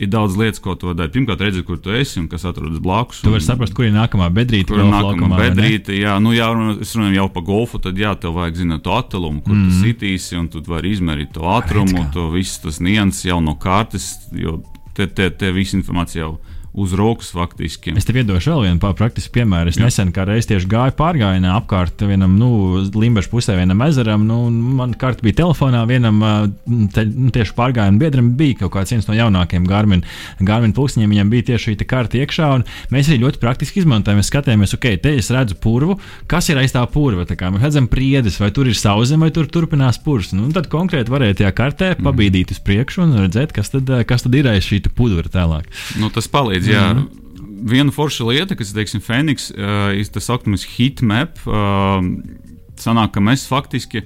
Ir 0.00 0.08
daudz 0.10 0.36
lietas, 0.40 0.60
ko 0.64 0.74
tu 0.80 0.94
dari. 0.96 1.12
Pirmkārt, 1.12 1.42
redzēt, 1.44 1.66
kur 1.68 1.78
tu 1.82 1.92
esi 1.94 2.20
un 2.20 2.28
kas 2.30 2.46
atrodas 2.48 2.80
blakus. 2.82 3.20
Tu 3.24 3.32
vari 3.32 3.44
saprast, 3.44 3.74
kur 3.76 3.86
ir 3.86 3.94
nākamā 3.94 4.30
bedrīte. 4.34 4.70
Kur 4.72 4.82
ir 4.82 4.88
nākamā 4.90 5.40
bedrīte, 5.42 5.96
jā, 5.98 6.16
nu, 6.22 6.32
jā, 6.36 6.48
es 6.80 6.94
runāju 6.96 7.18
jau 7.18 7.26
par 7.34 7.46
golfu, 7.48 7.80
tad 7.84 8.00
jā, 8.00 8.14
tev 8.20 8.38
vajag 8.38 8.62
zināt 8.62 8.84
to 8.86 8.94
attālumu, 8.96 9.44
kur 9.44 9.54
mm. 9.54 9.66
tu 9.66 9.74
mhm. 9.74 9.82
sitīsi, 9.84 10.38
un 10.40 10.48
tu 10.52 10.64
vari 10.68 10.94
izmērīt 10.96 11.34
to 11.36 11.44
ātrumu, 11.52 12.06
to 12.14 12.30
visu 12.34 12.64
tas 12.66 12.80
nianses 12.84 13.28
jau 13.28 13.40
no 13.44 13.56
kārtas, 13.60 14.12
jo 14.32 14.60
te, 14.96 15.06
te, 15.06 15.28
te 15.30 15.52
viss 15.54 15.76
informācija 15.76 16.24
jau 16.24 16.32
ir 16.38 16.49
uz 16.72 16.92
rokas 16.94 17.32
faktiski. 17.34 17.92
Es 17.98 18.06
tev 18.06 18.20
iedošu 18.20 18.52
vēl 18.52 18.68
vienu 18.68 18.92
praktisku 18.94 19.34
piemēru. 19.34 19.72
Es 19.72 19.78
Jā. 19.78 19.88
nesen 19.88 20.12
kā 20.14 20.24
reiz 20.28 20.46
tieši 20.46 20.68
gāju 20.70 20.94
pārgājienā 20.98 21.54
apkārt 21.58 22.02
vienam, 22.06 22.36
nu, 22.38 22.50
Limbaģa 22.94 23.30
pusē, 23.32 23.56
vienam 23.58 23.82
ezeram. 23.86 24.22
Nu, 24.28 24.38
man 24.50 24.94
karta 24.98 25.24
bija 25.26 25.40
telefonā, 25.42 25.82
vienam 25.90 26.22
te, 26.94 27.04
nu, 27.08 27.30
tieši 27.34 27.56
pārgājienam 27.58 27.98
biedram 28.00 28.30
bija 28.38 28.62
kaut 28.62 28.76
kāds 28.76 29.08
no 29.08 29.16
jaunākajiem 29.18 29.66
Garmin, 29.66 30.04
Garmin 30.38 30.74
pulksteņiem. 30.76 31.10
Viņam 31.10 31.32
bija 31.32 31.48
tieši 31.50 31.74
šī 31.74 31.88
karta 31.90 32.20
iekšā, 32.20 32.52
un 32.60 32.66
mēs 32.94 33.10
arī 33.10 33.24
ļoti 33.24 33.42
praktiski 33.42 33.82
izmantojam. 33.82 34.20
Mēs 34.20 34.30
skatījāmies, 34.30 34.76
ok, 34.76 34.88
te 35.02 35.16
es 35.18 35.30
redzu 35.34 35.58
purvu, 35.62 35.98
kas 36.30 36.52
ir 36.52 36.60
aiz 36.62 36.74
tā 36.76 36.84
purva. 36.90 37.26
Tā 37.26 37.34
kā 37.40 37.50
mēs 37.50 37.66
redzam 37.66 37.90
priedes, 37.90 38.38
vai 38.42 38.52
tur 38.54 38.70
ir 38.70 38.78
sauzeme, 38.78 39.26
vai 39.26 39.34
tur 39.34 39.50
turpinās 39.50 39.98
purs. 40.04 40.30
Nu, 40.36 40.46
tad 40.54 40.70
konkrēti 40.70 41.10
varēja 41.10 41.40
tajā 41.42 41.52
kartē 41.56 41.92
mhm. 41.96 42.06
pabīdīt 42.06 42.54
uz 42.54 42.62
priekšu 42.62 43.06
un 43.08 43.18
redzēt, 43.24 43.56
kas 43.56 43.74
tad, 43.74 43.90
kas 44.06 44.26
tad 44.26 44.38
ir 44.38 44.50
aiz 44.52 44.66
šī 44.66 44.82
pudra 44.94 45.26
tālāk. 45.30 45.66
Nu, 46.00 46.10
tas 46.14 46.28
palīdz 46.30 46.59
palīdz. 46.60 46.72
Jā. 46.72 46.92
Mm 46.92 46.98
-hmm. 46.98 47.70
Viena 47.70 47.92
forša 47.92 48.24
lieta, 48.24 48.56
kas, 48.56 48.72
teiksim, 48.72 49.00
Fēniks, 49.00 49.50
uh, 49.52 49.92
ir 49.92 50.06
tas 50.08 50.24
saucamais 50.24 50.64
heatmap. 50.64 51.38
Uh, 51.46 52.00
sanāk, 52.76 53.12
ka 53.12 53.20
mēs 53.20 53.46
faktiski 53.46 54.02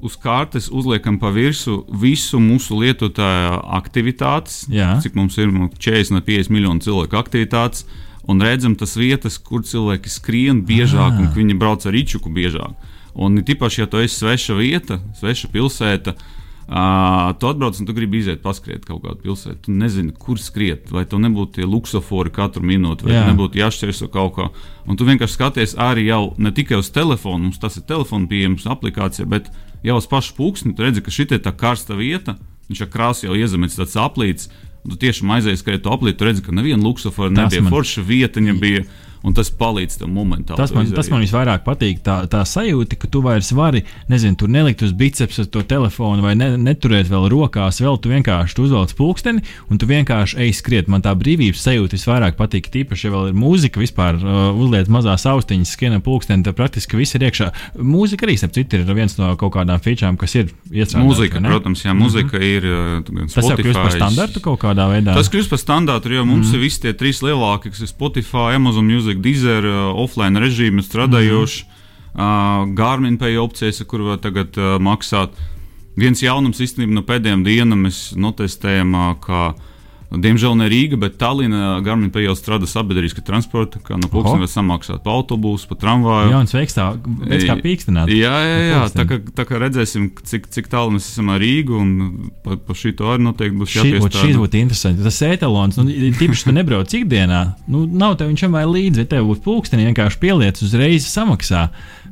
uz 0.00 0.16
kartes 0.16 0.68
uzliekam 0.70 1.18
pa 1.18 1.30
virsmu 1.30 1.84
visu 2.00 2.38
mūsu 2.38 2.78
lietotāju 2.78 3.62
aktivitātes, 3.64 4.68
Jā. 4.70 5.00
cik 5.02 5.14
mums 5.14 5.38
ir 5.38 5.50
nu, 5.52 5.70
40 5.78 6.12
vai 6.12 6.20
50 6.20 6.50
miljonu 6.50 6.80
cilvēku 6.80 7.16
aktivitātes, 7.16 7.84
un 8.28 8.40
redzam 8.40 8.76
tas 8.76 8.96
vietas, 8.96 9.38
kur 9.38 9.60
cilvēki 9.62 10.08
skrien 10.08 10.62
biežāk 10.62 11.12
Ah. 11.12 11.20
un 11.20 11.28
viņi 11.34 11.58
brauc 11.58 11.86
ar 11.86 11.92
rīčuku 11.92 12.30
biežāk. 12.30 12.74
Un 13.14 13.38
tīpaši, 13.38 13.78
ja 13.78 13.86
tu 13.86 13.96
esi 13.96 14.14
sveša 14.14 14.54
vieta, 14.54 15.00
sveša 15.18 15.48
pilsēta, 15.48 16.14
Uh, 16.14 16.22
tu 16.68 17.46
atbrauc 17.48 17.78
un 17.80 17.86
tu 17.88 17.94
gribi 17.96 18.18
iziet, 18.20 18.42
paskriet 18.44 18.84
kaut 18.84 19.00
kādu 19.04 19.22
pilsētu. 19.24 19.62
Tu 19.64 19.72
nezini, 19.72 20.12
kur 20.12 20.36
skriet, 20.40 20.90
vai 20.92 21.06
tev 21.08 21.22
nebūtu 21.24 21.56
tie 21.58 21.64
luksofori 21.68 22.32
katru 22.34 22.60
minūti, 22.68 23.06
vai 23.08 23.14
Jā. 23.16 23.24
nebūtu 23.30 23.56
jāšķērso 23.62 24.10
kaut 24.12 24.34
kā. 24.36 24.48
Un 24.86 24.96
tu 25.00 25.06
vienkārši 25.08 25.38
skaties 25.38 25.74
arī 25.80 26.06
jau 26.10 26.34
ne 26.36 26.52
tikai 26.52 26.76
uz 26.82 26.90
telefonu, 26.92 27.48
mums 27.48 27.58
tas 27.62 27.76
ir 27.80 27.86
telefona 27.88 28.28
pieejams 28.28 28.66
aplikācija, 28.68 29.24
bet 29.28 29.48
jau 29.84 29.96
uz 29.96 30.06
pašu 30.10 30.36
pulksni. 30.36 30.74
Tu 30.76 30.84
redzi, 30.84 31.00
ka 31.04 31.10
šī 31.14 31.28
ir 31.32 31.40
tā 31.44 31.56
karsta 31.56 31.96
vieta, 31.96 32.36
viņš 32.68 32.84
ar 32.84 32.92
krāsu 32.92 33.28
jau 33.30 33.34
iezemēts 33.38 33.80
tāds 33.80 33.96
aplīts. 33.96 34.50
Tu 34.88 34.96
tiešām 34.96 35.32
aizies, 35.34 35.62
ka 35.64 35.72
ja 35.74 35.78
tu 35.82 35.90
aplīti, 35.92 36.18
tu 36.20 36.24
redzi, 36.28 36.44
ka 36.44 36.52
neviena 36.52 36.82
luksofora 36.84 37.32
nebija 37.32 37.62
man- 37.64 37.72
forša 37.72 38.04
vieta, 38.06 38.40
viņa 38.40 38.60
bija. 38.60 38.84
Un 39.26 39.34
tas 39.36 39.50
palīdz 39.50 40.00
tev 40.00 40.10
momentāli. 40.12 40.58
Tas 40.58 40.72
man, 40.74 40.86
izdarīt. 40.86 40.98
tas 41.00 41.10
man 41.12 41.24
visvairāk 41.24 41.64
patīk. 41.66 42.02
Tā, 42.06 42.20
tā 42.30 42.42
sajūta, 42.46 42.98
ka 43.00 43.10
tu 43.10 43.22
vairs 43.24 43.50
vari, 43.56 43.84
nezinu, 44.10 44.38
tur 44.38 44.52
nelikt 44.52 44.84
uz 44.86 44.94
bicepsa 44.96 45.46
to 45.46 45.62
telefonu 45.66 46.24
vai 46.24 46.34
ne, 46.38 46.52
neturēt 46.60 47.10
vēl 47.10 47.28
rokās. 47.32 47.80
Vēl 47.82 47.98
tu 48.02 48.12
vienkārši 48.12 48.58
tu 48.58 48.66
uzvelc 48.68 48.94
pulksteni 48.98 49.44
un 49.68 49.80
tu 49.80 49.88
vienkārši 49.90 50.38
ej 50.46 50.54
skriet. 50.58 50.90
Man 50.90 51.04
tā 51.04 51.14
brīvības 51.18 51.64
sajūta 51.66 51.98
visvairāk 51.98 52.38
patīk. 52.38 52.70
Tīpaši, 52.72 53.08
ja 53.08 53.14
vēl 53.14 53.30
ir 53.32 53.38
mūzika, 53.38 53.80
vispār 53.82 54.18
uh, 54.20 54.38
uzliek 54.54 54.90
mazās 54.92 55.26
austiņas, 55.28 55.74
skrienam 55.74 56.04
pulksteni, 56.04 56.44
tad 56.46 56.58
praktiski 56.58 56.98
viss 56.98 57.16
ir 57.18 57.26
iekšā. 57.28 57.50
Mūzika 57.80 58.28
arī, 58.28 58.36
starp 58.40 58.54
citu, 58.56 58.78
ir 58.78 58.94
viens 58.96 59.16
no 59.18 59.32
kaut 59.40 59.54
kādām 59.56 59.82
featurēm, 59.82 60.18
kas 60.20 60.36
ir 60.38 60.52
iestrādāta. 60.70 61.06
Mūzika, 61.06 61.42
protams, 61.44 61.84
jā, 61.86 61.96
mūzika 61.96 62.42
ir. 62.42 62.68
uh, 62.68 62.98
gan 63.08 63.28
Mhm. 63.28 63.32
Tas 63.32 63.48
jau 63.48 63.56
kļūst 63.56 63.78
par 63.78 63.92
Spotify, 63.92 64.02
standartu 64.02 64.42
kaut 64.44 64.60
kādā 64.62 64.86
veidā. 64.90 65.14
Tas 65.16 65.30
kļūst 65.32 65.52
par 65.52 65.60
standārtu, 65.60 66.12
jo 66.14 66.24
mums 66.28 66.50
mm. 66.50 66.56
ir 66.56 66.62
visi 66.62 66.82
tie 66.82 66.92
trīs 66.98 67.20
lielākie, 67.24 67.72
kas 67.72 67.84
ir 67.84 67.90
Spotify, 67.90 68.56
Amazon 68.56 68.86
Music, 68.88 69.07
Deezer, 69.16 69.64
uh, 69.64 69.92
offline 69.96 70.40
režīmi 70.40 70.84
strādājoši. 70.84 71.64
Mm. 71.64 71.74
Uh, 72.18 72.74
Garmin 72.74 73.18
Pay 73.18 73.38
opcijas, 73.38 73.80
kur 73.88 74.04
var 74.06 74.20
tagad 74.20 74.56
uh, 74.58 74.76
maksāt. 74.82 75.36
Viens 75.98 76.20
jaunums 76.22 76.60
īstenībā 76.62 76.94
no 76.94 77.02
pēdējām 77.06 77.44
dienām 77.46 77.86
mēs 77.86 78.12
notestējam, 78.18 78.92
uh, 78.94 79.14
ka, 79.22 79.52
diemžēl 80.08 80.54
ne 80.56 80.66
Rīga, 80.72 80.96
bet 81.00 81.18
Tallinā 81.20 81.78
Garmin 81.84 82.08
Pay 82.12 82.24
jau 82.24 82.34
strādā 82.38 82.68
sabiedriskā 82.68 83.20
transporta, 83.24 83.80
kā 83.84 83.98
no 83.98 84.08
Oho. 84.08 84.14
pulksteņa 84.14 84.44
var 84.46 84.50
samaksāt 84.52 85.02
pa 85.04 85.12
autobusu, 85.12 85.68
pa 85.68 85.76
tramvaju. 85.82 86.30
Jauns 86.32 86.54
veiks, 86.56 86.76
tā 86.78 86.86
veids 86.96 87.44
kā 87.48 87.58
pīkstināt. 87.60 88.12
Jā, 88.12 88.32
jā, 88.40 88.56
jā. 88.70 88.80
Tā, 88.94 89.04
kā, 89.10 89.20
tā 89.36 89.44
kā 89.48 89.60
redzēsim, 89.60 90.08
cik, 90.30 90.48
cik 90.54 90.72
tālu 90.72 90.96
mēs 90.96 91.10
esam 91.12 91.28
ar 91.34 91.42
Rīgu, 91.44 91.76
un 91.76 92.32
pa, 92.44 92.56
pa 92.56 92.78
šī 92.78 92.94
to 92.96 93.12
arī 93.12 93.26
noteikti 93.26 93.60
būs 93.60 93.74
Šī, 93.74 93.82
ot, 93.82 93.90
jāpiestrādā. 93.90 94.24
šīs 94.24 94.40
būtu 94.40 94.60
interesanti. 94.62 95.04
Tas 95.04 95.20
etalons, 95.28 95.80
nu, 95.82 95.86
tīpaši, 96.22 96.48
tu 96.48 96.56
nebrauc 96.56 96.98
ikdienā, 97.02 97.44
nu, 97.68 97.84
nav 98.00 98.16
tev 98.16 98.32
viņš 98.32 98.48
vai 98.56 98.64
līdzi, 98.64 99.04
vai 99.04 99.12
tev 99.12 99.28
būs 99.28 99.44
pulksteni 99.44 99.90
vienkārši 99.90 100.22
pieliec 100.24 100.64
uzreiz 100.64 101.08
samaksā. 101.12 101.68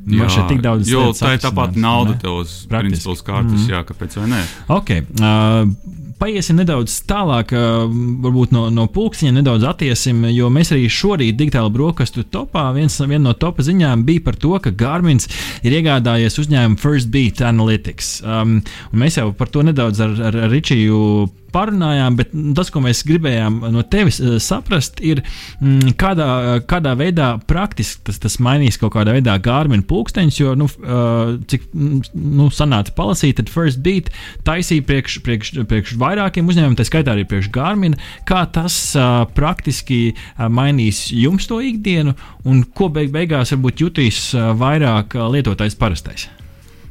Man 0.07 0.29
šeit 0.31 0.47
tik 0.53 0.61
daudz 0.63 0.87
jo 0.87 1.09
tā 1.17 1.33
ir 1.35 1.41
tāpat 1.43 1.75
nauda 1.75 2.13
ne? 2.13 2.19
tev 2.21 2.37
uz 2.45 2.51
uz 2.63 3.23
kārtas, 3.25 3.65
mm. 3.65 3.71
jā, 3.73 3.81
kāpēc 3.89 4.19
vai 4.21 4.27
nē. 4.31 4.43
Ok. 4.71 4.93
Uh, 5.17 6.05
Paiesim 6.17 6.57
nedaudz 6.57 6.95
tālāk, 7.05 7.51
uh, 7.53 7.85
varbūt 8.23 8.53
no, 8.55 8.67
no 8.73 8.87
pulksteņa 8.89 9.35
nedaudz 9.35 9.67
attiesim, 9.69 10.23
jo 10.33 10.49
mēs 10.53 10.73
arī 10.73 10.87
šorīt 10.89 11.37
digitāli 11.37 11.69
brokastu 11.75 12.25
topā. 12.25 12.65
Viens, 12.73 12.97
viena 13.03 13.27
no 13.29 13.35
topa 13.37 13.65
ziņām 13.65 14.05
bija 14.07 14.25
par 14.25 14.39
to, 14.41 14.55
ka 14.63 14.73
Garmins 14.73 15.29
ir 15.61 15.77
iegādājies 15.77 16.39
uzņēmumu 16.41 16.81
First 16.81 17.11
Beat 17.13 17.43
Analytics. 17.45 18.15
Um, 18.25 18.59
mēs 18.97 19.19
jau 19.21 19.29
par 19.37 19.53
to 19.53 19.65
nedaudz 19.67 20.01
ar, 20.01 20.17
ar, 20.31 20.39
ar 20.47 20.55
Ričiju 20.55 21.27
parunājām, 21.53 22.17
bet 22.19 22.33
tas, 22.57 22.69
ko 22.73 22.81
mēs 22.83 23.03
gribējām 23.07 23.59
no 23.73 23.83
tevis 23.87 24.19
uh, 24.21 24.35
saprast, 24.43 25.01
ir, 25.05 25.21
mm, 25.61 25.93
kādā, 25.99 26.27
kādā 26.69 26.93
veidā 26.99 27.29
praktiski 27.49 28.07
tas, 28.09 28.19
tas 28.23 28.37
mainīs 28.43 28.79
kaut 28.81 28.93
kādā 28.97 29.15
veidā 29.15 29.37
Garmin 29.43 29.85
pulksteņus, 29.87 30.39
jo, 30.41 30.55
nu, 30.59 30.69
uh, 30.83 31.35
cik 31.49 31.69
mm, 31.71 32.11
nu, 32.41 32.49
sanāca 32.53 32.93
palasīt, 32.97 33.37
tad 33.39 33.51
First 33.53 33.81
Beat 33.85 34.11
taisīja 34.47 34.85
priekš, 34.87 35.19
priekš, 35.25 35.53
priekš 35.69 35.95
vairākiem 36.07 36.47
uzņēmumiem, 36.47 36.79
tā 36.79 36.87
skaitā 36.87 37.13
arī 37.13 37.27
priekš 37.29 37.51
Garmin, 37.53 37.97
kā 38.27 38.45
tas 38.55 38.79
uh, 38.95 39.25
praktiski 39.37 40.01
uh, 40.15 40.47
mainīs 40.49 41.07
jums 41.13 41.49
to 41.49 41.59
ikdienu 41.63 42.15
un 42.47 42.63
ko 42.73 42.89
beig 42.93 43.13
beigās 43.13 43.53
varbūt 43.55 43.85
jutīs 43.85 44.23
uh, 44.35 44.51
vairāk 44.57 45.19
uh, 45.19 45.29
lietotājs 45.33 45.77
parastais. 45.79 46.27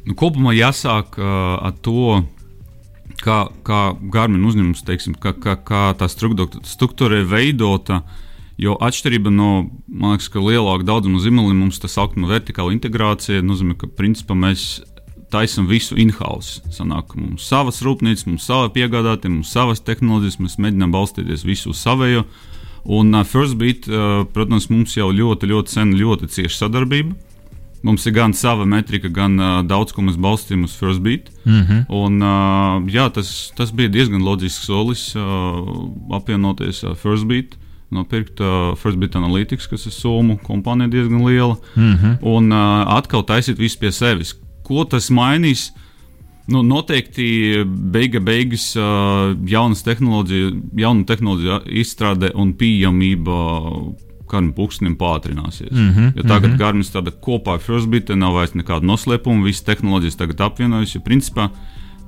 Nu, 0.07 0.15
kopumā 0.15 0.53
jāsāk 0.55 1.17
uh, 1.19 1.57
ar 1.67 1.75
to, 1.83 2.21
kā, 3.23 3.41
kā 3.67 3.81
Garmin 4.13 4.45
uzņēmums, 4.47 4.85
teiksim, 4.87 5.17
kā, 5.19 5.33
kā, 5.35 5.57
kā 5.59 5.83
tā 5.99 6.07
struktūra, 6.11 7.21
ir 7.21 7.29
veidota. 7.29 8.03
Jo 8.57 8.73
atšķirība 8.81 9.29
no 9.29 9.49
liekas, 9.85 10.31
lielāka 10.33 10.87
daudzuma 10.87 11.19
zīmoliem 11.21 11.59
mums 11.61 11.77
tas 11.77 11.93
saucamā 11.93 12.31
vertikāla 12.31 12.73
integrācija 12.73 13.43
nozīmē, 13.45 13.75
ka 13.77 13.89
principā 13.99 14.33
mēs 14.33 14.79
taisām 15.33 15.67
visu 15.67 15.97
in-house. 15.99 16.61
Sanāk, 16.73 17.15
mums 17.19 17.47
savas 17.47 17.81
rūpnīcas, 17.85 18.27
mums 18.29 18.47
sava 18.47 18.69
piegādātāja, 18.73 19.33
mums 19.33 19.51
savas 19.51 19.83
tehnoloģijas, 19.83 20.39
mēs 20.43 20.57
mēģinām 20.63 20.93
balstīties 20.95 21.45
visu 21.47 21.73
uz 21.73 21.83
savējo. 21.83 22.25
Un 22.97 23.11
uh, 23.15 23.25
Firstbeat, 23.27 23.87
uh, 23.91 24.21
protams, 24.33 24.69
mums 24.71 24.95
jau 24.95 25.09
ļoti, 25.11 25.49
ļoti 25.51 25.75
sen 25.75 25.95
ļoti 25.99 26.29
cieša 26.31 26.63
sadarbība. 26.63 27.17
Mums 27.85 28.07
ir 28.09 28.15
gan 28.15 28.33
sava 28.33 28.65
metrika, 28.65 29.09
gan 29.13 29.37
uh, 29.37 29.59
daudz 29.67 29.93
ko 29.93 30.05
mēs 30.07 30.17
balstām 30.19 30.63
uz 30.65 30.73
Firstbeat. 30.79 31.29
Mm 31.45 31.61
-hmm. 31.61 31.85
Un, 31.93 32.21
uh, 32.23 32.87
jā, 32.91 33.09
tas, 33.13 33.51
tas 33.55 33.71
bija 33.71 33.89
diezgan 33.89 34.23
loģisks 34.23 34.65
solis 34.65 35.15
uh, 35.15 35.23
apvienoties 36.15 36.83
ar 36.83 36.95
uh, 36.95 36.97
Firstbeat. 36.97 37.57
Nopirkt 37.89 38.39
uh, 38.39 38.75
Firstbeat 38.75 39.15
Analytics, 39.15 39.67
kas 39.67 39.85
ir 39.85 39.91
Somu 39.91 40.39
kompānija 40.43 40.89
diezgan 40.89 41.25
liela. 41.25 41.55
Mm 41.75 41.93
-hmm. 41.93 42.17
Un 42.21 42.51
uh, 42.51 42.97
atkal 42.97 43.23
taisīt 43.23 43.57
visu 43.57 43.79
pie 43.79 43.91
sevis. 43.91 44.35
Ko 44.67 44.83
tas 44.89 45.11
mainīs? 45.13 45.69
Nu, 46.47 46.61
noteikti 46.63 47.63
beiga 47.65 48.21
beigas 48.23 48.69
jaunas 49.51 49.83
tehnoloģijas, 49.83 50.53
jaunu 50.79 51.07
tehnoloģiju 51.07 51.57
izstrāde 51.81 52.31
un 52.39 52.53
pieejamība 52.55 53.39
kādam 54.27 54.51
pulkstenim 54.55 54.95
pātrināsies. 54.99 55.71
Mm 55.71 55.89
-hmm, 55.91 56.11
jo 56.15 56.23
tagad 56.23 56.49
mm 56.49 56.55
-hmm. 56.55 56.59
Garmin 56.59 56.83
strādā 56.83 57.11
kopā 57.11 57.53
ar 57.53 57.59
Firstbeat, 57.59 58.09
nav 58.15 58.33
vairs 58.33 58.53
nekāda 58.53 58.85
noslēpuma, 58.85 59.43
visas 59.43 59.63
tehnoloģijas 59.63 60.15
tagad 60.15 60.41
apvienojas. 60.41 60.95
Jo 60.95 61.01
principā 61.01 61.49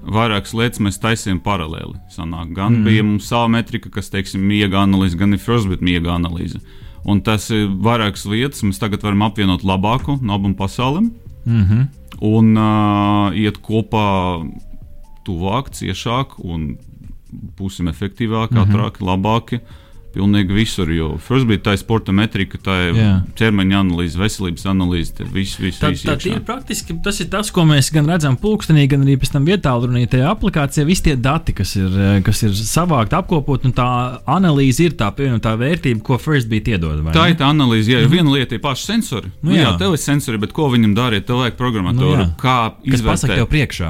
vairākas 0.04 0.54
lietas 0.54 0.80
mēs 0.80 1.00
taisījām 1.00 1.40
paralēli. 1.40 1.96
Sanāk. 2.10 2.54
Gan 2.54 2.74
mm. 2.74 2.84
bija 2.84 3.04
mums 3.04 3.28
sava 3.28 3.48
metrika, 3.48 3.90
kas, 3.90 4.10
teiksim, 4.10 4.42
miega 4.42 4.84
analīze, 4.84 5.18
gan 5.18 5.34
ir 5.34 5.40
Firstbeat 5.40 5.82
miega 5.82 6.16
analīze. 6.16 6.60
Un 7.06 7.22
tas 7.22 7.50
ir 7.50 7.68
vairākas 7.68 8.26
lietas, 8.26 8.64
mēs 8.64 8.80
tagad 8.80 9.04
varam 9.04 9.22
apvienot 9.22 9.64
labāko 9.64 10.20
no 10.22 10.34
abām 10.34 10.56
pasaulēm 10.56 11.12
Mm 11.46 11.64
-hmm. 11.64 11.88
Un 12.22 12.56
uh, 12.58 13.32
iet 13.36 13.62
kopā 13.64 14.44
tuvāk, 15.28 15.70
ciešāk 15.72 16.40
un 16.44 16.78
būsim 17.60 17.88
efektīvāki, 17.92 18.56
Mhm. 18.58 18.64
ātrāki, 18.66 19.06
labāki. 19.06 19.60
Pilnīgi 20.14 20.56
visur, 20.56 20.90
jo 20.94 21.18
Firstbeat 21.22 21.66
tā 21.66 21.76
ir 21.76 21.82
sporta 21.82 22.16
metrika, 22.16 22.58
tā 22.58 22.78
ir 22.88 22.96
Jā. 22.98 23.10
ķermeņa 23.38 23.82
analīze, 23.84 24.18
veselības 24.20 24.66
analīze, 24.72 25.14
tas 25.20 25.28
viss, 25.34 25.60
viss, 25.60 25.82
Tā, 25.82 25.92
viss 25.94 26.08
tā 26.08 26.16
ir 26.32 26.42
praktiski 26.48 26.96
tas, 27.04 27.20
ir 27.20 27.30
tas, 27.30 27.52
ko 27.52 27.66
mēs 27.70 27.92
gan 27.94 28.10
redzam 28.10 28.38
pulkstenī, 28.40 28.88
gan 28.90 29.04
arī 29.06 29.20
pēc 29.20 29.36
tam 29.36 29.46
vietālrunī 29.46 30.08
tajā 30.10 30.32
aplikācijā. 30.32 30.88
Visi 30.88 31.10
tie 31.10 31.16
dati, 31.20 31.54
kas 31.54 31.76
ir, 31.76 31.92
eh, 31.92 32.22
kas 32.26 32.44
ir 32.48 32.56
savākti, 32.58 33.18
apkopot, 33.20 33.66
un 33.66 33.76
tā 33.76 33.90
analīze 34.26 34.88
ir 34.88 34.98
tā 34.98 35.12
pievienotā 35.12 35.54
vērtība, 35.60 36.02
ko 36.04 36.18
First 36.18 36.50
bija 36.50 36.78
iedod. 36.78 37.04
Tā 37.14 37.28
ne? 37.28 37.30
ir 37.36 37.38
tā 37.38 37.52
analīze. 37.52 37.92
Jā, 37.92 38.00
mm 38.00 38.06
-hmm. 38.06 38.12
viena 38.12 38.32
lieta 38.32 38.56
ir 38.56 38.62
paši 38.62 38.86
sensori. 38.86 39.32
Nu 39.42 39.50
Nu, 39.50 39.56
jā, 39.58 39.66
jā. 39.66 39.78
tev 39.82 39.96
ir 39.96 40.02
sensori, 40.02 40.40
bet 40.42 40.54
ko 40.56 40.68
viņam 40.70 40.94
darīt? 40.98 41.26
Tev 41.28 41.42
vajag 41.42 41.56
programmatoru. 41.58 42.10
Nu 42.20 42.22
jā. 42.22 42.28
kā 42.40 42.56
izvērtēt? 42.86 43.42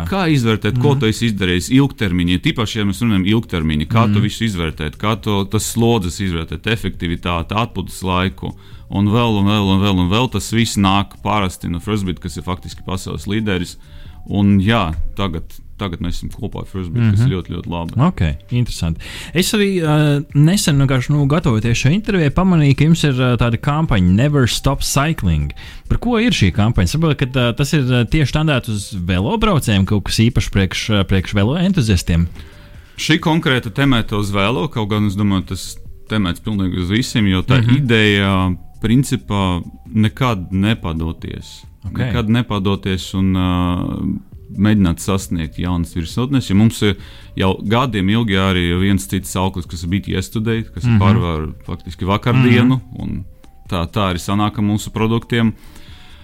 Kā 0.10 0.22
izvērtēt, 0.32 0.78
mm 0.78 0.80
-hmm. 0.80 0.86
ko 0.86 0.96
tu 0.96 1.10
esi 1.10 1.28
izdarījis 1.30 1.70
ilgtermiņā? 1.76 2.40
Tīpaši, 2.46 2.80
ja 2.80 2.86
mēs 2.88 3.02
runājam 3.04 3.26
ilgtermiņā, 3.28 3.88
kā 3.88 4.06
mm 4.06 4.10
-hmm. 4.10 4.14
tu 4.14 4.20
visu 4.24 4.44
izvērtēt, 4.48 4.98
kā 5.02 5.16
to, 5.20 5.44
tas 5.52 5.68
slodzes 6.10 6.26
izvērtēt, 6.26 6.68
efektivitāti, 6.68 7.56
atpūtas 7.56 8.02
laiku. 8.04 8.54
Un 8.90 9.10
vēl, 9.14 9.40
un 9.40 9.48
vēl, 9.50 9.70
un 9.76 9.82
vēl, 9.84 10.04
un 10.06 10.10
vēl 10.10 10.30
tas 10.34 10.52
viss 10.52 10.78
nāk 10.78 11.20
parasti 11.24 11.70
no 11.70 11.80
Firstbeat, 11.80 12.20
kas 12.20 12.38
ir 12.38 12.44
faktiski 12.44 12.84
pasaules 12.86 13.28
līderis. 13.30 13.78
Un 14.30 14.60
jā, 14.62 14.92
tagad, 15.16 15.46
tagad 15.80 16.02
mēs 16.02 16.20
esam 16.20 16.30
kopā 16.34 16.64
ar 16.64 16.68
Firstbeat, 16.68 17.04
mm 17.04 17.10
-hmm. 17.10 17.18
kas 17.18 17.26
ir 17.26 17.34
ļoti, 17.34 17.54
ļoti 17.54 17.70
labi. 17.70 17.94
Ok, 18.02 18.22
interesanti. 18.52 19.02
Es 19.34 19.54
arī 19.54 19.82
uh, 19.82 20.24
nesen, 20.34 20.78
vienkārši, 20.78 21.14
nu, 21.14 21.26
gatavoties 21.26 21.78
šai 21.78 21.94
intervijai, 21.94 22.30
pamanīju, 22.30 22.76
ka 22.76 22.84
jums 22.84 23.04
ir 23.04 23.14
uh, 23.14 23.38
tāda 23.38 23.58
kampaņa 23.58 24.16
Never 24.16 24.48
Stop 24.50 24.82
Cycling. 24.82 25.54
Par 25.88 25.98
ko 25.98 26.20
ir 26.20 26.32
šī 26.32 26.52
kampaņa? 26.52 26.88
Saprotu, 26.88 27.26
ka 27.26 27.26
uh, 27.26 27.56
tas 27.56 27.74
ir 27.74 27.84
uh, 27.86 28.06
tieši 28.06 28.34
tādēts 28.34 28.70
uz 28.70 28.94
velobraucējiem, 28.94 29.86
kaut 29.86 30.04
kas 30.04 30.20
īpašs 30.20 30.50
priekš, 30.50 30.90
uh, 30.90 31.04
priekš 31.06 31.34
velo 31.34 31.58
entuziastiem. 31.58 32.28
Šī 32.98 33.20
konkrēta 33.20 33.70
temata 33.72 34.18
uz 34.18 34.30
vēlo, 34.32 34.68
kaut 34.68 34.90
gan 34.90 35.08
es 35.08 35.16
domāju, 35.16 35.46
tas 35.54 35.78
temats 36.10 36.44
pilnīgi 36.44 36.84
uz 36.84 36.90
visiem, 36.90 37.28
jo 37.28 37.42
tā 37.42 37.60
mm. 37.60 37.68
-hmm. 37.68 37.78
ideja 37.78 38.56
principā 38.82 39.62
nekad 39.86 40.52
nepadoties. 40.52 41.64
Ok. 41.86 41.98
Nekad 41.98 42.30
nepadoties 42.30 43.14
un 43.14 43.36
uh, 43.36 44.00
mēģināt 44.58 45.04
sasniegt 45.04 45.60
jaunas 45.60 45.96
virsotnes. 45.96 46.50
Ja 46.50 46.56
mums 46.56 46.82
ir 46.82 46.96
jau 47.38 47.56
gadiem 47.64 48.10
ilgi 48.10 48.40
arī 48.40 48.66
viens 48.82 49.08
cits 49.08 49.36
auklis, 49.36 49.68
kas 49.70 49.84
ir 49.84 49.90
bijis 49.90 50.08
yesterday, 50.16 50.64
kas 50.64 50.84
mm 50.84 50.90
-hmm. 50.90 51.00
pārvar 51.00 51.50
faktiski 51.66 52.06
vakardienu, 52.06 52.76
mm 52.76 52.82
-hmm. 52.82 53.02
un 53.04 53.26
tā, 53.70 53.86
tā 53.88 54.14
arī 54.14 54.20
sanāk 54.20 54.60
mūsu 54.60 54.90
produktiem. 54.90 55.54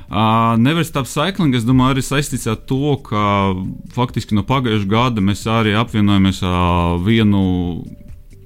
Uh, 0.09 0.55
Neverstop 0.57 1.07
Cycling, 1.07 1.55
es 1.55 1.63
domāju, 1.63 1.95
arī 1.95 2.01
saistīts 2.01 2.45
ar 2.47 2.55
to, 2.55 2.97
ka 2.97 3.55
faktiski 3.95 4.36
no 4.36 4.43
pagājušā 4.43 4.86
gada 4.86 5.21
mēs 5.21 5.47
arī 5.49 5.73
apvienojamies 5.73 6.43
ar 6.43 6.99
vienu 7.01 7.83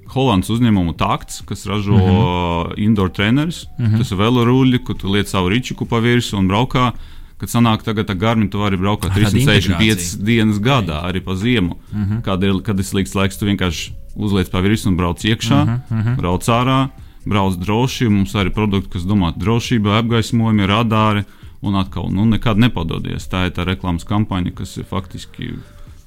Holandas 0.09 0.49
uzņēmumu 0.49 0.95
Takts, 0.97 1.43
kas 1.45 1.65
ražo 1.69 1.93
uh 1.93 2.01
-huh. 2.01 2.73
indoor 2.77 3.09
trenerus. 3.09 3.67
Uh 3.77 3.85
-huh. 3.85 3.97
Tas 3.97 4.11
ir 4.11 4.17
veloruļi, 4.17 4.83
kur 4.83 4.95
tu 4.95 5.11
liec 5.11 5.29
savu 5.29 5.49
ričiku 5.49 5.85
pa 5.85 5.99
virsmu 5.99 6.39
un 6.39 6.47
braukā. 6.47 6.91
Kad 7.37 7.49
sanāk, 7.49 7.83
tagad 7.83 8.09
ar 8.09 8.15
Garmin 8.15 8.49
tu 8.49 8.59
vari 8.59 8.77
braukt 8.77 9.05
365 9.15 10.17
dienas 10.23 10.59
gadā, 10.59 11.03
arī 11.03 11.23
pa 11.23 11.35
ziemu. 11.35 11.77
Uh 11.91 11.97
-huh. 11.97 12.21
kad, 12.21 12.43
ir, 12.43 12.53
kad 12.63 12.79
ir 12.79 12.85
slikts 12.85 13.15
laiks, 13.15 13.37
tu 13.37 13.45
vienkārši 13.45 13.91
uzliec 14.15 14.49
pa 14.49 14.59
virsmu 14.59 14.91
un 14.91 14.97
brauc 14.97 15.23
iekšā. 15.23 15.63
Uh 15.63 15.97
-huh. 15.97 16.15
brauc 16.15 16.43
ārā, 16.49 16.87
brauc 17.25 17.55
droši. 17.55 18.09
Mums 18.09 18.35
arī 18.35 18.49
produkti, 18.49 18.89
kas 18.89 19.01
domā 19.01 19.33
drošībai, 19.37 19.99
apgaismojumi, 19.99 20.67
radāri. 20.67 21.23
Un 21.61 21.75
atkal, 21.75 22.07
nu, 22.11 22.25
nekad 22.25 22.57
nepadodies. 22.57 23.27
Tā 23.29 23.45
ir 23.45 23.51
tā 23.51 23.65
reklāmas 23.65 24.05
kampaņa, 24.05 24.51
kas 24.55 24.77
ir 24.77 24.83
faktiski 24.83 25.53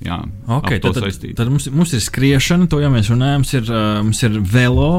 jā, 0.07 0.19
okay, 0.59 0.81
tad, 0.83 0.99
tad, 0.99 1.25
tad 1.39 1.51
mums, 1.51 1.69
mums 1.73 1.93
ir 1.97 2.03
skriešana, 2.05 2.69
to 2.71 2.81
jau 2.83 2.91
mēs 2.93 3.11
runājam, 3.13 3.43
mums 3.43 3.55
ir, 3.59 3.71
mums 4.07 4.23
ir 4.27 4.39
velo, 4.53 4.91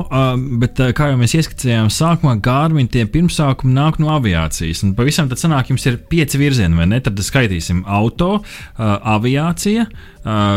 bet 0.62 0.80
kā 0.97 1.12
jau 1.12 1.20
mēs 1.20 1.36
ieskicējām, 1.39 1.91
sākumā 1.93 2.38
Gārmiņa 2.43 2.93
tie 2.95 3.06
pirmsākumi 3.14 3.76
nāk 3.76 3.99
no 4.04 4.14
aviācijas. 4.16 4.84
Un 4.88 4.95
pavisam 4.97 5.30
tad 5.32 5.41
sanāk, 5.41 5.72
jums 5.74 5.86
ir 5.89 5.99
pieci 6.10 6.41
virzieni, 6.41 6.78
vai 6.80 6.89
ne? 6.89 7.01
Tad 7.04 7.20
skaitīsim 7.24 7.84
auto, 7.88 8.38
aviācija, 8.78 9.88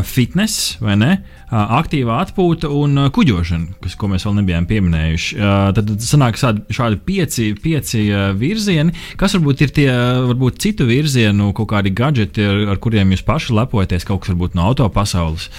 fitness, 0.06 0.76
vai 0.80 0.94
ne? 0.98 1.12
Uh, 1.46 1.58
aktīvā 1.78 2.20
atpūta 2.24 2.70
un 2.74 2.98
uh, 2.98 3.08
kuģošana, 3.14 3.76
kas, 3.82 3.94
ko 3.98 4.10
mēs 4.10 4.26
vēl 4.26 4.36
nebijām 4.40 4.66
pieminējuši. 4.66 5.38
Tad 5.76 5.90
sanāk 6.02 6.38
šādi 6.38 7.00
pieci, 7.06 7.48
pieci 7.62 8.04
virzieni. 8.38 8.94
Kas 9.18 9.36
varbūt 9.36 9.64
ir 9.66 9.74
tie 9.74 9.88
varbūt 10.26 10.60
citu 10.62 10.86
virzienu, 10.88 11.52
kaut 11.56 11.70
kādi 11.70 11.94
gadgeti, 11.94 12.46
ar, 12.46 12.78
kuriem 12.82 13.14
jūs 13.14 13.26
paši 13.26 13.54
lepojaties, 13.58 14.06
kaut 14.06 14.24
kas 14.24 14.34
varbūt 14.34 14.58
no 14.58 14.66
auto 14.70 14.88
pasaules? 14.90 15.50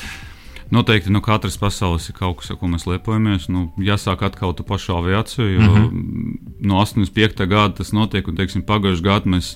Noteikti 0.71 1.13
no 1.15 1.21
katras 1.23 1.55
pasaules 1.59 2.09
ir 2.11 2.17
kaut 2.17 2.41
kas, 2.41 2.51
ar 2.51 2.59
ko 2.59 2.67
mēs 2.67 2.83
lepojamies. 2.89 3.47
Nu, 3.51 3.69
jāsāk 3.79 4.25
atkal 4.27 4.51
ar 4.51 4.67
pašu 4.67 4.97
aviāciju, 4.97 5.47
jo 5.53 5.61
mhm. 5.63 5.85
-huh. 5.85 6.37
no 6.59 6.83
85. 6.83 7.47
gada 7.47 7.73
tas 7.79 7.93
notiek, 7.95 8.27
un 8.27 8.35
teiksim, 8.35 8.63
pagājušajā 8.63 9.07
gadā 9.07 9.35
mēs 9.35 9.55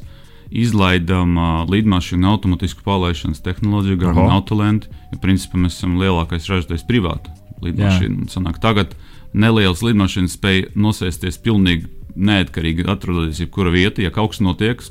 izlaidām 0.52 1.38
uh, 1.40 1.52
lidmašīnu 1.72 2.28
automātisku 2.28 2.84
palaišanas 2.86 3.44
tehnoloģiju, 3.46 4.00
Garmin 4.02 4.34
Autoland. 4.34 4.90
Ja, 5.12 5.20
principā 5.24 5.62
mēs 5.62 5.80
esam 5.80 5.98
lielākais 6.02 6.50
ražotājs 6.52 6.86
privātu 6.88 7.32
lidmašīnu. 7.64 8.28
Sanāk, 8.34 8.60
tagad 8.64 8.96
nelielas 9.34 9.84
lidmašīnas 9.86 10.36
spēj 10.38 10.64
nosēsties 10.76 11.40
pilnīgi 11.44 11.90
neatkarīgi 12.16 12.86
atrodoties 12.92 13.40
jebkurā 13.46 13.72
vietā. 13.74 14.04
Ja 14.04 14.12
kaut 14.14 14.34
kas 14.34 14.42
notiek, 14.44 14.82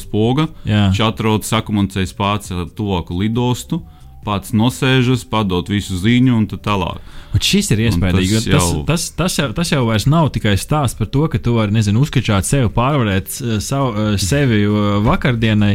spogu, 0.00 0.48
viņš 0.66 1.02
atrodas 1.06 1.52
sakomunicējas 1.54 2.12
pats 2.16 2.52
ar 2.52 2.66
tuvāku 2.76 3.16
lidostu 3.22 3.80
pats 4.26 4.54
nosēžas, 4.56 5.24
padod 5.30 5.70
visu 5.70 5.98
ziņu 6.02 6.36
un 6.40 6.50
tā 6.50 6.58
tālāk. 6.62 7.14
Un 7.36 7.42
šis 7.44 7.68
ir 7.74 7.82
iespējams. 7.84 8.46
Tas, 8.46 8.46
jau... 8.48 8.82
tas, 8.86 8.86
tas, 8.88 9.06
tas, 9.18 9.34
jau, 9.36 9.48
tas 9.56 9.70
jau 9.72 9.82
vairs 9.88 10.06
nav 10.08 10.30
tikai 10.32 10.54
stāsts 10.60 10.96
par 10.96 11.10
to, 11.12 11.26
ka 11.32 11.40
tu 11.42 11.56
vari, 11.58 11.74
nezinu, 11.74 12.00
uzskačāt 12.04 12.48
sevi, 12.48 12.70
pārvarēt 12.72 13.28
eh, 13.34 13.58
savu, 13.64 13.90
eh, 13.92 14.16
sevi 14.22 14.62
eh, 14.64 14.86
vakardienai, 15.04 15.74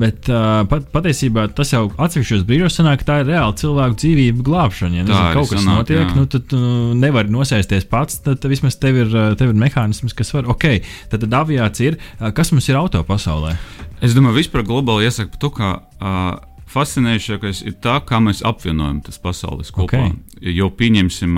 bet 0.00 0.30
pat, 0.70 0.86
patiesībā 0.94 1.48
tas 1.56 1.74
jau 1.74 1.82
atsevišķos 2.00 2.46
brīžos 2.48 2.78
sanāk, 2.78 3.02
ka 3.02 3.08
tā 3.10 3.18
ir 3.22 3.30
reāla 3.34 3.56
cilvēku 3.60 3.98
dzīvību 4.00 4.46
glābšana. 4.46 5.00
Ja 5.00 5.06
nezinu, 5.06 5.34
kaut 5.36 5.52
kas 5.52 5.64
sanāk, 5.64 5.82
notiek, 5.82 6.02
jā. 6.06 6.16
nu, 6.16 6.26
tad 6.30 6.48
tu 6.50 6.62
nevari 6.96 7.34
nosēsties 7.34 7.88
pats, 7.90 8.22
tad 8.24 8.48
vismaz 8.48 8.78
tev 8.80 9.02
ir, 9.04 9.14
tev 9.40 9.52
ir 9.52 9.60
mehānisms, 9.60 10.16
kas 10.16 10.32
var, 10.36 10.48
ok, 10.54 10.70
tad, 11.12 11.20
tad 11.26 11.38
aviācija 11.42 11.92
ir, 11.92 12.00
kas 12.36 12.54
mums 12.54 12.70
ir 12.72 12.80
auto 12.80 13.04
pasaulē? 13.06 13.56
Es 14.00 14.14
domāju, 14.16 14.38
vispār 14.40 14.64
globāli 14.64 15.04
iesaka 15.04 15.34
par 15.34 15.40
to, 15.42 15.50
ka 15.58 15.70
uh, 15.76 16.30
fascinējošākais 16.70 17.62
ir 17.66 17.74
tas, 17.82 18.04
kā 18.06 18.20
mēs 18.22 18.42
apvienojam 18.46 19.00
tas 19.04 19.18
pasaules 19.22 19.72
kopā. 19.74 20.04
Okay. 20.06 20.52
Jo 20.54 20.70
pieņemsim, 20.72 21.36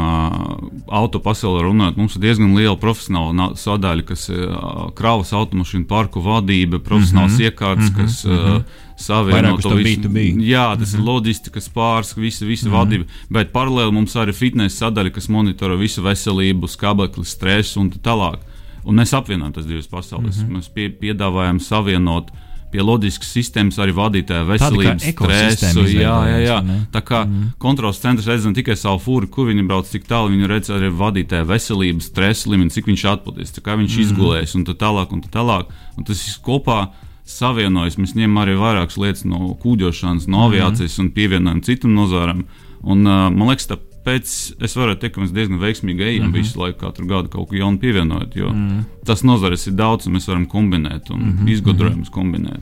auto 0.92 1.20
pasaulē 1.22 1.64
runājot, 1.66 1.98
mums 1.98 2.16
ir 2.16 2.22
diezgan 2.26 2.52
liela 2.54 2.76
profesionāla 2.78 3.52
sadaļa, 3.58 4.06
kas 4.12 4.28
ir 4.30 4.52
kravas 4.98 5.32
automašīnu 5.36 5.88
parku 5.90 6.22
vadība, 6.22 6.78
profesionāls 6.78 7.34
mm 7.34 7.38
-hmm. 7.38 7.50
iekārts, 7.50 7.88
mm 7.88 7.94
-hmm. 7.94 8.00
kas 8.00 8.24
mm 8.24 8.32
-hmm. 8.32 8.62
savieno 8.96 9.56
to 9.56 9.74
visu. 9.74 10.00
Jā, 10.00 10.76
tas 10.78 10.78
mm 10.78 10.84
-hmm. 10.84 10.94
ir 10.94 11.00
mhm. 11.00 11.08
loģistikas 11.08 11.68
pāris, 11.74 12.16
visa, 12.16 12.46
visa 12.46 12.68
mm 12.68 12.72
-hmm. 12.72 12.78
vadība. 12.78 13.04
Bet 13.30 13.52
paralēli 13.52 13.92
mums 13.92 14.16
arī 14.16 14.32
fitnesa 14.32 14.86
sadaļa, 14.86 15.10
kas 15.10 15.28
monitoro 15.28 15.76
visu 15.76 16.02
veselību, 16.02 16.66
skābekli, 16.68 17.24
stresu 17.24 17.80
un 17.80 17.90
tā 17.90 17.98
tālāk. 17.98 18.38
Un 18.84 18.94
mēs 18.94 19.16
apvienojam 19.16 19.52
tas 19.52 19.66
divas 19.66 19.86
pasaules. 19.86 20.36
Mm 20.36 20.48
-hmm. 20.48 20.56
Mēs 20.56 20.68
pie, 20.74 20.88
piedāvājam 20.88 21.60
savienot 21.60 22.30
pie 22.72 22.84
loģiskas 22.84 23.30
sistēmas 23.36 23.78
arī 23.82 23.94
vadītāja 23.96 24.46
veselības 24.48 25.06
stresu. 25.12 25.84
Jā, 25.92 26.16
jā, 26.30 26.40
jā. 26.46 26.56
Tā 26.94 27.02
kā 27.06 27.22
mm. 27.26 27.52
kontrols 27.62 28.00
centrs 28.02 28.28
redz 28.30 28.48
ne 28.48 28.54
tikai 28.56 28.76
savu 28.78 29.00
fūru, 29.04 29.30
kur 29.32 29.50
viņi 29.50 29.66
brauc, 29.68 29.88
cik 29.90 30.08
tālu 30.08 30.32
viņi 30.32 30.50
redz 30.50 30.72
arī 30.74 30.90
vadītāja 31.02 31.46
veselības 31.48 32.10
stresa 32.10 32.50
līmeni, 32.52 32.72
cik 32.74 32.90
viņš 32.90 33.06
atpūties, 33.12 33.54
kā 33.60 33.78
viņš 33.80 33.96
mm. 33.96 34.04
izgulēs 34.06 34.56
un 34.58 34.66
tā 34.68 34.76
tālāk. 34.80 35.12
Un 35.12 35.24
tā 35.24 35.32
tālāk. 35.36 35.72
Un 35.98 36.08
tas 36.08 36.24
viss 36.24 36.40
kopā 36.42 36.86
savienojas. 37.28 38.00
Mēs 38.00 38.16
ņemam 38.18 38.42
arī 38.42 38.58
vairākas 38.58 38.98
lietas 39.00 39.26
no 39.28 39.52
kūģošanas, 39.62 40.28
no 40.32 40.46
aviācijas 40.48 40.98
mm. 40.98 41.04
un 41.04 41.14
pievienojam 41.16 41.64
citam 41.66 41.96
nozaram. 41.96 42.44
Un, 42.82 43.04
uh, 43.06 43.28
man 43.30 43.52
liekas, 43.52 43.68
tā 43.70 43.78
Pēc 44.02 44.30
es 44.66 44.72
varu 44.74 44.96
teikt, 44.98 45.14
ka 45.14 45.22
mēs 45.22 45.30
diezgan 45.34 45.60
veiksmīgi 45.62 46.02
ejam 46.02 46.24
mm 46.26 46.32
-hmm. 46.32 46.38
visu 46.42 46.58
laiku, 46.58 46.78
katru 46.80 47.06
gadu 47.06 47.28
kaut 47.30 47.48
ko 47.48 47.56
jaunu 47.56 47.78
pievienojot. 47.78 48.36
Jo 48.36 48.48
mm 48.50 48.68
-hmm. 48.68 48.84
tas 49.06 49.22
nozares 49.22 49.66
ir 49.66 49.72
daudz, 49.78 50.06
un 50.06 50.16
mēs 50.16 50.28
varam 50.28 50.46
kombinēt 50.46 51.10
un 51.10 51.20
mm 51.20 51.38
-hmm. 51.38 51.50
izgudrojumus 51.52 52.10
kombinēt. 52.10 52.60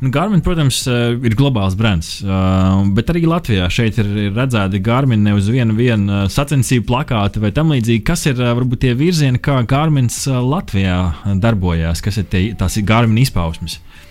Nu, 0.00 0.10
Garmin, 0.10 0.40
protams, 0.40 0.86
eh, 0.86 0.92
ir 1.24 1.34
globāls 1.34 1.76
brands, 1.76 2.22
eh, 2.22 2.26
bet 2.94 3.08
arī 3.08 3.26
Latvijā 3.26 3.70
šeit 3.70 3.98
ir 3.98 4.06
redzēti 4.34 4.82
Garmin 4.82 5.22
ne 5.22 5.34
uz 5.34 5.48
vienu, 5.48 5.74
vienu 5.74 6.12
eh, 6.12 6.28
sacensību 6.28 6.84
plakātu 6.86 7.40
vai 7.40 7.52
tam 7.52 7.70
līdzīgi. 7.70 8.02
Kas 8.02 8.26
ir 8.26 8.34
varbūt 8.34 8.78
tie 8.78 8.94
virzieni, 8.94 9.38
kā 9.38 9.66
Garmins 9.66 10.26
Latvijā 10.26 11.14
darbojās, 11.38 12.02
kas 12.02 12.16
ir 12.16 12.24
tie, 12.24 12.54
tās 12.54 12.76
ir 12.76 12.82
Garmin 12.82 13.18
izpausmes? 13.18 13.76
Uh, 13.76 14.01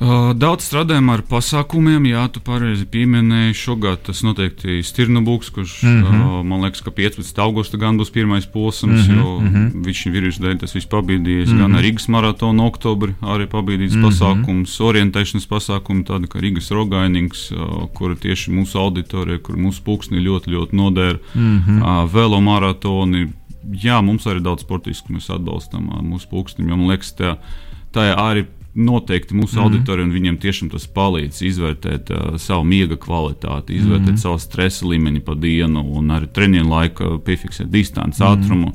daudz 0.00 0.64
strādājam 0.64 1.10
ar 1.12 1.20
pasākumiem, 1.28 2.06
jā, 2.08 2.22
tu 2.32 2.40
pareizi 2.44 2.86
pieminēji. 2.88 3.56
Šogad 3.56 4.00
tas 4.06 4.22
noteikti 4.24 4.78
ir 4.78 4.84
Stirnabūks, 4.86 5.50
kurš 5.52 5.74
mm 5.82 6.04
-hmm. 6.04 6.44
man 6.48 6.62
liekas, 6.64 6.80
ka 6.80 6.90
15. 6.90 7.40
augustā 7.44 7.76
gan 7.76 7.98
būs 7.98 8.12
pirmais 8.12 8.46
posms, 8.46 9.08
mm 9.08 9.12
-hmm. 9.12 9.18
jo 9.18 9.40
mm 9.40 9.48
-hmm. 9.48 9.84
viņš 9.84 10.06
ir 10.06 10.12
vīrusu 10.12 10.40
dēļ 10.40 10.58
tas 10.60 10.74
viss 10.74 10.86
pabīdījies. 10.86 11.48
Mm 11.52 11.52
-hmm. 11.52 11.58
Gan 11.58 11.84
Rīgas 11.84 12.08
maratona 12.08 12.62
oktobrī 12.62 13.12
arī 13.20 13.46
pabīdīts 13.46 13.94
mm 13.94 14.02
-hmm. 14.02 14.08
pasākums, 14.08 14.80
orientēšanas 14.80 15.46
pasākums, 15.46 16.06
tāda 16.06 16.26
kā 16.26 16.40
Rīgas 16.40 16.70
rogainings, 16.70 17.52
kura 17.94 18.14
tieši 18.14 18.50
mūsu 18.50 18.78
auditorija, 18.78 19.38
kur 19.38 19.56
mūsu 19.56 19.80
pūksni 19.84 20.18
ļoti, 20.18 20.50
ļoti 20.50 20.76
nodēra. 20.76 21.18
Mm 21.34 21.62
-hmm. 21.66 22.12
velo 22.12 22.40
maratoni, 22.40 23.28
jā, 23.84 24.02
mums 24.02 24.26
arī 24.26 24.40
daudz 24.40 24.62
sportistu 24.62 25.12
mēs 25.12 25.34
atbalstam 25.34 25.90
mūsu 26.02 26.26
pūkstiem, 26.30 26.68
jo 26.68 26.76
man 26.76 26.88
liekas, 26.88 27.14
tā, 27.16 27.36
tā 27.92 28.14
arī 28.16 28.44
noteikti 28.74 29.34
mūsu 29.34 29.58
mm 29.58 29.64
auditorija, 29.64 30.06
un 30.06 30.14
viņiem 30.14 30.38
tiešām 30.42 30.70
tas 30.70 30.86
palīdz 30.86 31.42
izvērtēt 31.42 32.10
uh, 32.14 32.38
savu 32.38 32.64
miega 32.64 32.98
kvalitāti, 33.00 33.78
izvērtēt 33.80 34.14
mm 34.14 34.22
savu 34.22 34.38
stresa 34.38 34.86
līmeni 34.86 35.20
pa 35.24 35.34
dienu 35.34 35.82
un 35.98 36.10
arī 36.14 36.30
treniņu 36.30 36.70
laiku 36.70 37.18
piefiksēt 37.26 37.70
distanci, 37.70 38.22
mm 38.22 38.30
ātrumu. 38.30 38.72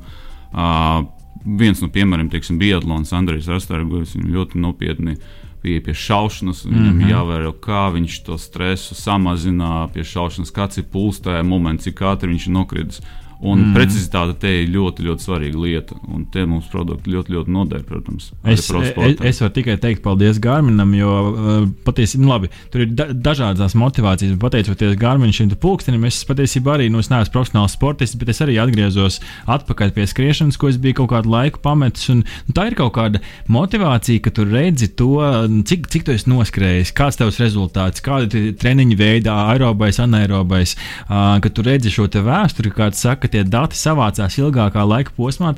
Uh, 0.55 1.05
viens 1.45 1.81
no 1.81 1.89
piemēriem, 1.93 2.29
teiksim, 2.33 2.59
Biatlons, 2.59 3.13
Andrejs 3.13 3.49
Rastārs, 3.51 3.85
viņš 4.15 4.31
ļoti 4.35 4.61
nopietni 4.61 5.17
pie, 5.65 5.79
pie 5.81 5.93
šaušanas. 5.93 6.65
Viņam 6.65 6.93
mm 6.93 7.01
-hmm. 7.01 7.11
jāvēro, 7.11 7.51
kā 7.61 7.89
viņš 7.93 8.23
to 8.25 8.37
stresu 8.37 8.95
samazina 8.95 9.87
pie 9.93 10.03
šaušanas, 10.03 10.53
kāds 10.53 10.81
ir 10.81 10.89
pulss 10.91 11.21
tajā 11.21 11.43
momentā, 11.43 11.87
cik 11.89 12.01
ātri 12.01 12.33
viņš 12.33 12.47
ir 12.47 12.53
nokritis. 12.53 13.01
Un 13.43 13.59
mm. 13.59 13.73
precizitāte 13.75 14.35
te 14.39 14.51
ir 14.61 14.69
ļoti, 14.71 15.03
ļoti 15.05 15.25
svarīga 15.25 15.59
lieta. 15.59 15.97
Un 16.07 16.23
te 16.31 16.45
mums 16.47 16.69
produkti 16.71 17.11
ļoti, 17.11 17.33
ļoti 17.35 17.51
noder, 17.51 17.81
protams. 17.87 18.29
Es, 18.47 18.63
es, 18.69 18.93
es 19.31 19.41
varu 19.43 19.53
tikai 19.57 19.75
teikt 19.81 20.03
paldies 20.05 20.39
Gārminam, 20.43 20.93
jo 20.95 21.11
uh, 21.11 21.49
patiesībā 21.87 22.23
nu, 22.23 22.31
labi, 22.31 22.51
tur 22.71 22.85
ir 22.85 22.93
da 22.95 23.09
dažādas 23.11 23.75
motivācijas. 23.77 24.37
Pateicoties 24.39 24.95
Gārminam 25.01 25.35
šim 25.35 25.51
pulkstenim, 25.59 26.07
es 26.07 26.21
patiesībā 26.27 26.77
arī 26.77 26.87
nu, 26.93 27.01
es 27.03 27.11
neesmu 27.11 27.33
profesionāls 27.35 27.75
sportists, 27.75 28.17
bet 28.19 28.31
es 28.31 28.39
arī 28.45 28.55
atgriezos 28.61 29.19
atpakaļ 29.51 29.91
pie 29.97 30.07
skriešanas, 30.09 30.59
ko 30.61 30.71
es 30.71 30.79
biju 30.81 31.01
kaut 31.01 31.11
kādu 31.17 31.33
laiku 31.35 31.59
pametis. 31.65 32.07
Un, 32.13 32.23
nu, 32.47 32.55
tā 32.55 32.69
ir 32.69 32.77
kaut 32.79 32.95
kāda 32.95 33.19
motivācija, 33.51 34.23
ka 34.23 34.31
tu 34.35 34.47
redzi 34.47 34.93
to, 34.95 35.19
cik, 35.67 35.89
cik 35.91 36.07
tu 36.07 36.15
esi 36.15 36.31
noskrējis, 36.31 36.95
kāds 36.95 37.19
tavs 37.19 37.41
rezultāts, 37.43 38.03
kāda 38.05 38.31
ir 38.39 38.55
treniņa 38.61 38.99
veidā, 38.99 39.35
aerobais, 39.51 39.99
anaerobais, 40.01 40.77
uh, 41.09 41.35
ka 41.43 41.51
tu 41.51 41.65
redzi 41.67 41.91
šo 41.91 42.07
vēsturi, 42.15 42.71
kāds 42.71 43.01
saka 43.03 43.25
ka 43.25 43.31
tie 43.35 43.43
dati 43.43 43.75
savācās 43.79 44.39
ilgākā 44.41 44.83
laika 44.87 45.11
posmā. 45.17 45.51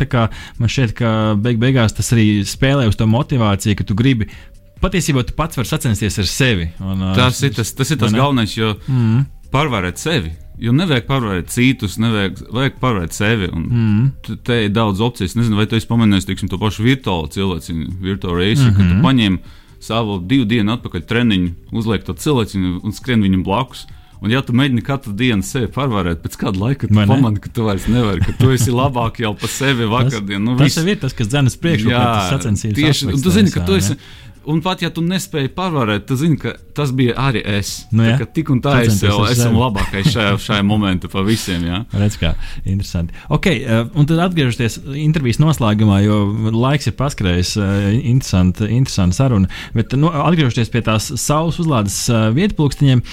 Man 0.59 0.69
šķiet, 0.73 0.93
ka 0.97 1.13
beig 1.37 1.61
beigās 1.61 1.93
tas 1.97 2.09
arī 2.15 2.41
spēlē 2.47 2.87
uz 2.89 2.97
to 2.99 3.05
motivāciju, 3.09 3.77
ka 3.77 3.85
tu 3.87 3.95
gribi 3.97 4.27
patiesībā 4.81 5.23
tu 5.25 5.33
pats 5.37 5.57
vari 5.57 5.69
sacensties 5.69 6.19
ar 6.21 6.27
sevi. 6.29 6.67
Un, 6.81 7.01
uh, 7.01 7.15
Tas 7.17 7.39
ir 7.45 7.53
tas, 7.57 7.71
tas, 7.73 7.91
ir 7.93 7.97
tas 8.01 8.13
galvenais, 8.13 8.53
jo 8.57 8.75
Mm. 8.87 9.25
pārvarēt 9.53 9.97
sevi. 10.01 10.33
Jo 10.59 10.71
nevajag 10.73 11.05
pārvarēt 11.05 11.51
citus, 11.53 11.97
nevajag 12.01 12.39
vajag 12.53 12.79
pārvarēt 12.81 13.13
sevi. 13.13 13.47
Mm. 13.53 14.37
Te 14.43 14.63
ir 14.65 14.71
daudz 14.73 15.01
opciju. 15.05 15.25
Es 15.29 15.35
nezinu, 15.37 15.55
vai 15.57 15.67
tu 15.69 15.75
esi 15.77 15.87
pamanījis 15.89 16.25
teiksim, 16.29 16.49
to 16.49 16.57
pašu 16.61 16.83
virtuālu 16.85 17.29
cilvēku, 17.29 17.77
virtuālu 18.01 18.37
reisu, 18.41 18.63
mm 18.63 18.69
-hmm. 18.69 18.77
kad 18.77 18.85
Mhm. 18.85 19.01
tu 19.01 19.07
paņem 19.07 19.39
savu 19.79 20.19
divu 20.25 20.45
dienu 20.45 20.73
atpakaļ 20.77 21.01
treniņu, 21.05 21.51
uzliek 21.71 22.03
to 22.03 22.13
cilvēku 22.13 22.79
un 22.83 22.91
skrien 22.91 23.21
viņam 23.21 23.43
blakus. 23.43 23.85
Un, 24.21 24.31
ja 24.33 24.39
tu 24.41 24.53
mēģini 24.57 24.81
katru 24.81 25.11
dienu 25.13 25.45
sevi 25.45 25.67
pārvarēt, 25.69 26.23
pēc 26.23 26.37
kāda 26.41 26.57
laika 26.57 26.87
tu 26.89 26.95
pamani, 26.97 27.37
ka 27.43 27.51
tu 27.53 27.67
vairs 27.67 27.83
nevari, 27.91 28.23
ka 28.25 28.33
tu 28.39 28.49
esi 28.55 28.71
labāk 28.73 29.19
jau 29.21 29.35
par 29.37 29.51
sevi 29.53 29.85
vakardien. 29.91 30.41
Nu, 30.41 30.55
Tas 30.57 30.71
viss. 30.71 30.77
jau 30.81 30.87
ir 30.89 30.97
tas, 31.03 31.13
kas 31.13 31.29
dzenas 31.29 31.57
priekšā, 31.61 31.91
Jā, 31.91 32.01
tas 32.15 32.31
sacensības. 32.33 32.79
tieši 32.79 32.95
aspekts 33.05 33.19
un 33.19 33.21
tu 33.27 33.35
zini, 33.35 33.51
ka 33.53 33.61
tu 33.67 33.75
esi. 33.77 33.93
ne? 33.93 34.26
Un 34.47 34.61
pat 34.63 34.81
ja 34.83 34.89
tu 34.93 35.01
nespēji 35.03 35.51
pārvarēt, 35.55 36.05
tad 36.07 36.21
zini, 36.21 36.37
ka 36.39 36.53
tas 36.77 36.93
bija 36.95 37.17
arī 37.19 37.41
es. 37.57 37.73
Nu, 37.91 38.05
Tā 38.05 38.13
jā. 38.13 38.17
kā 38.21 38.27
tik 38.37 38.51
un 38.53 38.61
tā 38.63 38.77
es 38.85 39.01
jau 39.03 39.19
esmu 39.27 39.59
labākais 39.59 40.07
šajā, 40.13 40.37
šajā 40.39 40.63
momentā 40.67 41.09
pa 41.11 41.23
visiem. 41.27 41.65
Jā. 41.67 41.81
Redz, 41.97 42.15
kā 42.21 42.31
interesanti. 42.63 43.15
Ok, 43.33 43.49
uh, 43.57 43.81
un 43.97 44.07
tad 44.07 44.21
atgriežoties 44.27 44.79
intervijas 44.95 45.41
noslēgumā, 45.43 45.99
jo 46.05 46.19
laiks 46.55 46.87
ir 46.87 46.95
paskrējis, 46.99 47.55
interesanti, 47.97 48.69
interesanti 48.77 49.17
saruna. 49.17 49.51
Bet 49.75 49.95
nu, 49.99 50.11
atgriežoties 50.11 50.71
pie 50.71 50.83
tās 50.85 51.09
saules 51.19 51.59
uzlādes 51.63 51.97
uh, 52.13 52.29
vietpulksteņiem, 52.37 53.03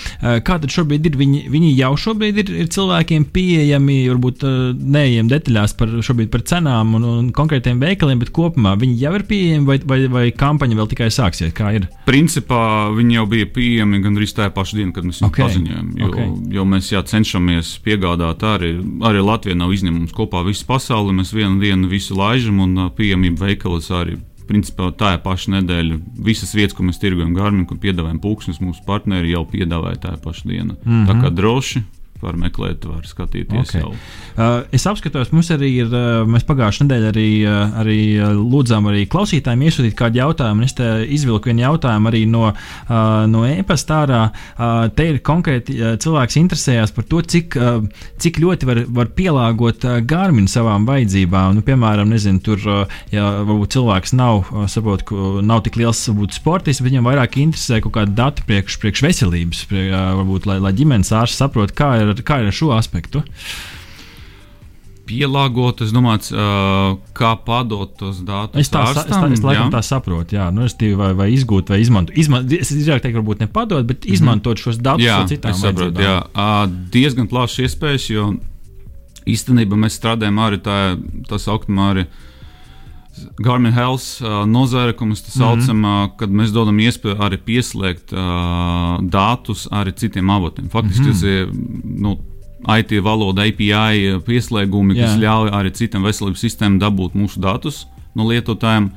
kā 0.47 0.59
tad 0.63 0.71
šobrīd 0.73 1.11
ir? 1.11 1.19
Viņi, 1.19 1.43
viņi 1.51 1.73
jau 1.79 1.93
šobrīd 2.07 2.41
ir, 2.45 2.55
ir 2.65 2.71
cilvēkiem 2.75 3.27
pieejami, 3.35 3.99
varbūt 4.13 4.47
neejam 4.79 5.31
detaļās 5.33 5.75
par, 5.79 5.93
šobrīd 6.05 6.31
par 6.33 6.45
cenām 6.47 6.95
un, 6.99 7.07
un 7.11 7.29
konkrētiem 7.35 7.83
veikaliem, 7.83 8.23
bet 8.23 8.33
kopumā 8.35 8.75
viņi 8.81 8.97
jau 9.03 9.15
ir 9.19 9.27
pieejami 9.29 9.69
vai, 9.69 9.79
vai, 9.89 10.01
vai 10.13 10.25
kampaņa 10.37 10.79
vēl 10.79 10.91
tikai 10.95 11.11
sāksies? 11.25 11.55
Kā 11.57 11.73
ir? 11.77 11.89
Principā 12.09 12.91
viņi 12.95 13.19
jau 13.19 13.25
bija 13.31 13.49
pieejami 13.55 14.03
gandrīz 14.05 14.35
tajā 14.37 14.53
pašā 14.55 14.79
dienā, 14.81 14.95
kad 14.97 15.09
mēs 15.09 15.23
viņu 15.23 15.31
Ok, 15.31 15.41
paziņojām. 15.43 15.89
Jo, 16.01 16.11
ok. 16.11 16.21
jo 16.55 16.67
mēs 16.69 16.91
jā, 16.93 17.03
cenšamies 17.09 17.79
piegādāt 17.85 18.45
arī, 18.49 18.77
arī 19.09 19.25
Latvijā 19.25 19.57
nav 19.59 19.73
izņēmums 19.75 20.15
kopā 20.17 20.45
visu 20.47 20.67
pasauli. 20.69 21.17
Mēs 21.17 21.35
vienu 21.35 21.61
dienu 21.63 21.91
visu 21.91 22.17
laižam 22.19 22.61
un 22.65 22.87
ā, 22.87 22.91
pieejamība 22.95 23.49
veikalos 23.49 23.91
arī. 23.95 24.21
Principā 24.45 24.91
tā 24.93 25.15
ir 25.17 25.23
paša 25.25 25.55
nedēļa. 25.57 25.99
Visas 26.25 26.53
vietas, 26.53 26.77
ko 26.77 26.85
mēs 26.85 27.01
tirgojam, 27.01 27.33
Gārminu, 27.37 27.65
ko 27.71 27.79
piedāvājam 27.81 28.21
pūkstnes, 28.21 28.61
mūsu 28.61 28.85
partneri 28.85 29.33
jau 29.33 29.47
piedāvāja 29.49 30.03
tā 30.03 30.17
paša 30.21 30.49
diena. 30.49 30.77
Mm 30.85 30.93
-hmm. 30.93 31.07
Tā 31.09 31.21
kā 31.23 31.31
droši 31.33 31.85
var 32.25 32.39
meklēt, 32.41 32.87
var 32.89 33.05
skatīties 33.09 33.61
Ok. 33.61 33.75
okay. 33.75 33.83
jau. 33.83 33.93
Uh, 34.35 34.65
es 34.75 34.87
apskatos, 34.91 35.31
mums 35.35 35.51
arī 35.55 35.71
ir, 35.85 35.93
uh, 35.93 36.25
mēs 36.27 36.47
pagājušajā 36.49 36.87
nedēļā 36.89 37.11
arī, 37.13 37.29
uh, 37.47 37.77
arī 37.85 37.99
uh, 38.19 38.33
lūdzām 38.35 38.89
arī 38.91 39.05
klausītājiem 39.11 39.67
iesūtīt 39.69 39.97
kādu 39.99 40.21
jautājumu. 40.23 40.67
Es 40.67 40.75
te 40.79 40.89
izvilku 41.15 41.51
vienu 41.51 41.63
jautājumu 41.67 42.11
arī 42.11 42.25
no, 42.31 42.49
uh, 42.51 42.97
no 43.31 43.45
e-pasta 43.47 44.01
ārā. 44.03 44.23
Uh, 44.57 44.89
te 44.97 45.07
ir 45.13 45.21
konkrēti 45.25 45.77
uh, 45.79 45.95
cilvēks 46.03 46.39
interesējās 46.41 46.95
par 46.97 47.07
to, 47.11 47.23
cik, 47.35 47.59
uh, 47.61 48.09
cik 48.23 48.41
ļoti 48.43 48.71
var, 48.71 48.83
var 48.99 49.13
pielāgot 49.15 49.87
uh, 49.87 50.01
Garmin 50.03 50.49
savām 50.51 50.89
vajadzībām. 50.89 51.55
Nu, 51.59 51.65
piemēram, 51.67 52.11
nezinu, 52.11 52.43
tur, 52.45 52.63
uh, 52.67 52.99
ja 53.15 53.31
varbūt 53.47 53.77
cilvēks 53.77 54.17
nav, 54.19 54.51
uh, 54.51 54.67
saprot, 54.71 55.07
ka 55.09 55.45
nav 55.47 55.65
tik 55.69 55.79
liels 55.81 56.03
varbūt, 56.11 56.37
sportists, 56.41 56.83
bet 56.83 56.93
viņam 56.93 57.09
vairāk 57.11 57.39
interesē 57.43 57.81
kaut 57.85 57.97
kāda 57.99 58.17
data 58.25 58.45
priekš, 58.49 58.79
priekš 58.83 59.05
veselības, 59.07 59.65
prie, 59.71 59.87
uh, 59.93 60.13
varbūt, 60.21 60.49
lai, 60.51 60.59
lai 60.63 60.75
ģimenes 60.77 61.13
ārsts 61.15 61.41
saprotu, 61.43 61.77
kā 61.79 61.95
ir, 62.03 62.14
kā 62.23 62.43
ir 62.43 62.51
ar 62.51 62.55
šo 62.55 62.71
aspektu. 62.77 63.25
Pielāgot, 65.05 65.83
es 65.85 65.91
domāju, 65.93 66.33
uh, 66.33 66.95
kā 67.17 67.35
padot 67.45 67.91
tos 67.99 68.23
datus. 68.25 68.63
Es 68.63 68.71
tā, 68.73 68.87
es 68.89 69.03
tā, 69.11 69.19
laikam 69.45 69.73
tā 69.75 69.83
saprotu, 69.85 70.39
jā, 70.39 70.47
nu, 70.55 70.65
respektīvi, 70.65 70.97
vai, 70.97 71.11
vai 71.19 71.27
izgūt, 71.35 71.75
vai 71.75 71.83
izmantot. 71.83 72.17
Izman, 72.17 72.47
es 72.49 72.73
drīzāk 72.73 73.03
teiktu, 73.05 73.19
varbūt 73.21 73.45
nepadot, 73.45 73.85
bet 73.91 74.09
izmantot 74.09 74.63
šos 74.63 74.79
datus 74.81 75.05
Jā, 75.05 75.19
citām 75.29 75.59
vajadzībām. 75.59 76.01
Jā, 76.01 76.17
Ā, 76.33 76.49
diezgan 76.95 77.29
plašs 77.29 77.61
iespējas, 77.67 78.09
jo 78.15 78.31
īstenībā 79.29 79.77
mēs 79.81 79.99
strādājam 80.01 80.41
arī 80.45 80.63
tā, 80.65 80.79
tā 81.29 81.41
saucamā 81.43 81.91
arī. 81.93 82.07
Garmin 83.39 83.73
Health 83.73 84.23
uh, 84.23 84.43
nozare, 84.47 84.93
ko 84.93 85.07
mēs 85.07 85.23
saucam, 85.29 85.77
mm 85.77 85.85
-hmm. 85.85 86.05
uh, 86.05 86.17
kad 86.19 86.31
mēs 86.31 86.53
dodam 86.53 86.79
iespēju 86.79 87.17
arī 87.19 87.39
pieslēgt 87.39 88.13
uh, 88.13 89.01
datus 89.03 89.69
arī 89.71 89.93
citiem 89.93 90.31
avotiem. 90.31 90.69
Faktiski 90.69 91.03
mm 91.03 91.11
-hmm. 91.11 91.13
tas 91.13 91.23
ir 91.23 91.49
nu, 91.85 92.19
IT 92.79 93.05
valoda, 93.05 93.43
API 93.43 94.21
pieslēgumi, 94.25 94.97
kas 94.97 95.17
Jā. 95.17 95.21
ļauj 95.21 95.51
arī 95.53 95.71
citam 95.77 96.03
veselības 96.03 96.41
sistēmām 96.41 96.79
dabūt 96.81 97.15
mūsu 97.15 97.41
datus 97.41 97.87
no 98.15 98.25
lietotājiem. 98.25 98.91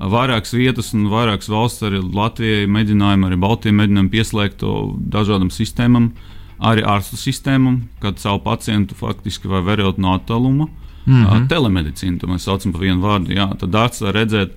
Vairākas 0.00 0.54
vietas 0.56 0.94
un 0.94 1.10
vairākas 1.12 1.50
valsts, 1.52 1.82
arī 1.82 2.00
Latvijai 2.00 2.66
mēģinājumi, 2.66 3.26
arī 3.26 3.36
Baltijai 3.36 3.74
mēģinājumi 3.76 4.10
pieslēgt 4.10 4.56
to 4.62 4.96
dažādām 4.96 5.50
sistēmām, 5.52 6.12
arī 6.58 6.82
ārstu 6.88 7.18
sistēmām, 7.20 7.82
kad 8.00 8.18
savu 8.18 8.40
pacientu 8.40 8.94
faktiski 8.96 9.48
var 9.48 9.66
vērot 9.68 10.00
no 10.00 10.14
attāluma. 10.16 10.70
Mm 11.06 11.24
-hmm. 11.24 11.48
Telemedicīna, 11.48 12.18
to 12.18 12.26
mēs 12.26 12.44
saucam 12.44 12.72
par 12.72 12.80
vienu 12.80 13.00
vārdu. 13.00 13.32
Jā, 13.34 13.48
tad 13.58 13.74
ārsts 13.74 14.02
var 14.04 14.14
redzēt, 14.14 14.50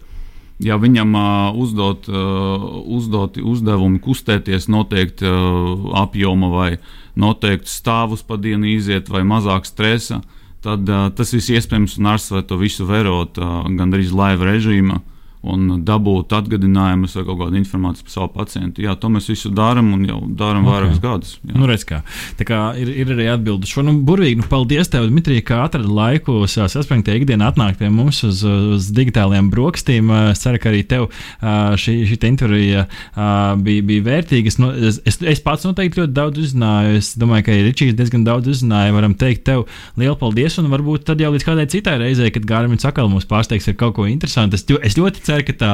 ja 0.60 0.78
viņam 0.78 1.16
uh, 1.16 1.56
uzdot, 1.56 2.10
uh, 2.10 2.84
uzdoti 2.86 3.42
uzdevumi 3.42 4.00
kustēties 4.00 4.68
noteikti 4.68 5.26
uh, 5.26 6.02
apjoma 6.02 6.48
vai 6.48 6.78
noteikti 7.16 7.70
stāvus 7.70 8.24
pa 8.24 8.38
dienu 8.38 8.66
iziet 8.66 9.10
vai 9.10 9.24
mazāk 9.24 9.66
stresa, 9.66 10.22
tad 10.62 10.90
uh, 10.90 11.10
tas 11.16 11.34
viss 11.34 11.50
iespējams 11.50 11.98
un 11.98 12.06
ārsts 12.06 12.32
var 12.32 12.44
to 12.44 12.58
visu 12.58 12.86
vērot 12.86 13.38
uh, 13.38 13.70
gandrīz 13.70 14.12
live 14.12 14.46
režīmā 14.46 15.00
un 15.44 15.82
dabūt 15.84 16.34
atgādinājumus 16.38 17.18
vai 17.18 17.26
kaut 17.28 17.40
kādu 17.42 17.60
informāciju 17.60 18.08
par 18.08 18.14
savu 18.14 18.30
pacientu. 18.38 18.84
Jā, 18.86 18.96
to 19.00 19.10
mēs 19.12 19.28
visu 19.28 19.52
darām 19.52 19.92
un 19.98 20.06
jau 20.08 20.22
darām 20.24 20.64
Ok. 20.64 20.70
okay. 20.70 20.76
vairākus 20.78 21.02
gadus. 21.04 21.34
Jā. 21.44 21.56
Nu, 21.60 21.68
redz, 21.68 21.84
kā. 21.88 22.00
Tā 22.40 22.48
kā 22.48 22.60
ir, 22.80 22.92
ir 23.04 23.12
arī 23.12 23.28
atbildes 23.34 23.74
šo. 23.74 23.84
Nu, 23.84 23.96
burvīgi, 24.08 24.40
nu, 24.40 24.48
paldies 24.48 24.92
tev, 24.92 25.10
Dmitrij, 25.12 25.44
ka 25.50 25.66
atradi 25.66 25.92
laiku 25.92 26.38
saspringtajā 26.48 27.20
ikdienā 27.20 27.52
atnākt 27.52 27.82
pie 27.82 27.90
mums 27.92 28.22
uz, 28.24 28.44
uz 28.48 28.88
digitālajiem 28.96 29.50
brokastīm. 29.52 30.14
Es 30.32 30.46
ceru, 30.46 30.62
ka 30.64 30.72
arī 30.72 30.84
tev 30.88 31.10
šī, 31.42 31.98
šī 32.08 32.20
te 32.22 32.32
intervija 32.32 32.86
bija, 33.60 33.88
bija 33.92 34.08
vērtīga. 34.08 34.54
Es, 34.54 34.60
nu, 34.64 34.72
es, 34.72 35.02
es, 35.12 35.44
pats 35.44 35.68
noteikti 35.68 36.04
ļoti 36.04 36.16
daudz 36.16 36.40
uzzināju. 36.46 36.96
Es 37.02 37.14
domāju, 37.20 37.50
ka 37.50 37.56
arī 37.56 37.68
Ričijs 37.68 37.98
diezgan 38.00 38.24
daudz 38.28 38.48
uzzināja. 38.54 38.96
Varam 38.96 39.18
teikt 39.20 39.44
tev 39.50 39.66
lielu 40.00 40.16
paldies, 40.20 40.56
un 40.62 40.72
varbūt 40.72 41.04
tad 41.12 41.20
jau 41.20 41.34
līdz 41.36 41.48
kādai 41.50 41.68
citai 41.72 42.00
reizei, 42.00 42.32
kad 42.32 42.48
Gārmins 42.48 42.88
atkal 42.88 43.12
mūs 43.12 43.28
pārsteigs 43.28 43.68
ar 43.68 43.78
kaut 43.80 43.98
ko 44.00 44.08
interesantu. 44.08 44.56
Es, 44.60 44.66
es 44.88 44.98
ļoti 45.00 45.24
ceru, 45.26 45.33
ka 45.48 45.54
tā 45.54 45.72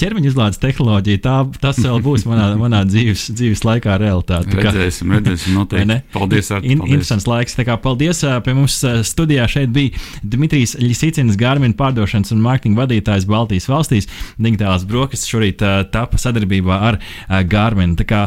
ķermeņa 0.00 0.30
izlādes 0.30 0.60
tehnoloģija, 0.62 1.20
tā, 1.24 1.34
tas 1.60 1.78
vēl 1.82 2.00
būs 2.04 2.24
manā, 2.28 2.50
manā 2.60 2.82
dzīves, 2.88 3.26
dzīves 3.36 3.64
laikā 3.66 3.96
realitāte. 4.00 4.50
Tā 4.52 4.58
kā- 4.60 4.70
Redzēsim, 4.70 5.12
redzēsim, 5.16 5.54
noteikti. 5.58 5.86
ne? 5.86 6.02
Paldies, 6.12 6.50
Arti, 6.50 6.70
In, 6.72 6.80
interesants 6.86 7.26
laiks. 7.26 7.56
Kā 7.60 7.76
paldies 7.80 8.22
pie 8.44 8.54
mums 8.54 8.78
studijā. 9.04 9.44
Šeit 9.50 9.72
bija 9.72 9.90
Dmitrijs 10.24 10.76
Lisicins, 10.80 11.36
Gārmina 11.36 11.74
pārdošanas 11.76 12.32
un 12.32 12.40
mārketinga 12.44 12.80
vadītājs 12.86 13.26
Baltijas 13.28 13.66
valstīs. 13.68 14.08
Digitālās 14.40 14.86
brokastis 14.88 15.28
šorīt 15.28 15.60
tapa 15.92 16.16
sadarbībā 16.16 16.78
ar 16.90 16.98
Gārminu. 17.28 17.96
Tā 18.00 18.06
kā 18.06 18.22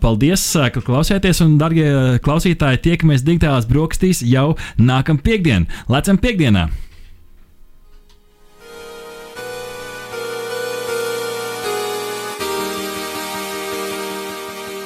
paldies, 0.00 0.42
ka 0.74 0.80
klausieties, 0.80 1.40
un, 1.44 1.58
darbie 1.58 2.18
klausītāji, 2.24 2.82
tiekamies 2.88 3.22
digitālās 3.26 3.66
brokastīs 3.70 4.22
jau 4.26 4.56
nākamā 4.78 5.22
piekdienā. 5.24 5.66
Lecam 5.88 6.18
piekdienā! 6.18 6.68